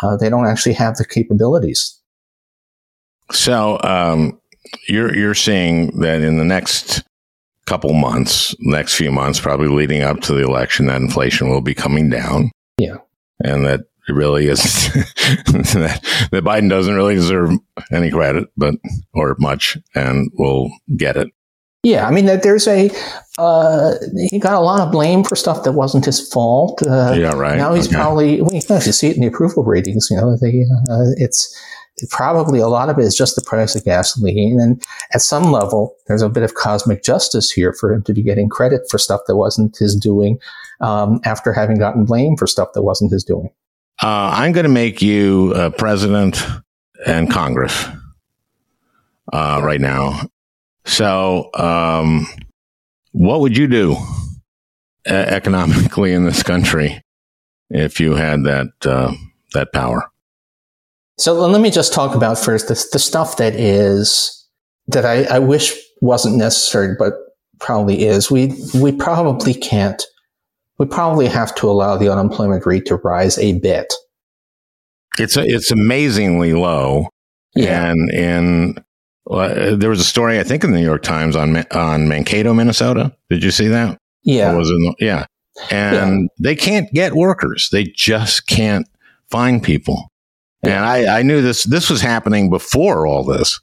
uh 0.00 0.16
they 0.16 0.30
don't 0.30 0.46
actually 0.46 0.74
have 0.74 0.96
the 0.96 1.04
capabilities. 1.04 2.00
So 3.32 3.80
um, 3.82 4.40
you're 4.88 5.14
you're 5.14 5.34
seeing 5.34 5.98
that 6.00 6.20
in 6.20 6.38
the 6.38 6.44
next 6.44 7.02
couple 7.66 7.92
months, 7.92 8.54
next 8.60 8.94
few 8.94 9.12
months, 9.12 9.40
probably 9.40 9.68
leading 9.68 10.02
up 10.02 10.20
to 10.20 10.34
the 10.34 10.42
election, 10.42 10.86
that 10.86 11.00
inflation 11.00 11.48
will 11.48 11.60
be 11.60 11.74
coming 11.74 12.10
down. 12.10 12.50
Yeah. 12.78 12.98
And 13.44 13.64
that 13.64 13.80
it 14.08 14.12
really 14.12 14.48
is 14.48 14.62
that, 14.92 16.28
that 16.32 16.44
Biden 16.44 16.68
doesn't 16.68 16.94
really 16.94 17.14
deserve 17.14 17.50
any 17.92 18.10
credit, 18.10 18.48
but, 18.56 18.74
or 19.14 19.36
much, 19.38 19.78
and 19.94 20.30
we'll 20.34 20.70
get 20.96 21.16
it. 21.16 21.28
Yeah, 21.84 22.06
I 22.06 22.12
mean, 22.12 22.26
that 22.26 22.44
there's 22.44 22.68
a 22.68 22.90
uh, 23.38 23.94
he 24.30 24.38
got 24.38 24.54
a 24.54 24.60
lot 24.60 24.80
of 24.80 24.92
blame 24.92 25.24
for 25.24 25.34
stuff 25.34 25.64
that 25.64 25.72
wasn't 25.72 26.04
his 26.04 26.28
fault. 26.28 26.80
Uh, 26.86 27.14
yeah, 27.16 27.32
right. 27.34 27.56
Now 27.56 27.74
he's 27.74 27.88
okay. 27.88 27.96
probably 27.96 28.40
well, 28.40 28.52
you 28.52 28.60
actually 28.70 28.92
see 28.92 29.08
it 29.08 29.16
in 29.16 29.22
the 29.22 29.26
approval 29.26 29.64
ratings. 29.64 30.06
You 30.08 30.18
know, 30.18 30.36
they, 30.36 30.64
uh, 30.88 31.10
it's 31.16 31.60
probably 32.10 32.58
a 32.58 32.68
lot 32.68 32.88
of 32.88 32.98
it 32.98 33.02
is 33.02 33.16
just 33.16 33.36
the 33.36 33.42
price 33.42 33.74
of 33.74 33.84
gasoline. 33.84 34.58
And 34.60 34.82
at 35.12 35.22
some 35.22 35.52
level, 35.52 35.94
there's 36.06 36.22
a 36.22 36.28
bit 36.28 36.42
of 36.42 36.54
cosmic 36.54 37.02
justice 37.02 37.50
here 37.50 37.72
for 37.72 37.92
him 37.92 38.02
to 38.04 38.14
be 38.14 38.22
getting 38.22 38.48
credit 38.48 38.82
for 38.90 38.98
stuff 38.98 39.22
that 39.26 39.36
wasn't 39.36 39.76
his 39.76 39.94
doing 39.96 40.38
um, 40.80 41.20
after 41.24 41.52
having 41.52 41.78
gotten 41.78 42.04
blamed 42.04 42.38
for 42.38 42.46
stuff 42.46 42.70
that 42.74 42.82
wasn't 42.82 43.12
his 43.12 43.24
doing. 43.24 43.50
Uh, 44.02 44.32
I'm 44.34 44.52
going 44.52 44.64
to 44.64 44.70
make 44.70 45.00
you 45.00 45.52
uh, 45.54 45.70
president 45.70 46.44
and 47.06 47.30
Congress 47.30 47.86
uh, 49.32 49.60
right 49.62 49.80
now. 49.80 50.22
So, 50.84 51.50
um, 51.54 52.26
what 53.12 53.40
would 53.40 53.56
you 53.56 53.68
do 53.68 53.96
economically 55.06 56.12
in 56.12 56.24
this 56.24 56.42
country 56.42 57.02
if 57.70 58.00
you 58.00 58.14
had 58.14 58.44
that 58.44 58.70
uh, 58.84 59.12
that 59.52 59.72
power? 59.72 60.11
So 61.18 61.34
let 61.34 61.60
me 61.60 61.70
just 61.70 61.92
talk 61.92 62.14
about 62.14 62.38
first 62.38 62.68
the, 62.68 62.86
the 62.92 62.98
stuff 62.98 63.36
that 63.36 63.54
is 63.54 64.48
that 64.88 65.04
I, 65.04 65.24
I 65.24 65.38
wish 65.38 65.74
wasn't 66.00 66.36
necessary, 66.36 66.96
but 66.98 67.14
probably 67.60 68.04
is. 68.04 68.30
We 68.30 68.54
we 68.74 68.92
probably 68.92 69.54
can't. 69.54 70.02
We 70.78 70.86
probably 70.86 71.26
have 71.28 71.54
to 71.56 71.70
allow 71.70 71.96
the 71.96 72.10
unemployment 72.10 72.66
rate 72.66 72.86
to 72.86 72.96
rise 72.96 73.38
a 73.38 73.58
bit. 73.58 73.92
It's 75.18 75.36
a, 75.36 75.44
it's 75.44 75.70
amazingly 75.70 76.54
low. 76.54 77.08
Yeah. 77.54 77.90
And 77.90 78.10
and 78.10 78.84
uh, 79.30 79.76
there 79.76 79.90
was 79.90 80.00
a 80.00 80.04
story 80.04 80.40
I 80.40 80.42
think 80.42 80.64
in 80.64 80.72
the 80.72 80.78
New 80.78 80.84
York 80.84 81.02
Times 81.02 81.36
on 81.36 81.56
on 81.72 82.08
Mankato, 82.08 82.52
Minnesota. 82.54 83.14
Did 83.30 83.44
you 83.44 83.50
see 83.50 83.68
that? 83.68 83.98
Yeah. 84.24 84.54
was 84.54 84.70
it? 84.70 84.96
Yeah. 84.98 85.26
And 85.70 86.22
yeah. 86.22 86.28
they 86.40 86.56
can't 86.56 86.90
get 86.92 87.14
workers. 87.14 87.68
They 87.70 87.84
just 87.84 88.46
can't 88.46 88.88
find 89.30 89.62
people. 89.62 90.11
And 90.62 90.84
I, 90.84 91.18
I 91.18 91.22
knew 91.22 91.42
this, 91.42 91.64
this 91.64 91.90
was 91.90 92.00
happening 92.00 92.50
before 92.50 93.06
all 93.06 93.24
this. 93.24 93.60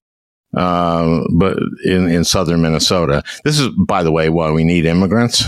Uh, 0.55 1.21
but 1.31 1.57
in, 1.85 2.09
in 2.09 2.23
southern 2.23 2.61
Minnesota, 2.61 3.23
this 3.43 3.59
is, 3.59 3.69
by 3.85 4.03
the 4.03 4.11
way, 4.11 4.29
why 4.29 4.51
we 4.51 4.63
need 4.63 4.85
immigrants. 4.85 5.43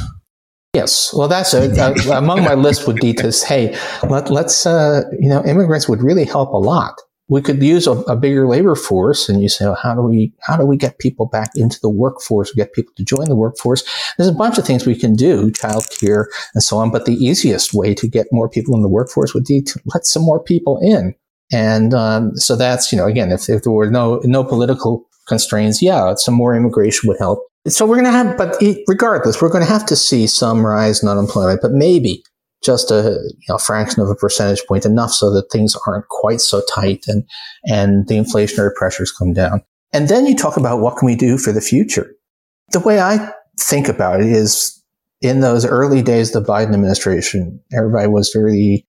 Yes, 0.74 1.14
well, 1.14 1.28
that's 1.28 1.54
a, 1.54 1.70
a, 1.70 2.18
among 2.18 2.44
my 2.44 2.54
list 2.68 2.88
would 2.88 2.98
be 2.98 3.14
to 3.16 3.32
say, 3.32 3.78
let, 4.08 4.30
let's, 4.30 4.66
uh, 4.66 5.02
you 5.20 5.28
know, 5.28 5.44
immigrants 5.44 5.90
would 5.90 6.02
really 6.02 6.24
help 6.24 6.54
a 6.54 6.58
lot. 6.58 6.94
We 7.28 7.42
could 7.42 7.64
use 7.64 7.88
a, 7.88 7.92
a 7.92 8.16
bigger 8.16 8.48
labor 8.48 8.76
force, 8.76 9.28
and 9.28 9.42
you 9.42 9.50
say, 9.50 9.66
well, 9.66 9.76
how 9.82 9.96
do 9.96 10.02
we, 10.02 10.34
how 10.42 10.58
do 10.58 10.66
we 10.66 10.78
get 10.78 11.00
people 11.00 11.26
back 11.26 11.52
into 11.56 11.80
the 11.82 11.90
workforce, 11.90 12.54
get 12.54 12.74
people 12.74 12.94
to 12.98 13.04
join 13.04 13.26
the 13.26 13.36
workforce? 13.36 13.84
There's 14.18 14.30
a 14.30 14.34
bunch 14.34 14.58
of 14.58 14.66
things 14.66 14.86
we 14.86 14.96
can 14.96 15.16
do, 15.16 15.50
childcare 15.52 16.26
and 16.54 16.62
so 16.62 16.78
on. 16.78 16.92
But 16.92 17.06
the 17.06 17.16
easiest 17.16 17.74
way 17.74 17.94
to 17.94 18.08
get 18.08 18.28
more 18.32 18.50
people 18.50 18.76
in 18.76 18.82
the 18.82 18.90
workforce 18.90 19.34
would 19.34 19.46
be 19.46 19.62
to 19.62 19.80
let 19.94 20.06
some 20.06 20.24
more 20.24 20.42
people 20.42 20.78
in. 20.82 21.16
And 21.52 21.94
um, 21.94 22.36
so 22.36 22.56
that's, 22.56 22.92
you 22.92 22.98
know, 22.98 23.06
again, 23.06 23.32
if, 23.32 23.50
if 23.50 23.64
there 23.64 23.72
were 23.72 23.90
no, 23.90 24.22
no 24.24 24.44
political 24.44 25.06
constraints, 25.28 25.82
yeah, 25.82 26.16
some 26.16 26.34
more 26.34 26.56
immigration 26.56 27.08
would 27.08 27.20
help. 27.20 27.46
So 27.68 27.86
we're 27.86 27.96
going 27.96 28.06
to 28.06 28.12
have, 28.12 28.38
but 28.38 28.56
regardless, 28.88 29.42
we're 29.42 29.52
going 29.52 29.64
to 29.64 29.70
have 29.70 29.86
to 29.88 29.96
see 29.96 30.28
some 30.28 30.66
rise 30.66 31.04
in 31.04 31.10
unemployment, 31.10 31.62
but 31.62 31.72
maybe 31.72 32.24
just 32.64 32.92
a 32.92 33.18
you 33.28 33.46
know, 33.50 33.58
fraction 33.58 34.02
of 34.02 34.10
a 34.10 34.16
percentage 34.16 34.62
point, 34.68 34.86
enough 34.86 35.12
so 35.12 35.32
that 35.34 35.52
things 35.52 35.76
aren't 35.88 36.08
quite 36.08 36.42
so 36.42 36.62
tight 36.74 37.06
and, 37.08 37.24
and 37.66 38.08
the 38.08 38.16
inflationary 38.16 38.74
pressures 38.76 39.12
come 39.12 39.34
down. 39.34 39.64
And 39.94 40.08
then 40.08 40.26
you 40.26 40.36
talk 40.36 40.58
about 40.58 40.80
what 40.80 40.98
can 40.98 41.06
we 41.06 41.16
do 41.16 41.38
for 41.38 41.52
the 41.52 41.62
future. 41.62 42.14
The 42.70 42.80
way 42.80 43.00
I 43.00 43.32
think 43.60 43.88
about 43.88 44.22
it 44.22 44.28
is 44.28 44.82
in 45.22 45.42
those 45.42 45.66
early 45.66 46.02
days 46.02 46.34
of 46.36 46.44
the 46.46 46.52
Biden 46.52 46.74
administration, 46.74 47.60
everybody 47.74 48.08
was 48.08 48.32
very 48.34 48.88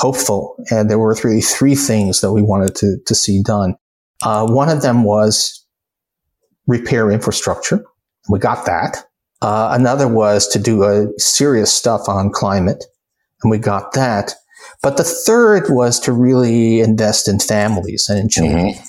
hopeful. 0.00 0.56
And 0.70 0.88
there 0.88 0.98
were 0.98 1.14
really 1.22 1.42
three 1.42 1.74
things 1.74 2.22
that 2.22 2.32
we 2.32 2.40
wanted 2.40 2.74
to, 2.76 2.96
to 3.04 3.14
see 3.14 3.42
done. 3.42 3.76
Uh, 4.22 4.46
one 4.46 4.70
of 4.70 4.80
them 4.80 5.04
was 5.04 5.64
repair 6.66 7.10
infrastructure. 7.10 7.84
We 8.30 8.38
got 8.38 8.64
that. 8.64 9.04
Uh, 9.42 9.70
another 9.72 10.08
was 10.08 10.48
to 10.48 10.58
do 10.58 10.84
a 10.84 11.06
serious 11.18 11.72
stuff 11.72 12.08
on 12.08 12.30
climate, 12.30 12.84
and 13.42 13.50
we 13.50 13.58
got 13.58 13.92
that. 13.92 14.34
But 14.82 14.96
the 14.96 15.04
third 15.04 15.64
was 15.68 16.00
to 16.00 16.12
really 16.12 16.80
invest 16.80 17.28
in 17.28 17.38
families 17.38 18.08
and 18.08 18.18
in 18.18 18.28
children. 18.28 18.68
Mm-hmm. 18.68 18.84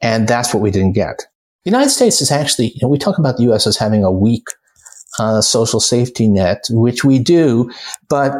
And 0.00 0.28
that's 0.28 0.54
what 0.54 0.62
we 0.62 0.70
didn't 0.70 0.92
get. 0.92 1.18
The 1.64 1.70
United 1.70 1.90
States 1.90 2.22
is 2.22 2.30
actually, 2.30 2.68
you 2.68 2.78
know, 2.80 2.88
we 2.88 2.98
talk 2.98 3.18
about 3.18 3.36
the 3.36 3.44
U.S. 3.44 3.66
as 3.66 3.76
having 3.76 4.04
a 4.04 4.12
weak 4.12 4.46
uh, 5.18 5.40
social 5.40 5.80
safety 5.80 6.28
net, 6.28 6.64
which 6.70 7.04
we 7.04 7.18
do, 7.18 7.70
but 8.08 8.32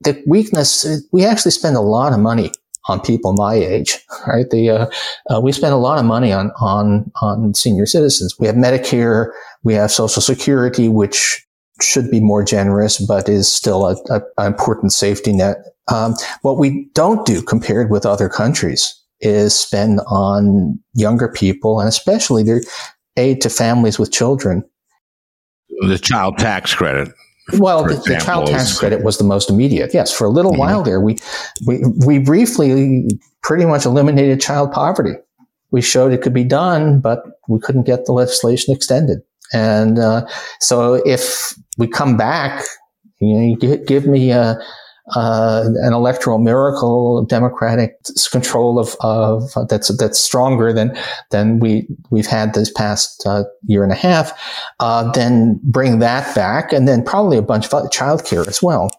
the 0.00 0.22
weakness, 0.26 0.86
we 1.12 1.24
actually 1.24 1.52
spend 1.52 1.76
a 1.76 1.80
lot 1.80 2.12
of 2.12 2.20
money 2.20 2.52
on 2.88 3.00
people 3.00 3.32
my 3.32 3.54
age, 3.54 3.98
right? 4.26 4.48
The, 4.50 4.70
uh, 4.70 4.86
uh, 5.30 5.40
we 5.40 5.52
spend 5.52 5.72
a 5.72 5.78
lot 5.78 5.98
of 5.98 6.04
money 6.04 6.32
on, 6.32 6.52
on, 6.60 7.10
on 7.20 7.54
senior 7.54 7.86
citizens. 7.86 8.34
We 8.38 8.46
have 8.46 8.56
Medicare, 8.56 9.32
we 9.64 9.74
have 9.74 9.90
Social 9.90 10.22
Security, 10.22 10.88
which 10.88 11.44
should 11.80 12.10
be 12.10 12.20
more 12.20 12.44
generous, 12.44 13.04
but 13.04 13.28
is 13.28 13.52
still 13.52 13.86
an 13.86 14.22
important 14.38 14.92
safety 14.92 15.32
net. 15.32 15.58
Um, 15.92 16.14
what 16.42 16.58
we 16.58 16.88
don't 16.94 17.26
do 17.26 17.42
compared 17.42 17.90
with 17.90 18.06
other 18.06 18.28
countries 18.28 18.94
is 19.20 19.54
spend 19.54 20.00
on 20.06 20.78
younger 20.94 21.28
people 21.28 21.80
and 21.80 21.88
especially 21.88 22.42
their 22.42 22.60
aid 23.16 23.40
to 23.42 23.50
families 23.50 23.98
with 23.98 24.12
children. 24.12 24.64
The 25.88 25.98
child 25.98 26.38
tax 26.38 26.74
credit 26.74 27.08
well, 27.54 27.84
the, 27.84 27.94
the, 27.94 28.20
child 28.20 28.48
tax 28.48 28.78
credit 28.78 29.04
was 29.04 29.18
the 29.18 29.24
most 29.24 29.48
immediate. 29.48 29.94
Yes, 29.94 30.12
for 30.12 30.24
a 30.24 30.30
little 30.30 30.52
mm-hmm. 30.52 30.60
while 30.60 30.82
there, 30.82 31.00
we, 31.00 31.16
we 31.66 31.82
we 32.04 32.18
briefly 32.18 33.06
pretty 33.42 33.64
much 33.64 33.86
eliminated 33.86 34.40
child 34.40 34.72
poverty. 34.72 35.14
We 35.70 35.80
showed 35.80 36.12
it 36.12 36.22
could 36.22 36.34
be 36.34 36.44
done, 36.44 37.00
but 37.00 37.22
we 37.48 37.60
couldn't 37.60 37.84
get 37.84 38.06
the 38.06 38.12
legislation 38.12 38.74
extended. 38.74 39.18
And 39.52 39.98
uh, 39.98 40.26
so, 40.60 40.94
if 41.06 41.54
we 41.78 41.86
come 41.86 42.16
back, 42.16 42.64
you 43.20 43.34
know, 43.34 43.46
you 43.46 43.56
give, 43.56 43.86
give 43.86 44.06
me 44.06 44.30
a, 44.32 44.58
uh, 45.14 45.64
an 45.82 45.92
electoral 45.92 46.38
miracle, 46.38 47.24
democratic 47.24 47.96
control 48.32 48.78
of, 48.78 48.96
of 49.00 49.56
uh, 49.56 49.64
that's 49.64 49.88
that's 49.96 50.20
stronger 50.20 50.72
than 50.72 50.96
than 51.30 51.60
we 51.60 51.86
we've 52.10 52.26
had 52.26 52.54
this 52.54 52.70
past 52.72 53.22
uh, 53.26 53.44
year 53.66 53.84
and 53.84 53.92
a 53.92 53.96
half, 53.96 54.32
uh, 54.80 55.10
then 55.12 55.60
bring 55.62 56.00
that 56.00 56.34
back, 56.34 56.72
and 56.72 56.88
then 56.88 57.04
probably 57.04 57.36
a 57.36 57.42
bunch 57.42 57.66
of 57.66 57.90
childcare 57.90 58.46
as 58.48 58.62
well. 58.62 58.90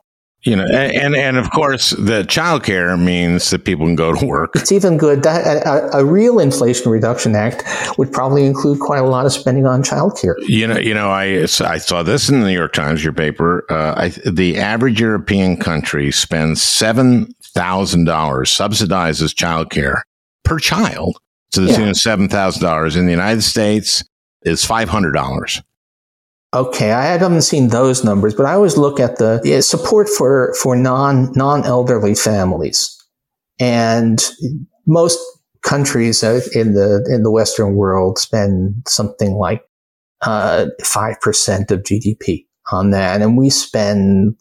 You 0.43 0.55
know, 0.55 0.65
and, 0.65 1.15
and, 1.15 1.35
of 1.35 1.49
course, 1.51 1.89
the 1.89 2.23
childcare 2.23 2.97
means 2.97 3.49
that 3.49 3.65
people 3.65 3.85
can 3.85 3.95
go 3.95 4.13
to 4.13 4.25
work. 4.25 4.51
It's 4.55 4.71
even 4.71 4.95
good 4.95 5.23
that 5.23 5.65
a, 5.65 5.97
a, 5.97 6.05
real 6.05 6.39
Inflation 6.39 6.91
Reduction 6.91 7.35
Act 7.35 7.63
would 7.97 8.13
probably 8.13 8.45
include 8.45 8.79
quite 8.79 8.99
a 8.99 9.03
lot 9.03 9.25
of 9.25 9.33
spending 9.33 9.65
on 9.65 9.81
childcare. 9.81 10.35
You 10.47 10.67
know, 10.67 10.77
you 10.77 10.93
know, 10.93 11.09
I 11.09 11.41
I 11.41 11.79
saw 11.79 12.03
this 12.03 12.29
in 12.29 12.39
the 12.39 12.47
New 12.47 12.53
York 12.53 12.71
Times, 12.71 13.03
your 13.03 13.13
paper. 13.13 13.65
Uh, 13.69 13.95
I, 13.97 14.09
the 14.29 14.57
average 14.57 15.01
European 15.01 15.57
country 15.57 16.11
spends 16.11 16.61
seven 16.61 17.33
thousand 17.55 18.05
dollars 18.05 18.51
subsidizes 18.51 19.33
childcare 19.33 20.01
per 20.43 20.59
child 20.59 21.17
to 21.51 21.61
the 21.61 21.73
tune 21.73 21.89
of 21.89 21.97
seven 21.97 22.29
thousand 22.29 22.61
dollars. 22.61 22.95
In 22.95 23.05
the 23.05 23.11
United 23.11 23.41
States, 23.41 24.03
is 24.43 24.63
five 24.63 24.89
hundred 24.89 25.11
dollars. 25.11 25.61
Okay, 26.57 26.91
I 26.91 27.05
haven't 27.05 27.43
seen 27.43 27.67
those 27.67 28.03
numbers, 28.03 28.33
but 28.33 28.47
I 28.47 28.53
always 28.53 28.77
look 28.77 28.99
at 28.99 29.17
the 29.17 29.61
support 29.61 30.09
for 30.09 30.55
for 30.59 30.75
non 30.75 31.31
non 31.33 31.63
elderly 31.63 32.15
families, 32.15 32.97
and 33.59 34.19
most 34.87 35.19
countries 35.61 36.23
in 36.23 36.73
the 36.73 37.07
in 37.13 37.21
the 37.21 37.29
Western 37.29 37.75
world 37.75 38.17
spend 38.17 38.73
something 38.87 39.35
like 39.35 39.61
uh, 40.21 40.65
five 40.83 41.17
uh, 41.17 41.19
percent 41.21 41.69
of 41.69 41.83
GDP 41.83 42.47
on 42.71 42.89
that, 42.89 43.21
and 43.21 43.37
we 43.37 43.51
spend 43.51 44.35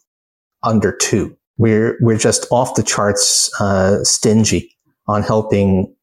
under 0.63 0.91
two. 0.91 1.37
We're 1.57 1.99
we're 2.01 2.17
just 2.17 2.47
off 2.49 2.73
the 2.73 2.81
charts 2.81 3.51
uh, 3.61 4.03
stingy 4.03 4.75
on 5.05 5.21
helping 5.21 5.93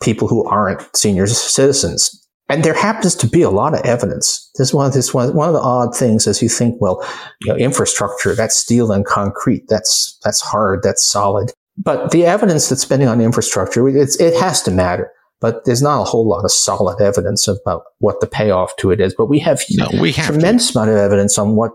people 0.00 0.26
who 0.26 0.44
aren't 0.48 0.84
senior 0.96 1.28
citizens 1.28 2.20
and 2.48 2.62
there 2.62 2.74
happens 2.74 3.14
to 3.16 3.26
be 3.26 3.42
a 3.42 3.50
lot 3.50 3.74
of 3.74 3.80
evidence. 3.84 4.43
This 4.56 4.72
one, 4.72 4.92
this 4.92 5.12
one, 5.12 5.34
one 5.34 5.48
of 5.48 5.54
the 5.54 5.60
odd 5.60 5.96
things 5.96 6.26
is 6.26 6.40
you 6.40 6.48
think, 6.48 6.80
well, 6.80 7.04
you 7.40 7.52
know, 7.52 7.58
infrastructure, 7.58 8.34
that's 8.34 8.54
steel 8.54 8.92
and 8.92 9.04
concrete. 9.04 9.64
That's, 9.68 10.18
that's 10.22 10.40
hard. 10.40 10.82
That's 10.82 11.04
solid. 11.04 11.52
But 11.76 12.12
the 12.12 12.24
evidence 12.24 12.68
that's 12.68 12.82
spending 12.82 13.08
on 13.08 13.20
infrastructure, 13.20 13.88
it 13.88 14.34
has 14.40 14.62
to 14.62 14.70
matter. 14.70 15.10
But 15.40 15.64
there's 15.64 15.82
not 15.82 16.00
a 16.00 16.04
whole 16.04 16.26
lot 16.26 16.44
of 16.44 16.52
solid 16.52 17.02
evidence 17.02 17.48
about 17.48 17.82
what 17.98 18.20
the 18.20 18.28
payoff 18.28 18.76
to 18.76 18.92
it 18.92 19.00
is. 19.00 19.12
But 19.12 19.26
we 19.26 19.40
have, 19.40 19.60
no, 19.72 19.88
we 20.00 20.12
have 20.12 20.26
tremendous 20.26 20.70
to. 20.70 20.78
amount 20.78 20.92
of 20.92 20.96
evidence 20.98 21.36
on 21.36 21.56
what, 21.56 21.72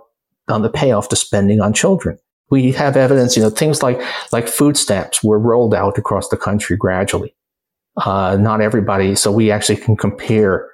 on 0.48 0.62
the 0.62 0.70
payoff 0.70 1.10
to 1.10 1.16
spending 1.16 1.60
on 1.60 1.74
children. 1.74 2.18
We 2.50 2.72
have 2.72 2.96
evidence, 2.96 3.36
you 3.36 3.44
know, 3.44 3.50
things 3.50 3.84
like, 3.84 4.02
like 4.32 4.48
food 4.48 4.78
stamps 4.78 5.22
were 5.24 5.38
rolled 5.38 5.76
out 5.76 5.98
across 5.98 6.30
the 6.30 6.38
country 6.38 6.78
gradually. 6.78 7.36
Uh, 7.98 8.38
not 8.40 8.62
everybody. 8.62 9.16
So 9.16 9.32
we 9.32 9.52
actually 9.52 9.76
can 9.76 9.98
compare 9.98 10.68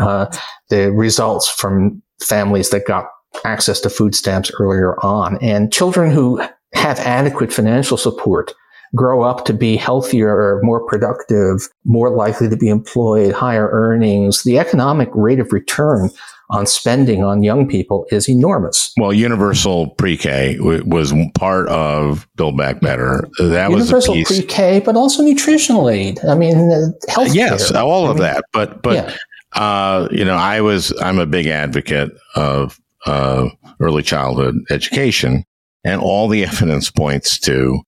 uh, 0.00 0.26
the 0.68 0.92
results 0.92 1.48
from 1.48 2.02
families 2.20 2.70
that 2.70 2.86
got 2.86 3.06
access 3.44 3.80
to 3.80 3.90
food 3.90 4.14
stamps 4.14 4.50
earlier 4.58 4.98
on. 5.04 5.38
And 5.42 5.72
children 5.72 6.10
who 6.10 6.42
have 6.74 6.98
adequate 7.00 7.52
financial 7.52 7.96
support 7.96 8.52
grow 8.94 9.22
up 9.22 9.44
to 9.44 9.52
be 9.52 9.76
healthier, 9.76 10.60
more 10.62 10.84
productive, 10.84 11.68
more 11.84 12.10
likely 12.10 12.48
to 12.48 12.56
be 12.56 12.68
employed, 12.68 13.32
higher 13.32 13.68
earnings. 13.70 14.42
The 14.42 14.58
economic 14.58 15.08
rate 15.14 15.38
of 15.38 15.52
return 15.52 16.10
on 16.50 16.66
spending 16.66 17.22
on 17.22 17.44
young 17.44 17.68
people 17.68 18.06
is 18.10 18.28
enormous. 18.28 18.92
Well, 18.98 19.12
universal 19.12 19.90
pre-K 19.90 20.56
w- 20.56 20.82
was 20.84 21.14
part 21.38 21.68
of 21.68 22.26
Build 22.34 22.56
Back 22.56 22.80
Better. 22.80 23.28
That 23.38 23.70
universal 23.70 24.14
was 24.14 24.30
universal 24.30 24.34
pre-K, 24.34 24.80
but 24.80 24.96
also 24.96 25.22
nutritional 25.22 25.88
aid. 25.88 26.18
I 26.24 26.34
mean, 26.34 26.92
health. 27.08 27.32
Yes, 27.32 27.70
all 27.70 28.10
of 28.10 28.10
I 28.10 28.12
mean, 28.14 28.22
that. 28.22 28.44
But 28.52 28.82
but 28.82 28.94
yeah. 28.94 29.16
Uh, 29.52 30.08
you 30.10 30.24
know, 30.24 30.36
I 30.36 30.60
was 30.60 30.92
I'm 31.00 31.18
a 31.18 31.26
big 31.26 31.46
advocate 31.46 32.10
of 32.34 32.80
uh, 33.06 33.48
early 33.80 34.02
childhood 34.02 34.56
education, 34.70 35.44
and 35.84 36.00
all 36.00 36.28
the 36.28 36.44
evidence 36.46 36.90
points 36.90 37.38
to 37.40 37.80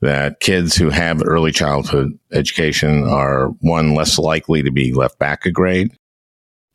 that 0.00 0.40
kids 0.40 0.76
who 0.76 0.90
have 0.90 1.22
early 1.24 1.50
childhood 1.50 2.16
education 2.32 3.04
are 3.04 3.48
one 3.60 3.94
less 3.94 4.18
likely 4.18 4.62
to 4.62 4.70
be 4.70 4.92
left 4.92 5.18
back 5.18 5.44
a 5.44 5.50
grade. 5.50 5.90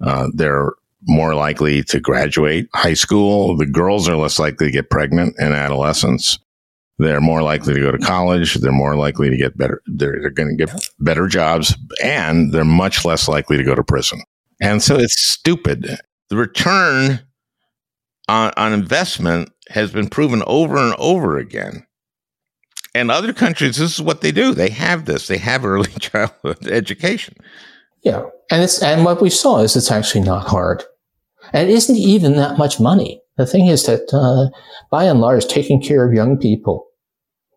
Uh, 0.01 0.27
they're 0.33 0.73
more 1.07 1.33
likely 1.33 1.83
to 1.83 1.99
graduate 1.99 2.67
high 2.73 2.93
school. 2.93 3.55
The 3.55 3.65
girls 3.65 4.09
are 4.09 4.17
less 4.17 4.39
likely 4.39 4.67
to 4.67 4.71
get 4.71 4.89
pregnant 4.89 5.35
in 5.39 5.53
adolescence. 5.53 6.37
They're 6.97 7.21
more 7.21 7.41
likely 7.41 7.73
to 7.73 7.79
go 7.79 7.91
to 7.91 7.97
college. 7.97 8.55
They're 8.55 8.71
more 8.71 8.95
likely 8.95 9.29
to 9.29 9.37
get 9.37 9.57
better. 9.57 9.81
They're, 9.87 10.19
they're 10.21 10.29
going 10.29 10.55
to 10.57 10.65
get 10.65 10.89
better 10.99 11.27
jobs 11.27 11.75
and 12.03 12.51
they're 12.51 12.63
much 12.63 13.03
less 13.03 13.27
likely 13.27 13.57
to 13.57 13.63
go 13.63 13.75
to 13.75 13.83
prison. 13.83 14.21
And 14.64 14.82
so 14.82 14.95
it's 14.95 15.20
stupid. 15.20 15.99
The 16.30 16.38
return 16.38 17.20
on, 18.30 18.53
on 18.55 18.72
investment 18.72 19.51
has 19.70 19.91
been 19.91 20.07
proven 20.07 20.41
over 20.47 20.78
and 20.78 20.95
over 20.97 21.38
again. 21.38 21.86
And 22.95 23.11
other 23.11 23.34
countries, 23.34 23.76
this 23.76 23.93
is 23.95 24.01
what 24.01 24.22
they 24.22 24.32
do. 24.32 24.53
They 24.53 24.70
have 24.70 25.03
this. 25.03 25.28
They 25.28 25.38
have 25.38 25.66
early 25.66 25.91
childhood 25.99 26.66
education. 26.66 27.36
Yeah, 28.03 28.24
and 28.49 28.64
it's 28.64 28.82
and 28.82 29.03
what 29.03 29.22
we 29.22 29.30
saw 29.30 29.59
is 29.59 29.76
it's 29.76 29.91
actually 29.91 30.24
not 30.24 30.47
hard. 30.47 30.84
And 31.51 31.70
it 31.70 31.74
isn't 31.74 31.97
even 31.97 32.36
that 32.38 32.57
much 32.57 32.80
money. 32.80 33.22
The 33.38 33.45
thing 33.45 33.68
is 33.68 33.86
that, 33.86 34.14
uh, 34.14 34.55
by 34.91 35.05
and 35.05 35.20
large, 35.20 35.47
taking 35.47 35.82
care 35.82 36.07
of 36.07 36.14
young 36.14 36.38
people 36.38 36.86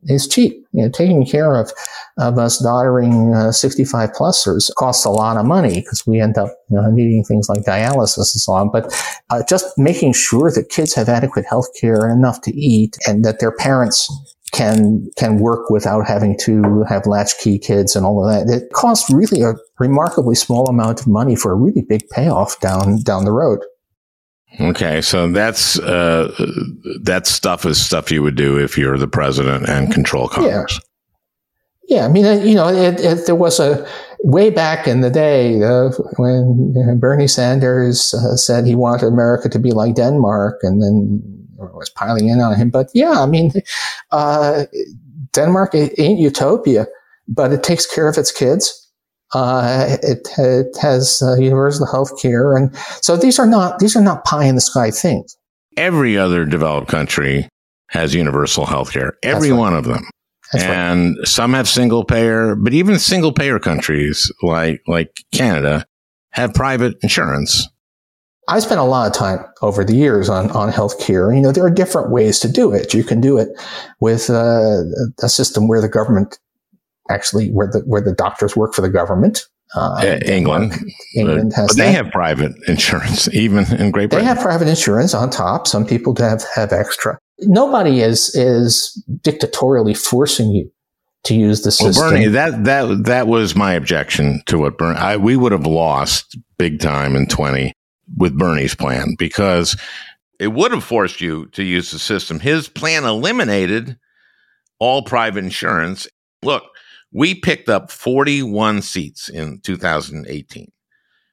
is 0.05 0.27
cheap. 0.27 0.65
You 0.73 0.85
know, 0.85 0.89
taking 0.89 1.25
care 1.27 1.55
of, 1.55 1.73
of 2.19 2.39
us 2.39 2.59
doddering 2.59 3.35
uh, 3.35 3.53
65 3.53 4.11
plusers 4.13 4.73
costs 4.77 5.05
a 5.05 5.11
lot 5.11 5.37
of 5.37 5.45
money 5.45 5.81
because 5.81 6.07
we 6.07 6.21
end 6.21 6.39
up 6.39 6.51
you 6.71 6.77
know, 6.77 6.91
needing 6.91 7.23
things 7.25 7.49
like 7.49 7.63
dialysis 7.63 8.17
and 8.35 8.41
so 8.41 8.53
on. 8.53 8.71
But 8.71 8.95
uh, 9.31 9.43
just 9.49 9.67
making 9.77 10.15
sure 10.15 10.51
that 10.51 10.71
kids 10.71 10.95
have 10.95 11.09
adequate 11.09 11.45
health 11.47 11.69
care 11.79 12.07
and 12.07 12.19
enough 12.19 12.41
to 12.43 12.55
eat 12.55 12.97
and 13.07 13.25
that 13.25 13.41
their 13.41 13.53
parents 13.53 14.11
can 14.53 15.11
can 15.17 15.39
work 15.39 15.69
without 15.69 16.07
having 16.07 16.39
to 16.39 16.85
have 16.89 17.07
latchkey 17.07 17.59
kids 17.59 17.95
and 17.95 18.07
all 18.07 18.25
of 18.25 18.33
that. 18.33 18.53
It 18.53 18.73
costs 18.73 19.11
really 19.13 19.43
a 19.43 19.55
remarkably 19.79 20.35
small 20.35 20.67
amount 20.69 21.01
of 21.01 21.07
money 21.07 21.37
for 21.37 21.53
a 21.53 21.57
really 21.57 21.83
big 21.83 22.09
payoff 22.11 22.59
down 22.61 23.03
down 23.03 23.25
the 23.25 23.33
road. 23.33 23.61
Okay, 24.59 25.03
so 25.03 25.31
that's 25.31 25.79
uh, 25.81 26.33
that 27.03 27.27
stuff 27.27 27.67
is 27.67 27.85
stuff 27.85 28.11
you 28.11 28.23
would 28.23 28.37
do 28.37 28.59
if 28.59 28.79
you're 28.79 28.97
the 28.97 29.09
president 29.09 29.69
and 29.69 29.93
control 29.93 30.29
Congress. 30.29 30.81
Yeah, 31.89 32.05
I 32.05 32.09
mean, 32.09 32.25
uh, 32.25 32.33
you 32.33 32.55
know, 32.55 32.69
it, 32.69 33.01
it, 33.01 33.27
there 33.27 33.35
was 33.35 33.61
a 33.61 33.87
way 34.21 34.51
back 34.51 34.89
in 34.89 35.03
the 35.03 35.11
day 35.11 35.63
uh, 35.63 35.91
when 36.17 36.99
Bernie 36.99 37.29
Sanders 37.29 38.13
uh, 38.15 38.37
said 38.37 38.67
he 38.67 38.75
wanted 38.75 39.07
America 39.07 39.49
to 39.49 39.59
be 39.59 39.71
like 39.71 39.95
Denmark, 39.95 40.61
and 40.63 40.83
then 40.83 41.23
was 41.59 41.91
piling 41.91 42.29
in 42.29 42.41
on 42.41 42.57
him. 42.57 42.71
But 42.71 42.91
yeah, 42.93 43.23
I 43.23 43.27
mean, 43.27 43.53
uh, 44.11 44.65
Denmark 45.33 45.75
ain't 45.75 46.19
utopia, 46.19 46.87
but 47.29 47.53
it 47.53 47.63
takes 47.63 47.87
care 47.87 48.09
of 48.09 48.19
its 48.19 48.33
kids 48.33 48.87
uh, 49.35 49.97
it, 50.03 50.29
it, 50.39 50.77
has 50.81 51.23
uh, 51.23 51.35
universal 51.37 51.87
health 51.87 52.21
care. 52.21 52.57
And 52.57 52.75
so 53.03 53.17
these 53.17 53.39
are 53.39 53.47
not, 53.47 53.79
these 53.79 53.97
are 53.97 54.03
not 54.03 54.25
pie 54.25 54.45
in 54.45 54.55
the 54.55 54.61
sky 54.61 54.91
things. 54.91 55.37
Every 55.77 56.17
other 56.17 56.45
developed 56.45 56.89
country 56.89 57.49
has 57.91 58.15
universal 58.15 58.67
health 58.67 58.93
care. 58.93 59.19
Every 59.23 59.51
right. 59.51 59.59
one 59.59 59.75
of 59.75 59.85
them. 59.85 60.09
That's 60.53 60.65
and 60.65 61.17
right. 61.17 61.29
some 61.29 61.55
have 61.55 61.69
single 61.69 62.05
payer, 62.05 62.55
but 62.55 62.73
even 62.73 62.99
single 62.99 63.33
payer 63.33 63.59
countries 63.59 64.31
like, 64.43 64.83
like 64.87 65.25
Canada 65.33 65.87
have 66.31 66.55
private 66.55 66.97
insurance. 67.03 67.69
I 68.49 68.61
spent 68.61 68.79
a 68.79 68.85
lot 68.85 69.09
of 69.09 69.13
time 69.13 69.45
over 69.61 69.83
the 69.85 69.97
years 69.97 70.29
on, 70.29 70.51
on 70.53 70.71
healthcare. 70.71 71.35
You 71.35 71.43
know, 71.43 71.51
there 71.51 71.65
are 71.65 71.71
different 71.71 72.11
ways 72.11 72.39
to 72.41 72.49
do 72.49 72.73
it. 72.73 72.95
You 72.95 73.03
can 73.03 73.21
do 73.21 73.39
it 73.39 73.49
with 73.99 74.31
uh, 74.31 74.83
a 75.21 75.29
system 75.29 75.67
where 75.67 75.81
the 75.81 75.89
government 75.89 76.39
actually 77.11 77.51
where 77.51 77.67
the 77.67 77.81
where 77.81 78.01
the 78.01 78.13
doctors 78.13 78.57
work 78.57 78.75
for 78.75 78.83
the 78.83 78.89
government. 78.89 79.47
Uh, 79.75 80.19
England, 80.25 80.75
England 81.17 81.53
has. 81.55 81.69
But 81.69 81.77
they 81.77 81.93
that. 81.93 82.05
have 82.05 82.13
private 82.13 82.53
insurance, 82.69 83.29
even 83.35 83.65
in 83.75 83.91
Great 83.91 84.11
Britain. 84.11 84.21
They 84.21 84.25
have 84.25 84.39
private 84.39 84.69
insurance 84.69 85.13
on 85.13 85.29
top. 85.31 85.67
Some 85.67 85.85
people 85.85 86.15
have 86.17 86.45
have 86.55 86.73
extra. 86.73 87.19
Nobody 87.41 88.01
is 88.01 88.35
is 88.35 88.93
dictatorially 89.23 89.95
forcing 89.95 90.51
you 90.51 90.71
to 91.25 91.35
use 91.35 91.63
the 91.63 91.71
system. 91.71 92.03
Well, 92.03 92.11
Bernie, 92.13 92.27
that 92.29 92.65
that 92.65 93.05
that 93.05 93.27
was 93.27 93.55
my 93.55 93.75
objection 93.75 94.43
to 94.47 94.59
what 94.59 94.79
Bernie. 94.79 94.99
I, 94.99 95.17
we 95.17 95.37
would 95.37 95.53
have 95.53 95.67
lost 95.67 96.37
big 96.59 96.81
time 96.81 97.15
in 97.17 97.27
twenty 97.27 97.73
with 98.17 98.39
Bernie's 98.39 98.75
plan 98.75 99.17
because 99.19 99.77
it 100.39 100.49
would 100.49 100.73
have 100.73 100.85
forced 100.85 101.21
you 101.21 101.47
to 101.49 101.63
use 101.63 101.91
the 101.91 101.99
system. 101.99 102.41
His 102.41 102.69
plan 102.69 103.05
eliminated 103.05 103.99
all 104.79 105.03
private 105.03 105.45
insurance. 105.45 106.07
Look, 106.43 106.65
we 107.13 107.35
picked 107.35 107.69
up 107.69 107.91
41 107.91 108.83
seats 108.83 109.29
in 109.29 109.61
2018 109.61 110.71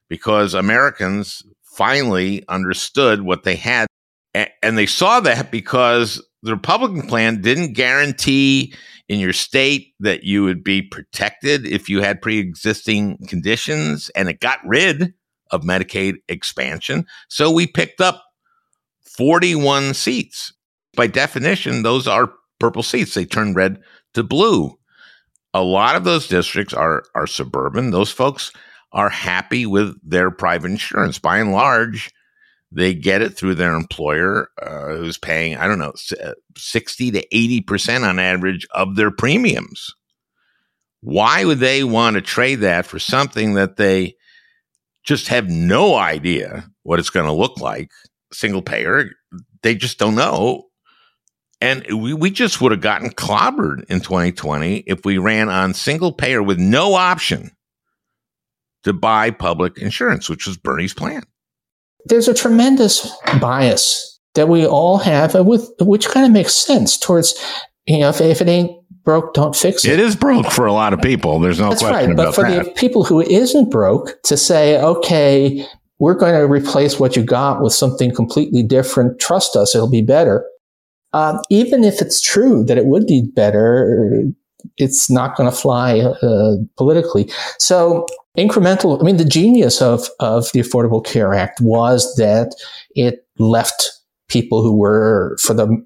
because 0.08 0.54
Americans 0.54 1.42
finally 1.62 2.44
understood 2.48 3.22
what 3.22 3.42
they 3.42 3.56
had. 3.56 3.86
And 4.34 4.76
they 4.76 4.86
saw 4.86 5.20
that 5.20 5.50
because 5.50 6.20
the 6.42 6.52
Republican 6.52 7.06
plan 7.06 7.40
didn't 7.40 7.74
guarantee 7.74 8.74
in 9.08 9.20
your 9.20 9.32
state 9.32 9.94
that 10.00 10.24
you 10.24 10.42
would 10.44 10.64
be 10.64 10.82
protected 10.82 11.66
if 11.66 11.88
you 11.88 12.00
had 12.00 12.22
pre-existing 12.22 13.18
conditions 13.28 14.10
and 14.16 14.28
it 14.28 14.40
got 14.40 14.58
rid 14.66 15.14
of 15.50 15.62
Medicaid 15.62 16.16
expansion. 16.28 17.06
So 17.28 17.50
we 17.50 17.66
picked 17.66 18.00
up 18.00 18.24
41 19.16 19.94
seats. 19.94 20.52
By 20.96 21.06
definition, 21.06 21.82
those 21.82 22.08
are 22.08 22.32
purple 22.58 22.82
seats. 22.82 23.14
They 23.14 23.24
turn 23.24 23.54
red 23.54 23.80
to 24.14 24.22
blue. 24.22 24.78
A 25.52 25.62
lot 25.62 25.96
of 25.96 26.04
those 26.04 26.26
districts 26.26 26.74
are 26.74 27.04
are 27.14 27.26
suburban. 27.26 27.90
Those 27.90 28.10
folks 28.10 28.52
are 28.92 29.08
happy 29.08 29.66
with 29.66 29.96
their 30.02 30.30
private 30.30 30.70
insurance. 30.70 31.18
By 31.18 31.38
and 31.38 31.52
large, 31.52 32.10
they 32.74 32.92
get 32.92 33.22
it 33.22 33.36
through 33.36 33.54
their 33.54 33.74
employer, 33.74 34.48
uh, 34.60 34.96
who's 34.96 35.16
paying, 35.16 35.56
I 35.56 35.68
don't 35.68 35.78
know, 35.78 35.92
60 36.56 37.10
to 37.12 37.26
80% 37.28 38.08
on 38.08 38.18
average 38.18 38.66
of 38.72 38.96
their 38.96 39.12
premiums. 39.12 39.94
Why 41.00 41.44
would 41.44 41.60
they 41.60 41.84
want 41.84 42.14
to 42.14 42.20
trade 42.20 42.56
that 42.56 42.86
for 42.86 42.98
something 42.98 43.54
that 43.54 43.76
they 43.76 44.16
just 45.04 45.28
have 45.28 45.48
no 45.48 45.94
idea 45.94 46.68
what 46.82 46.98
it's 46.98 47.10
going 47.10 47.26
to 47.26 47.32
look 47.32 47.60
like? 47.60 47.90
Single 48.32 48.62
payer, 48.62 49.10
they 49.62 49.76
just 49.76 49.98
don't 49.98 50.16
know. 50.16 50.64
And 51.60 51.86
we, 51.86 52.12
we 52.12 52.30
just 52.30 52.60
would 52.60 52.72
have 52.72 52.80
gotten 52.80 53.10
clobbered 53.10 53.84
in 53.84 54.00
2020 54.00 54.78
if 54.78 55.04
we 55.04 55.18
ran 55.18 55.48
on 55.48 55.74
single 55.74 56.12
payer 56.12 56.42
with 56.42 56.58
no 56.58 56.94
option 56.94 57.52
to 58.82 58.92
buy 58.92 59.30
public 59.30 59.78
insurance, 59.78 60.28
which 60.28 60.46
was 60.46 60.56
Bernie's 60.56 60.92
plan 60.92 61.22
there's 62.06 62.28
a 62.28 62.34
tremendous 62.34 63.10
bias 63.40 64.20
that 64.34 64.48
we 64.48 64.66
all 64.66 64.98
have, 64.98 65.34
uh, 65.36 65.44
with 65.44 65.68
which 65.80 66.08
kind 66.08 66.26
of 66.26 66.32
makes 66.32 66.54
sense 66.54 66.98
towards 66.98 67.34
you 67.86 67.98
know 67.98 68.08
if, 68.08 68.20
if 68.20 68.40
it 68.40 68.48
ain't 68.48 68.70
broke, 69.04 69.34
don't 69.34 69.54
fix 69.54 69.84
it. 69.84 69.92
It 69.92 70.00
is 70.00 70.16
broke 70.16 70.50
for 70.50 70.66
a 70.66 70.72
lot 70.72 70.92
of 70.92 71.00
people. 71.00 71.38
There's 71.38 71.60
no 71.60 71.70
That's 71.70 71.82
question 71.82 72.10
right. 72.10 72.16
But 72.16 72.34
for 72.34 72.42
that. 72.42 72.64
the 72.64 72.70
people 72.72 73.04
who 73.04 73.20
isn't 73.20 73.70
broke, 73.70 74.20
to 74.24 74.36
say, 74.36 74.80
okay, 74.80 75.66
we're 75.98 76.14
going 76.14 76.34
to 76.34 76.46
replace 76.46 76.98
what 76.98 77.14
you 77.14 77.22
got 77.22 77.62
with 77.62 77.72
something 77.72 78.14
completely 78.14 78.62
different. 78.62 79.20
Trust 79.20 79.56
us, 79.56 79.74
it'll 79.74 79.90
be 79.90 80.02
better. 80.02 80.44
Um, 81.12 81.40
even 81.48 81.84
if 81.84 82.00
it's 82.00 82.20
true 82.20 82.64
that 82.64 82.76
it 82.76 82.86
would 82.86 83.06
be 83.06 83.22
better, 83.22 84.24
it's 84.76 85.10
not 85.10 85.36
going 85.36 85.50
to 85.50 85.56
fly 85.56 86.00
uh, 86.00 86.56
politically. 86.76 87.30
So 87.58 88.06
incremental. 88.36 89.00
I 89.00 89.04
mean, 89.04 89.16
the 89.16 89.24
genius 89.24 89.80
of 89.80 90.08
of 90.20 90.50
the 90.52 90.60
Affordable 90.60 91.04
Care 91.04 91.34
Act 91.34 91.60
was 91.60 92.14
that 92.16 92.54
it 92.94 93.26
left 93.38 93.90
people 94.28 94.62
who 94.62 94.76
were, 94.76 95.36
for 95.40 95.54
the 95.54 95.84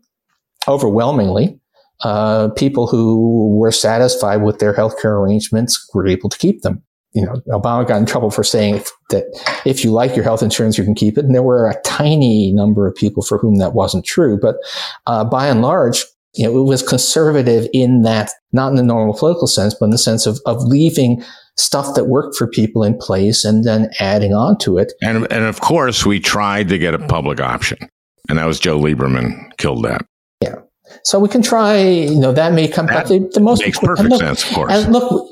overwhelmingly, 0.66 1.58
uh, 2.04 2.48
people 2.50 2.86
who 2.86 3.56
were 3.56 3.72
satisfied 3.72 4.42
with 4.42 4.58
their 4.58 4.72
healthcare 4.72 5.20
arrangements 5.20 5.88
were 5.94 6.06
able 6.06 6.28
to 6.28 6.38
keep 6.38 6.62
them. 6.62 6.82
You 7.12 7.24
know, 7.24 7.40
Obama 7.48 7.88
got 7.88 7.96
in 7.96 8.06
trouble 8.06 8.30
for 8.30 8.44
saying 8.44 8.82
that 9.10 9.24
if 9.64 9.82
you 9.82 9.90
like 9.90 10.14
your 10.14 10.24
health 10.24 10.42
insurance, 10.42 10.76
you 10.76 10.84
can 10.84 10.94
keep 10.94 11.16
it. 11.16 11.24
And 11.24 11.34
there 11.34 11.42
were 11.42 11.68
a 11.68 11.80
tiny 11.82 12.52
number 12.52 12.86
of 12.86 12.94
people 12.94 13.22
for 13.22 13.38
whom 13.38 13.56
that 13.56 13.72
wasn't 13.72 14.04
true. 14.04 14.38
But 14.40 14.56
uh, 15.06 15.24
by 15.24 15.48
and 15.48 15.62
large, 15.62 16.04
you 16.38 16.44
know, 16.44 16.56
it 16.56 16.62
was 16.62 16.84
conservative 16.84 17.66
in 17.72 18.02
that, 18.02 18.30
not 18.52 18.68
in 18.68 18.76
the 18.76 18.82
normal 18.84 19.12
political 19.12 19.48
sense, 19.48 19.74
but 19.74 19.86
in 19.86 19.90
the 19.90 19.98
sense 19.98 20.24
of, 20.24 20.38
of 20.46 20.62
leaving 20.62 21.20
stuff 21.56 21.96
that 21.96 22.04
worked 22.04 22.36
for 22.36 22.46
people 22.46 22.84
in 22.84 22.96
place 22.96 23.44
and 23.44 23.64
then 23.64 23.90
adding 23.98 24.32
on 24.32 24.56
to 24.58 24.78
it. 24.78 24.92
And, 25.02 25.26
and 25.32 25.44
of 25.44 25.60
course, 25.60 26.06
we 26.06 26.20
tried 26.20 26.68
to 26.68 26.78
get 26.78 26.94
a 26.94 26.98
public 27.00 27.40
option. 27.40 27.78
And 28.28 28.38
that 28.38 28.46
was 28.46 28.60
Joe 28.60 28.78
Lieberman 28.78 29.56
killed 29.56 29.84
that. 29.84 30.06
Yeah. 30.40 30.54
So 31.02 31.18
we 31.18 31.28
can 31.28 31.42
try, 31.42 31.80
you 31.80 32.20
know, 32.20 32.30
that 32.32 32.52
may 32.52 32.68
come 32.68 32.86
back. 32.86 33.06
The, 33.06 33.28
the 33.34 33.40
most 33.40 33.60
makes 33.60 33.80
perfect 33.80 34.08
look, 34.08 34.20
sense, 34.20 34.48
of 34.48 34.54
course. 34.54 34.72
And 34.72 34.92
look, 34.92 35.28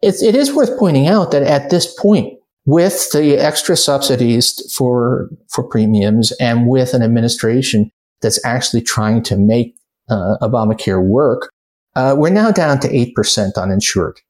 it's, 0.00 0.22
it 0.22 0.34
is 0.34 0.54
worth 0.54 0.78
pointing 0.78 1.08
out 1.08 1.30
that 1.32 1.42
at 1.42 1.68
this 1.68 1.94
point, 2.00 2.32
with 2.64 3.10
the 3.12 3.36
extra 3.36 3.76
subsidies 3.76 4.72
for, 4.74 5.28
for 5.50 5.62
premiums 5.68 6.32
and 6.40 6.66
with 6.66 6.94
an 6.94 7.02
administration 7.02 7.90
that's 8.22 8.42
actually 8.46 8.82
trying 8.82 9.22
to 9.24 9.36
make 9.36 9.74
Obamacare 10.10 11.02
work, 11.04 11.50
uh, 11.96 12.14
we're 12.16 12.30
now 12.30 12.50
down 12.50 12.80
to 12.80 12.88
8% 12.88 13.56
uninsured 13.56 14.20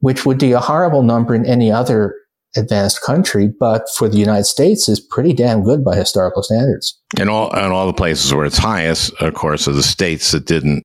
which 0.00 0.26
would 0.26 0.38
be 0.38 0.52
a 0.52 0.60
horrible 0.60 1.02
number 1.02 1.34
in 1.34 1.46
any 1.46 1.70
other 1.70 2.14
advanced 2.56 3.02
country, 3.02 3.48
but 3.48 3.88
for 3.96 4.08
the 4.08 4.18
United 4.18 4.44
States 4.44 4.88
is 4.88 5.00
pretty 5.00 5.32
damn 5.32 5.62
good 5.62 5.84
by 5.84 5.94
historical 5.94 6.42
standards. 6.42 6.98
And 7.18 7.28
all 7.28 7.52
and 7.54 7.72
all 7.72 7.86
the 7.86 7.92
places 7.92 8.32
where 8.32 8.46
it's 8.46 8.58
highest, 8.58 9.12
of 9.20 9.34
course, 9.34 9.68
are 9.68 9.72
the 9.72 9.82
states 9.82 10.32
that 10.32 10.46
didn't 10.46 10.82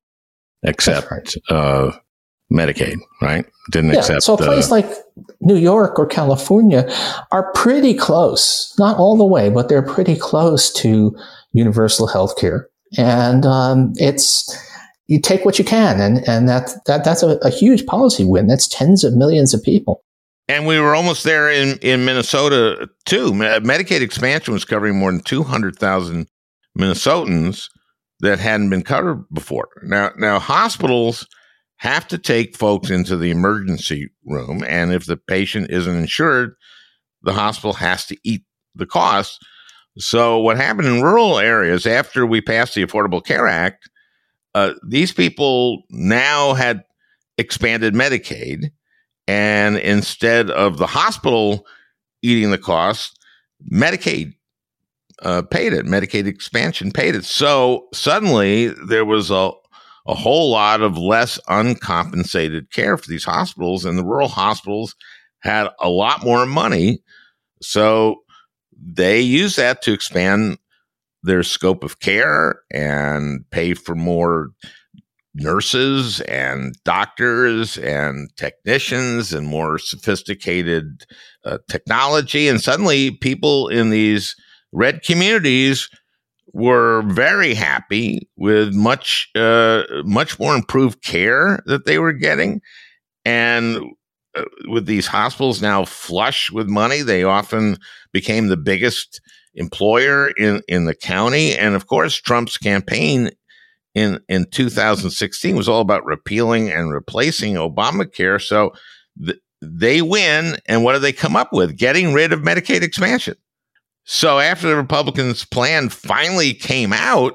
accept 0.64 1.10
right. 1.10 1.34
uh, 1.48 1.92
Medicaid, 2.52 2.98
right? 3.20 3.46
Didn't 3.70 3.92
yeah, 3.92 4.00
accept. 4.00 4.24
So 4.24 4.34
a 4.34 4.38
place 4.38 4.70
uh, 4.70 4.76
like 4.76 4.90
New 5.40 5.56
York 5.56 5.98
or 5.98 6.06
California 6.06 6.92
are 7.30 7.52
pretty 7.52 7.94
close, 7.94 8.74
not 8.78 8.98
all 8.98 9.16
the 9.16 9.24
way, 9.24 9.48
but 9.48 9.68
they're 9.68 9.86
pretty 9.86 10.16
close 10.16 10.72
to 10.74 11.16
universal 11.52 12.06
health 12.06 12.36
care. 12.36 12.68
And 12.98 13.46
um, 13.46 13.92
it's 13.96 14.54
you 15.06 15.20
take 15.20 15.44
what 15.44 15.58
you 15.58 15.64
can, 15.64 16.00
and 16.00 16.26
and 16.28 16.48
that 16.48 16.70
that 16.86 17.04
that's 17.04 17.22
a, 17.22 17.38
a 17.42 17.50
huge 17.50 17.86
policy 17.86 18.24
win. 18.24 18.46
That's 18.46 18.68
tens 18.68 19.04
of 19.04 19.14
millions 19.14 19.54
of 19.54 19.62
people. 19.62 20.02
And 20.48 20.66
we 20.66 20.78
were 20.80 20.94
almost 20.94 21.24
there 21.24 21.50
in, 21.50 21.78
in 21.78 22.04
Minnesota 22.04 22.88
too. 23.06 23.32
Medicaid 23.32 24.00
expansion 24.00 24.52
was 24.52 24.64
covering 24.64 24.98
more 24.98 25.10
than 25.12 25.22
200,000 25.22 26.26
Minnesotans 26.78 27.68
that 28.20 28.38
hadn't 28.38 28.70
been 28.70 28.82
covered 28.82 29.24
before. 29.32 29.68
Now, 29.82 30.10
now 30.18 30.38
hospitals 30.38 31.26
have 31.76 32.06
to 32.08 32.18
take 32.18 32.56
folks 32.56 32.90
into 32.90 33.16
the 33.16 33.30
emergency 33.30 34.10
room. 34.24 34.62
And 34.68 34.92
if 34.92 35.06
the 35.06 35.16
patient 35.16 35.70
isn't 35.70 35.96
insured, 35.96 36.54
the 37.22 37.32
hospital 37.32 37.72
has 37.74 38.06
to 38.06 38.16
eat 38.22 38.42
the 38.74 38.86
cost. 38.86 39.38
So 39.98 40.38
what 40.38 40.56
happened 40.56 40.88
in 40.88 41.02
rural 41.02 41.38
areas 41.38 41.86
after 41.86 42.26
we 42.26 42.40
passed 42.40 42.74
the 42.74 42.84
Affordable 42.84 43.24
Care 43.24 43.46
Act 43.46 43.90
uh, 44.54 44.74
these 44.86 45.12
people 45.12 45.84
now 45.90 46.54
had 46.54 46.84
expanded 47.38 47.94
Medicaid, 47.94 48.70
and 49.26 49.78
instead 49.78 50.50
of 50.50 50.78
the 50.78 50.86
hospital 50.86 51.66
eating 52.22 52.50
the 52.50 52.58
cost, 52.58 53.18
Medicaid 53.72 54.34
uh, 55.22 55.42
paid 55.42 55.72
it. 55.72 55.86
Medicaid 55.86 56.26
expansion 56.26 56.90
paid 56.90 57.14
it. 57.14 57.24
So 57.24 57.86
suddenly 57.94 58.68
there 58.68 59.04
was 59.04 59.30
a 59.30 59.52
a 60.04 60.16
whole 60.16 60.50
lot 60.50 60.80
of 60.80 60.98
less 60.98 61.38
uncompensated 61.48 62.72
care 62.72 62.96
for 62.98 63.06
these 63.06 63.24
hospitals, 63.24 63.84
and 63.84 63.96
the 63.96 64.04
rural 64.04 64.28
hospitals 64.28 64.96
had 65.38 65.68
a 65.80 65.88
lot 65.88 66.24
more 66.24 66.44
money. 66.44 67.00
So 67.62 68.21
they 68.84 69.20
use 69.20 69.56
that 69.56 69.82
to 69.82 69.92
expand 69.92 70.58
their 71.22 71.42
scope 71.42 71.84
of 71.84 72.00
care 72.00 72.60
and 72.72 73.48
pay 73.50 73.74
for 73.74 73.94
more 73.94 74.48
nurses 75.34 76.20
and 76.22 76.74
doctors 76.84 77.78
and 77.78 78.28
technicians 78.36 79.32
and 79.32 79.46
more 79.46 79.78
sophisticated 79.78 81.06
uh, 81.44 81.58
technology. 81.70 82.48
And 82.48 82.60
suddenly, 82.60 83.12
people 83.12 83.68
in 83.68 83.90
these 83.90 84.34
red 84.72 85.02
communities 85.02 85.88
were 86.52 87.02
very 87.02 87.54
happy 87.54 88.28
with 88.36 88.74
much 88.74 89.30
uh, 89.34 89.84
much 90.04 90.38
more 90.38 90.54
improved 90.54 91.02
care 91.02 91.62
that 91.66 91.86
they 91.86 91.98
were 91.98 92.12
getting, 92.12 92.60
and 93.24 93.78
uh, 94.34 94.44
with 94.68 94.86
these 94.86 95.06
hospitals 95.06 95.62
now 95.62 95.84
flush 95.84 96.50
with 96.50 96.68
money, 96.68 97.00
they 97.00 97.22
often 97.24 97.78
became 98.12 98.48
the 98.48 98.56
biggest 98.56 99.20
employer 99.54 100.28
in, 100.30 100.62
in 100.68 100.84
the 100.84 100.94
county. 100.94 101.54
And 101.54 101.74
of 101.74 101.86
course, 101.86 102.14
Trump's 102.16 102.56
campaign 102.56 103.30
in, 103.94 104.20
in 104.28 104.46
2016 104.50 105.56
was 105.56 105.68
all 105.68 105.80
about 105.80 106.04
repealing 106.04 106.70
and 106.70 106.92
replacing 106.92 107.54
Obamacare. 107.54 108.40
So 108.40 108.72
th- 109.24 109.38
they 109.60 110.02
win. 110.02 110.56
And 110.66 110.82
what 110.82 110.94
do 110.94 110.98
they 110.98 111.12
come 111.12 111.36
up 111.36 111.52
with? 111.52 111.76
Getting 111.76 112.12
rid 112.12 112.32
of 112.32 112.40
Medicaid 112.40 112.82
expansion. 112.82 113.36
So 114.04 114.38
after 114.38 114.68
the 114.68 114.76
Republicans' 114.76 115.44
plan 115.44 115.88
finally 115.88 116.54
came 116.54 116.92
out, 116.92 117.34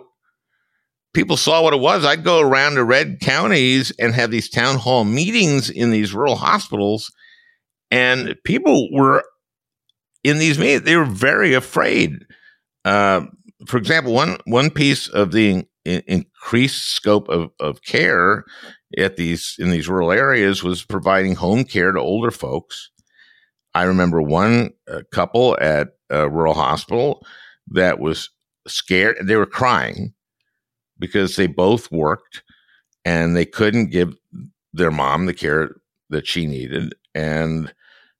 people 1.14 1.38
saw 1.38 1.64
what 1.64 1.74
it 1.74 1.80
was. 1.80 2.04
I'd 2.04 2.24
go 2.24 2.42
around 2.42 2.76
to 2.76 2.84
red 2.84 3.20
counties 3.22 3.92
and 3.98 4.14
have 4.14 4.32
these 4.32 4.50
town 4.50 4.78
hall 4.78 5.06
meetings 5.06 5.70
in 5.70 5.92
these 5.92 6.14
rural 6.14 6.36
hospitals, 6.36 7.12
and 7.90 8.36
people 8.44 8.90
were 8.92 9.24
in 10.28 10.40
these 10.40 10.60
meetings, 10.60 10.84
they 10.84 10.96
were 10.96 11.06
very 11.06 11.54
afraid. 11.54 12.26
Uh, 12.84 13.26
for 13.66 13.78
example, 13.78 14.14
one 14.14 14.38
one 14.46 14.70
piece 14.70 15.08
of 15.08 15.32
the 15.32 15.66
in, 15.86 16.04
increased 16.08 16.90
scope 16.90 17.30
of, 17.30 17.50
of 17.60 17.82
care 17.82 18.44
at 18.98 19.18
these 19.18 19.56
in 19.58 19.72
these 19.72 19.90
rural 19.90 20.12
areas 20.12 20.64
was 20.64 20.84
providing 20.84 21.36
home 21.36 21.64
care 21.64 21.92
to 21.92 22.00
older 22.00 22.32
folks. 22.32 22.92
I 23.74 23.84
remember 23.84 24.22
one 24.22 24.72
uh, 24.92 25.02
couple 25.12 25.58
at 25.60 25.90
a 26.10 26.30
rural 26.30 26.54
hospital 26.54 27.26
that 27.70 28.00
was 28.00 28.30
scared. 28.68 29.18
They 29.22 29.36
were 29.36 29.46
crying 29.46 30.14
because 31.00 31.36
they 31.36 31.48
both 31.48 31.92
worked 31.92 32.44
and 33.06 33.36
they 33.36 33.46
couldn't 33.46 33.92
give 33.92 34.16
their 34.74 34.92
mom 34.92 35.26
the 35.26 35.34
care 35.34 35.76
that 36.10 36.28
she 36.28 36.46
needed. 36.46 36.96
And 37.14 37.74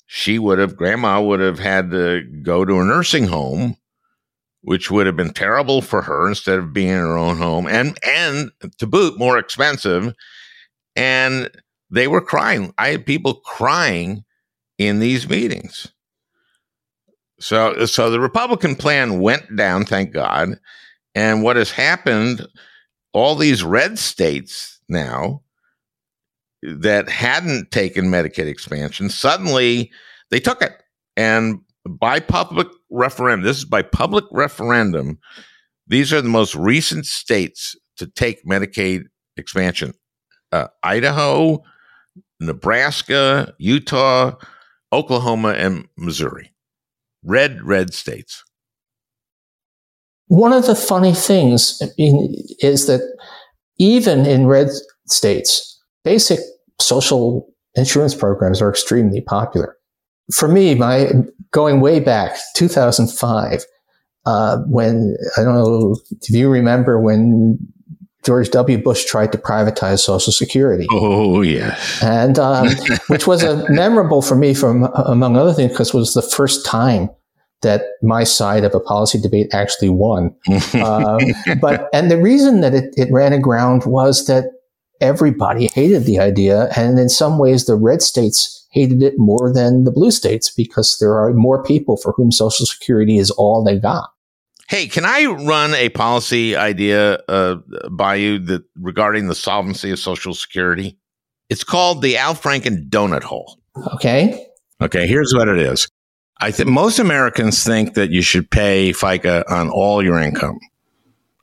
she 0.08 0.40
would 0.40 0.58
have, 0.58 0.76
grandma 0.76 1.22
would 1.22 1.42
have 1.42 1.60
had 1.60 1.92
to 1.92 2.24
go 2.42 2.66
to 2.66 2.80
a 2.80 2.86
nursing 2.86 3.28
home, 3.28 3.76
which 4.62 4.90
would 4.90 5.06
have 5.06 5.18
been 5.18 5.34
terrible 5.34 5.82
for 5.82 6.02
her 6.02 6.28
instead 6.28 6.58
of 6.58 6.74
being 6.74 6.90
in 6.90 6.98
her 6.98 7.18
own 7.18 7.38
home 7.38 7.68
and, 7.68 7.98
and 8.06 8.52
to 8.80 8.88
boot, 8.88 9.20
more 9.20 9.38
expensive. 9.38 10.14
And 10.96 11.50
they 11.90 12.08
were 12.08 12.22
crying. 12.22 12.74
I 12.78 12.90
had 12.90 13.06
people 13.06 13.36
crying 13.36 14.24
in 14.78 15.00
these 15.00 15.30
meetings. 15.30 15.92
So, 17.40 17.86
so 17.86 18.10
the 18.10 18.20
Republican 18.20 18.76
plan 18.76 19.20
went 19.20 19.56
down, 19.56 19.86
thank 19.86 20.12
God. 20.12 20.58
And 21.14 21.44
what 21.44 21.56
has 21.56 21.72
happened, 21.72 22.48
all 23.14 23.36
these 23.36 23.64
red 23.64 24.00
states 24.00 24.80
now 24.90 25.44
that 26.64 27.10
hadn't 27.10 27.72
taken 27.72 28.06
Medicaid 28.06 28.48
expansion, 28.48 29.10
suddenly 29.10 29.92
they 30.32 30.40
took 30.40 30.62
it. 30.62 30.74
And 31.16 31.60
by 31.88 32.20
public 32.20 32.68
referendum, 32.90 33.44
this 33.44 33.58
is 33.58 33.66
by 33.66 33.82
public 33.82 34.26
referendum, 34.32 35.20
these 35.88 36.12
are 36.12 36.22
the 36.22 36.30
most 36.30 36.56
recent 36.56 37.06
states 37.06 37.76
to 37.98 38.08
take 38.08 38.46
Medicaid 38.46 39.04
expansion 39.38 39.94
uh, 40.52 40.68
Idaho, 40.84 41.62
Nebraska, 42.40 43.54
Utah, 43.58 44.36
Oklahoma, 44.94 45.50
and 45.50 45.88
Missouri. 45.98 46.54
Red, 47.24 47.64
red 47.64 47.94
states. 47.94 48.44
One 50.28 50.54
of 50.54 50.66
the 50.66 50.76
funny 50.76 51.14
things 51.14 51.82
in, 51.98 52.34
is 52.60 52.88
that 52.88 53.02
even 53.78 54.26
in 54.26 54.48
red 54.48 54.70
states, 55.08 55.77
basic 56.08 56.40
social 56.80 57.46
insurance 57.76 58.16
programs 58.16 58.62
are 58.62 58.70
extremely 58.70 59.20
popular. 59.20 59.76
For 60.34 60.48
me, 60.48 60.74
my 60.74 61.12
going 61.52 61.82
way 61.82 62.00
back, 62.00 62.38
2005, 62.56 63.66
uh, 64.26 64.58
when 64.70 65.18
I 65.36 65.44
don't 65.44 65.56
know 65.56 65.98
if 66.10 66.30
you 66.30 66.50
remember 66.50 66.98
when 66.98 67.60
George 68.26 68.50
W. 68.52 68.78
Bush 68.78 69.04
tried 69.04 69.34
to 69.34 69.38
privatize 69.38 70.00
Social 70.00 70.32
Security. 70.32 70.86
Oh, 70.92 71.42
yeah. 71.42 71.78
And 72.02 72.40
um, 72.40 72.70
which 73.08 73.28
was 73.28 73.44
a 73.44 73.70
memorable 73.70 74.22
for 74.22 74.38
me, 74.38 74.54
from 74.54 74.86
among 74.96 75.36
other 75.36 75.54
things, 75.54 75.74
because 75.74 75.94
it 75.94 75.98
was 75.98 76.14
the 76.14 76.22
first 76.22 76.66
time 76.66 77.10
that 77.64 77.82
my 78.02 78.24
side 78.24 78.64
of 78.64 78.74
a 78.74 78.80
policy 78.80 79.20
debate 79.20 79.48
actually 79.54 79.90
won. 79.90 80.34
uh, 80.74 81.20
but 81.60 81.90
and 81.92 82.10
the 82.10 82.22
reason 82.22 82.62
that 82.62 82.74
it, 82.74 82.94
it 82.96 83.10
ran 83.12 83.34
aground 83.34 83.84
was 83.86 84.26
that 84.28 84.46
everybody 85.02 85.68
hated 85.68 86.06
the 86.06 86.20
idea, 86.20 86.70
and 86.76 87.00
in 87.00 87.10
some 87.10 87.38
ways, 87.38 87.66
the 87.66 87.76
red 87.76 88.02
states 88.02 88.66
hated 88.72 89.02
it 89.02 89.16
more 89.18 89.52
than 89.54 89.84
the 89.84 89.92
blue 89.92 90.12
states 90.12 90.52
because 90.56 90.98
there 91.00 91.14
are 91.14 91.34
more 91.34 91.64
people 91.64 91.98
for 91.98 92.14
whom 92.14 92.32
Social 92.32 92.66
Security 92.66 93.18
is 93.18 93.32
all 93.32 93.64
they 93.64 93.80
got. 93.80 94.10
Hey, 94.68 94.88
can 94.88 95.06
I 95.06 95.26
run 95.26 95.74
a 95.74 95.90
policy 95.90 96.56
idea 96.56 97.16
uh, 97.30 97.56
by 97.90 98.16
you 98.16 98.40
that 98.40 98.64
regarding 98.76 99.28
the 99.28 99.36
solvency 99.36 99.92
of 99.92 100.00
Social 100.00 100.34
Security? 100.34 100.98
It's 101.50 101.64
called 101.64 102.02
the 102.02 102.18
Al 102.18 102.36
Franken 102.36 102.90
donut 102.90 103.24
hole. 103.24 103.60
Okay. 103.94 104.46
Okay. 104.82 105.08
Here's 105.08 105.34
what 105.34 105.48
it 105.48 105.60
is. 105.60 105.88
I 106.40 106.52
think 106.52 106.70
most 106.70 107.00
Americans 107.00 107.64
think 107.64 107.94
that 107.94 108.12
you 108.12 108.22
should 108.22 108.52
pay 108.52 108.92
FICA 108.92 109.50
on 109.50 109.70
all 109.70 110.04
your 110.04 110.20
income. 110.20 110.60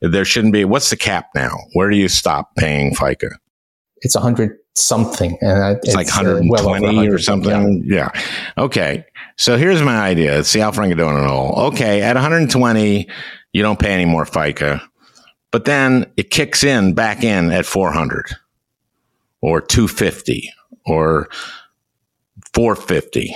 There 0.01 0.23
shouldn't 0.23 0.53
be. 0.53 0.63
What's 0.63 0.91
the 0.91 0.95
cap 0.95 1.29
now? 1.33 1.57
Where 1.73 1.89
do 1.89 1.97
you 1.97 2.07
stop 2.07 2.55
paying 2.55 2.93
FICA? 2.93 3.31
It's 4.01 4.15
a 4.15 4.19
hundred 4.19 4.57
something, 4.75 5.37
and 5.41 5.77
it's, 5.77 5.87
it's 5.87 5.95
like 5.95 6.07
120 6.07 6.87
uh, 6.87 6.91
well 6.91 7.13
or 7.13 7.17
something. 7.17 7.83
Yeah. 7.85 8.09
yeah. 8.13 8.21
Okay. 8.57 9.05
So 9.37 9.57
here's 9.57 9.81
my 9.81 9.99
idea. 9.99 10.39
It's 10.39 10.53
the 10.53 10.61
Al 10.61 10.71
Franken 10.71 10.97
donut 10.97 11.27
hole. 11.27 11.53
Okay. 11.67 12.01
At 12.01 12.15
120, 12.15 13.07
you 13.53 13.61
don't 13.61 13.79
pay 13.79 13.93
any 13.93 14.05
more 14.05 14.25
FICA, 14.25 14.81
but 15.51 15.65
then 15.65 16.11
it 16.17 16.29
kicks 16.29 16.63
in 16.63 16.93
back 16.93 17.23
in 17.23 17.51
at 17.51 17.65
400 17.65 18.25
or 19.41 19.61
250 19.61 20.51
or 20.85 21.29
450 22.53 23.35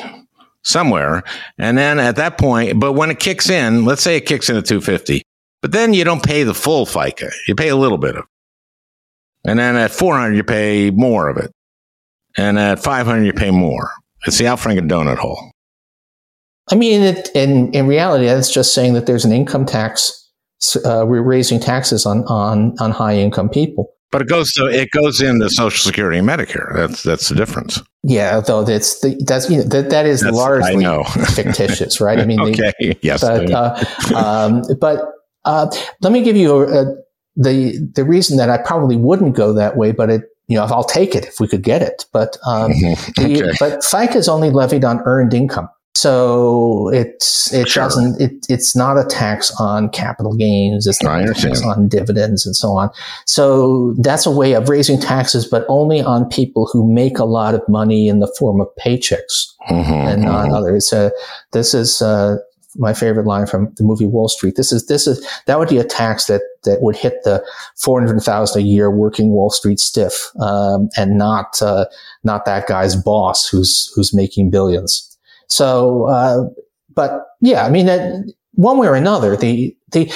somewhere. 0.64 1.24
And 1.58 1.78
then 1.78 2.00
at 2.00 2.16
that 2.18 2.38
point, 2.38 2.80
but 2.80 2.94
when 2.94 3.10
it 3.10 3.20
kicks 3.20 3.50
in, 3.50 3.86
let's 3.86 4.02
say 4.02 4.18
it 4.18 4.26
kicks 4.26 4.50
in 4.50 4.56
at 4.56 4.66
250, 4.66 5.24
but 5.62 5.72
then 5.72 5.94
you 5.94 6.04
don't 6.04 6.24
pay 6.24 6.44
the 6.44 6.54
full 6.54 6.86
FICA. 6.86 7.32
You 7.48 7.56
pay 7.56 7.70
a 7.70 7.76
little 7.76 7.98
bit 7.98 8.16
of. 8.16 8.26
And 9.46 9.60
then 9.60 9.76
at 9.76 9.92
400, 9.92 10.36
you 10.36 10.44
pay 10.44 10.92
more 10.92 11.30
of 11.30 11.38
it. 11.38 11.52
And 12.38 12.60
at 12.60 12.80
500, 12.80 13.26
you 13.26 13.34
pay 13.34 13.52
more. 13.52 13.92
It's 14.26 14.38
the 14.38 14.48
Al 14.48 14.58
Franken 14.58 14.90
donut 14.90 15.18
hole. 15.18 15.52
I 16.72 16.76
mean, 16.76 17.02
it, 17.02 17.30
in 17.34 17.74
in 17.74 17.88
reality, 17.88 18.26
that's 18.26 18.52
just 18.52 18.74
saying 18.74 18.94
that 18.94 19.06
there's 19.06 19.26
an 19.26 19.32
income 19.32 19.66
tax. 19.66 20.16
Uh, 20.86 21.04
we're 21.08 21.24
raising 21.24 21.60
taxes 21.60 22.06
on 22.06 22.24
on 22.26 22.76
on 22.80 22.92
high 22.92 23.16
income 23.16 23.50
people. 23.50 23.92
But 24.12 24.22
it 24.22 24.28
goes 24.28 24.54
to 24.54 24.68
it 24.68 24.90
goes 24.92 25.22
into 25.22 25.50
Social 25.50 25.84
Security 25.84 26.20
and 26.20 26.28
Medicare. 26.28 26.76
That's 26.76 27.04
that's 27.04 27.30
the 27.30 27.36
difference. 27.36 27.82
Yeah, 28.04 28.40
though 28.40 28.64
that's 28.64 29.00
the, 29.02 29.22
that's 29.26 29.50
you 29.50 29.58
know, 29.58 29.64
that 29.64 29.90
that 29.90 30.06
is 30.06 30.22
that's, 30.22 30.36
largely 30.36 30.86
fictitious, 31.34 32.00
right? 32.00 32.20
I 32.20 32.26
mean, 32.26 32.40
okay, 32.40 32.72
they, 32.80 32.98
yes, 33.02 33.22
but 33.22 33.52
uh, 33.52 33.84
um, 34.16 34.64
but 34.80 35.02
uh, 35.46 35.68
let 36.02 36.14
me 36.14 36.24
give 36.24 36.36
you 36.36 36.56
a, 36.56 36.84
a, 36.84 36.96
the 37.36 37.78
the 37.96 38.04
reason 38.04 38.38
that 38.38 38.50
I 38.50 38.58
probably 38.58 38.96
wouldn't 38.96 39.36
go 39.36 39.54
that 39.54 39.78
way, 39.78 39.92
but 39.92 40.10
it 40.10 40.24
you 40.48 40.58
know 40.58 40.66
I'll 40.66 40.84
take 40.84 41.16
it 41.16 41.26
if 41.26 41.40
we 41.40 41.48
could 41.48 41.64
get 41.64 41.82
it. 41.82 42.06
But 42.12 42.38
um, 42.46 42.72
okay. 43.20 43.42
the, 43.42 43.58
but 43.60 43.80
FICA 43.80 44.16
is 44.16 44.30
only 44.30 44.50
levied 44.50 44.84
on 44.84 45.02
earned 45.06 45.34
income. 45.34 45.70
So 45.96 46.90
it's 46.94 47.52
it 47.52 47.68
sure. 47.68 47.84
doesn't 47.84 48.22
it, 48.22 48.46
it's 48.48 48.76
not 48.76 48.98
a 48.98 49.04
tax 49.04 49.52
on 49.60 49.90
capital 49.90 50.34
gains. 50.36 50.88
It's 50.88 51.02
not 51.02 51.28
a 51.28 51.34
tax 51.34 51.62
on 51.64 51.90
dividends 51.90 52.46
and 52.46 52.56
so 52.56 52.70
on. 52.70 52.90
So 53.26 53.96
that's 54.00 54.26
a 54.26 54.32
way 54.32 54.54
of 54.54 54.70
raising 54.70 55.00
taxes, 55.00 55.46
but 55.46 55.66
only 55.68 56.02
on 56.02 56.30
people 56.30 56.70
who 56.72 56.90
make 56.90 57.18
a 57.18 57.26
lot 57.26 57.56
of 57.56 57.68
money 57.68 58.08
in 58.08 58.20
the 58.20 58.34
form 58.40 58.62
of 58.62 58.68
paychecks 58.80 59.52
mm-hmm, 59.70 59.92
and 59.92 60.22
not 60.22 60.46
mm-hmm. 60.46 60.54
others. 60.54 60.94
Uh, 60.94 61.10
this 61.52 61.74
is 61.74 62.02
uh, 62.02 62.38
my 62.80 62.94
favorite 62.94 63.28
line 63.28 63.46
from 63.46 63.72
the 63.76 63.84
movie 63.84 64.08
Wall 64.08 64.28
Street. 64.28 64.56
This 64.56 64.72
is 64.72 64.88
this 64.88 65.06
is 65.06 65.24
that 65.46 65.60
would 65.60 65.70
be 65.70 65.78
a 65.78 65.84
tax 65.84 66.26
that 66.26 66.42
that 66.64 66.82
would 66.82 66.96
hit 66.96 67.24
the 67.24 67.46
four 67.78 68.00
hundred 68.00 68.20
thousand 68.22 68.62
a 68.62 68.66
year 68.66 68.90
working 68.90 69.30
Wall 69.30 69.52
Street 69.52 69.80
stiff, 69.80 70.32
um, 70.40 70.90
and 70.98 71.18
not 71.18 71.62
uh, 71.62 71.86
not 72.24 72.46
that 72.46 72.68
guy's 72.68 72.96
boss 72.96 73.48
who's 73.48 73.92
who's 73.94 74.14
making 74.14 74.50
billions. 74.50 75.06
So, 75.52 76.08
uh, 76.08 76.44
but 76.94 77.26
yeah, 77.42 77.66
I 77.66 77.72
mean, 77.72 77.90
uh, 77.90 78.22
one 78.54 78.78
way 78.78 78.88
or 78.88 78.94
another, 78.94 79.36
the, 79.36 79.76
the, 79.92 80.14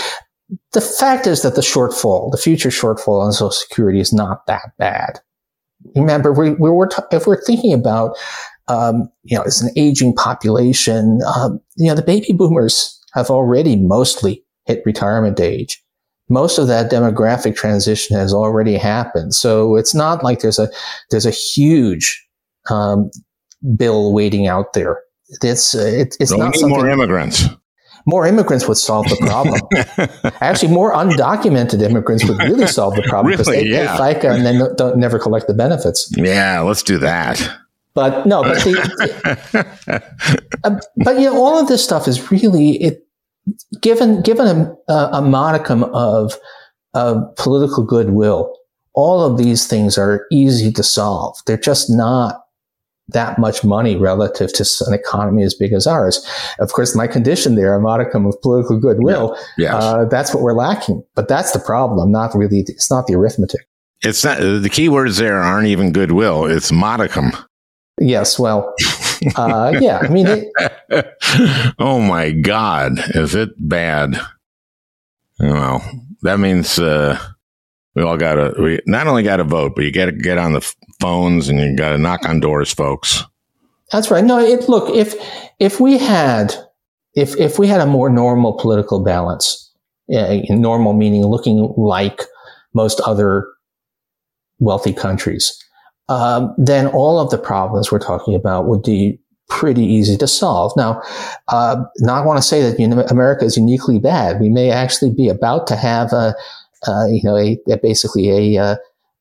the 0.73 0.81
fact 0.81 1.25
is 1.25 1.41
that 1.41 1.55
the 1.55 1.61
shortfall, 1.61 2.31
the 2.31 2.37
future 2.37 2.69
shortfall 2.69 3.19
on 3.25 3.31
Social 3.31 3.49
Security 3.49 3.99
is 3.99 4.13
not 4.13 4.45
that 4.45 4.77
bad. 4.77 5.19
Remember, 5.95 6.31
we, 6.31 6.51
we 6.51 6.69
were 6.69 6.85
t- 6.85 7.01
if 7.11 7.25
we're 7.25 7.43
thinking 7.43 7.73
about, 7.73 8.15
um, 8.67 9.09
you 9.23 9.35
know, 9.35 9.43
it's 9.43 9.59
an 9.59 9.71
aging 9.75 10.13
population. 10.13 11.21
Um, 11.35 11.59
you 11.77 11.87
know, 11.87 11.95
the 11.95 12.01
baby 12.01 12.33
boomers 12.33 12.99
have 13.13 13.29
already 13.29 13.75
mostly 13.75 14.43
hit 14.65 14.81
retirement 14.85 15.39
age. 15.39 15.81
Most 16.29 16.57
of 16.57 16.67
that 16.67 16.91
demographic 16.91 17.55
transition 17.55 18.15
has 18.17 18.33
already 18.33 18.75
happened. 18.75 19.33
So 19.35 19.75
it's 19.75 19.93
not 19.93 20.23
like 20.23 20.39
there's 20.39 20.59
a 20.59 20.69
there's 21.11 21.25
a 21.25 21.31
huge 21.31 22.25
um, 22.69 23.11
bill 23.75 24.13
waiting 24.13 24.47
out 24.47 24.73
there 24.73 24.99
it's 25.41 25.75
uh, 25.75 25.79
it, 25.79 26.15
it's 26.19 26.31
not 26.31 26.55
need 26.55 26.67
more 26.67 26.87
immigrants. 26.87 27.45
More 28.05 28.27
immigrants 28.27 28.67
would 28.67 28.77
solve 28.77 29.07
the 29.07 29.15
problem. 29.15 29.61
Actually, 30.41 30.73
more 30.73 30.93
undocumented 30.93 31.81
immigrants 31.81 32.25
would 32.25 32.37
really 32.39 32.67
solve 32.67 32.95
the 32.95 33.03
problem 33.03 33.31
because 33.31 33.47
really? 33.47 33.69
they 33.69 33.75
yeah. 33.75 33.97
pay 33.97 34.15
FICA 34.15 34.35
and 34.35 34.45
then 34.45 34.75
don't 34.75 34.97
never 34.97 35.17
collect 35.17 35.47
the 35.47 35.53
benefits. 35.53 36.11
Yeah, 36.17 36.59
let's 36.59 36.83
do 36.83 36.97
that. 36.97 37.41
But 37.95 38.25
no, 38.25 38.41
but 38.41 38.57
the, 38.63 39.69
uh, 40.63 40.79
but 41.03 41.19
you 41.19 41.25
know, 41.25 41.37
all 41.37 41.59
of 41.59 41.67
this 41.67 41.83
stuff 41.83 42.07
is 42.07 42.31
really 42.31 42.81
it. 42.81 42.99
Given 43.81 44.21
given 44.21 44.73
a, 44.87 44.93
a 45.11 45.21
modicum 45.21 45.83
of 45.83 46.33
of 46.93 47.35
political 47.35 47.83
goodwill, 47.83 48.55
all 48.93 49.21
of 49.21 49.37
these 49.37 49.67
things 49.67 49.97
are 49.97 50.25
easy 50.31 50.71
to 50.71 50.83
solve. 50.83 51.37
They're 51.45 51.57
just 51.57 51.89
not 51.89 52.43
that 53.09 53.37
much 53.37 53.63
money 53.63 53.95
relative 53.95 54.53
to 54.53 54.65
an 54.87 54.93
economy 54.93 55.43
as 55.43 55.53
big 55.53 55.73
as 55.73 55.85
ours. 55.85 56.25
Of 56.59 56.71
course, 56.73 56.95
my 56.95 57.07
condition 57.07 57.55
there, 57.55 57.75
a 57.75 57.81
modicum 57.81 58.25
of 58.25 58.41
political 58.41 58.79
goodwill, 58.79 59.35
yeah. 59.57 59.73
yes. 59.73 59.83
uh, 59.83 60.05
that's 60.05 60.33
what 60.33 60.41
we're 60.41 60.53
lacking. 60.53 61.03
But 61.15 61.27
that's 61.27 61.51
the 61.51 61.59
problem, 61.59 62.11
not 62.11 62.33
really, 62.33 62.59
it's 62.59 62.89
not 62.89 63.07
the 63.07 63.15
arithmetic. 63.15 63.67
It's 64.01 64.23
not, 64.23 64.39
the 64.39 64.69
key 64.71 64.89
words 64.89 65.17
there 65.17 65.41
aren't 65.41 65.67
even 65.67 65.91
goodwill, 65.91 66.45
it's 66.45 66.71
modicum. 66.71 67.33
Yes, 67.99 68.39
well, 68.39 68.73
uh, 69.35 69.73
yeah, 69.81 69.99
I 70.01 70.07
mean, 70.09 70.27
it, 70.27 71.15
oh 71.79 72.01
my 72.01 72.31
God, 72.31 72.93
is 73.15 73.35
it 73.35 73.51
bad? 73.57 74.19
Well, 75.39 75.81
that 76.23 76.39
means, 76.39 76.79
uh, 76.79 77.19
We 77.95 78.01
all 78.01 78.17
got 78.17 78.35
to, 78.35 78.53
we 78.61 78.79
not 78.87 79.05
only 79.07 79.21
got 79.23 79.37
to 79.37 79.43
vote, 79.43 79.73
but 79.75 79.85
you 79.85 79.91
got 79.91 80.05
to 80.05 80.11
get 80.11 80.37
on 80.39 80.53
the 80.53 80.73
phones 80.99 81.47
and 81.49 81.59
you 81.59 81.75
got 81.75 81.89
to 81.89 81.97
knock 81.97 82.27
on 82.27 82.39
doors, 82.39 82.73
folks. 82.73 83.23
That's 83.91 84.09
right. 84.09 84.23
No, 84.23 84.39
it, 84.39 84.67
look, 84.67 84.89
if, 84.95 85.13
if 85.59 85.79
we 85.79 85.99
had, 85.99 86.55
if, 87.15 87.35
if 87.37 87.59
we 87.59 87.67
had 87.67 87.81
a 87.81 87.85
more 87.85 88.09
normal 88.09 88.53
political 88.57 89.03
balance, 89.03 89.71
uh, 90.13 90.37
normal 90.49 90.93
meaning 90.93 91.23
looking 91.25 91.71
like 91.77 92.23
most 92.73 92.99
other 93.01 93.47
wealthy 94.57 94.93
countries, 94.93 95.62
um, 96.09 96.53
then 96.57 96.87
all 96.87 97.19
of 97.19 97.29
the 97.29 97.37
problems 97.37 97.91
we're 97.91 97.99
talking 97.99 98.35
about 98.35 98.67
would 98.67 98.83
be 98.83 99.19
pretty 99.49 99.85
easy 99.85 100.17
to 100.17 100.27
solve. 100.27 100.73
Now, 100.75 101.01
uh, 101.49 101.83
not 101.99 102.25
want 102.25 102.37
to 102.37 102.43
say 102.43 102.61
that 102.61 102.79
you 102.79 102.87
know, 102.87 103.01
America 103.09 103.45
is 103.45 103.57
uniquely 103.57 103.99
bad. 103.99 104.39
We 104.39 104.49
may 104.49 104.71
actually 104.71 105.11
be 105.11 105.29
about 105.29 105.67
to 105.67 105.75
have 105.75 106.11
a, 106.11 106.35
uh, 106.87 107.05
you 107.07 107.21
know, 107.23 107.37
a, 107.37 107.57
a 107.69 107.77
basically 107.77 108.55
a 108.55 108.61
uh, 108.61 108.75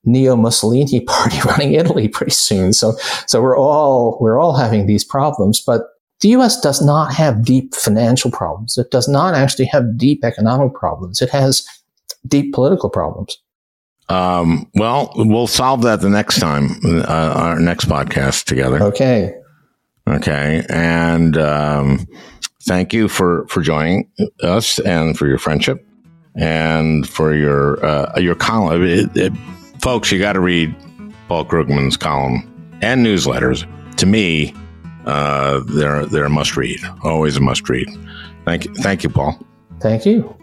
neo 0.04 0.36
Mussolini 0.36 1.00
party 1.06 1.38
running 1.44 1.74
Italy 1.74 2.08
pretty 2.08 2.32
soon. 2.32 2.72
So, 2.72 2.92
so 3.26 3.42
we're 3.42 3.58
all 3.58 4.18
we're 4.20 4.40
all 4.40 4.56
having 4.56 4.86
these 4.86 5.04
problems, 5.04 5.60
but 5.60 5.82
the 6.20 6.28
U.S. 6.28 6.60
does 6.60 6.80
not 6.80 7.12
have 7.14 7.44
deep 7.44 7.74
financial 7.74 8.30
problems. 8.30 8.78
It 8.78 8.92
does 8.92 9.08
not 9.08 9.34
actually 9.34 9.64
have 9.66 9.98
deep 9.98 10.24
economic 10.24 10.72
problems. 10.72 11.20
It 11.20 11.30
has 11.30 11.66
deep 12.28 12.54
political 12.54 12.88
problems. 12.88 13.36
Um, 14.12 14.70
well, 14.74 15.12
we'll 15.16 15.46
solve 15.46 15.82
that 15.82 16.00
the 16.00 16.10
next 16.10 16.38
time, 16.38 16.70
uh, 16.84 17.34
our 17.36 17.58
next 17.58 17.86
podcast 17.86 18.44
together. 18.44 18.82
Okay. 18.82 19.34
Okay. 20.06 20.64
And 20.68 21.38
um, 21.38 22.06
thank 22.64 22.92
you 22.92 23.08
for, 23.08 23.46
for 23.48 23.62
joining 23.62 24.10
us 24.42 24.78
and 24.80 25.16
for 25.16 25.26
your 25.26 25.38
friendship 25.38 25.86
and 26.34 27.08
for 27.08 27.34
your 27.34 27.84
uh, 27.84 28.18
your 28.18 28.34
column. 28.34 28.84
It, 28.84 29.16
it, 29.16 29.32
folks, 29.80 30.10
you 30.12 30.18
got 30.18 30.34
to 30.34 30.40
read 30.40 30.74
Paul 31.28 31.44
Krugman's 31.44 31.96
column 31.96 32.78
and 32.82 33.04
newsletters. 33.04 33.66
To 33.96 34.06
me, 34.06 34.54
uh, 35.06 35.60
they're 35.66 36.06
they're 36.06 36.24
a 36.24 36.30
must 36.30 36.56
read. 36.56 36.80
Always 37.02 37.36
a 37.36 37.40
must 37.40 37.68
read. 37.68 37.88
Thank 38.44 38.64
you, 38.64 38.74
thank 38.74 39.04
you, 39.04 39.10
Paul. 39.10 39.38
Thank 39.80 40.06
you. 40.06 40.36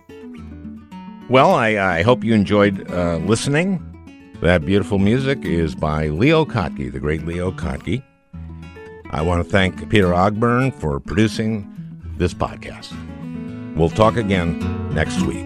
Well, 1.29 1.53
I, 1.53 1.77
I 1.77 2.01
hope 2.01 2.23
you 2.23 2.33
enjoyed 2.33 2.89
uh, 2.89 3.17
listening. 3.17 3.85
That 4.41 4.65
beautiful 4.65 4.97
music 4.97 5.45
is 5.45 5.75
by 5.75 6.07
Leo 6.07 6.43
Kottke, 6.43 6.91
the 6.91 6.99
great 6.99 7.23
Leo 7.23 7.51
Kottke. 7.51 8.01
I 9.11 9.21
want 9.21 9.43
to 9.43 9.49
thank 9.49 9.89
Peter 9.89 10.07
Ogburn 10.07 10.73
for 10.73 10.99
producing 10.99 11.67
this 12.17 12.33
podcast. 12.33 12.95
We'll 13.75 13.89
talk 13.89 14.17
again 14.17 14.59
next 14.95 15.21
week. 15.21 15.45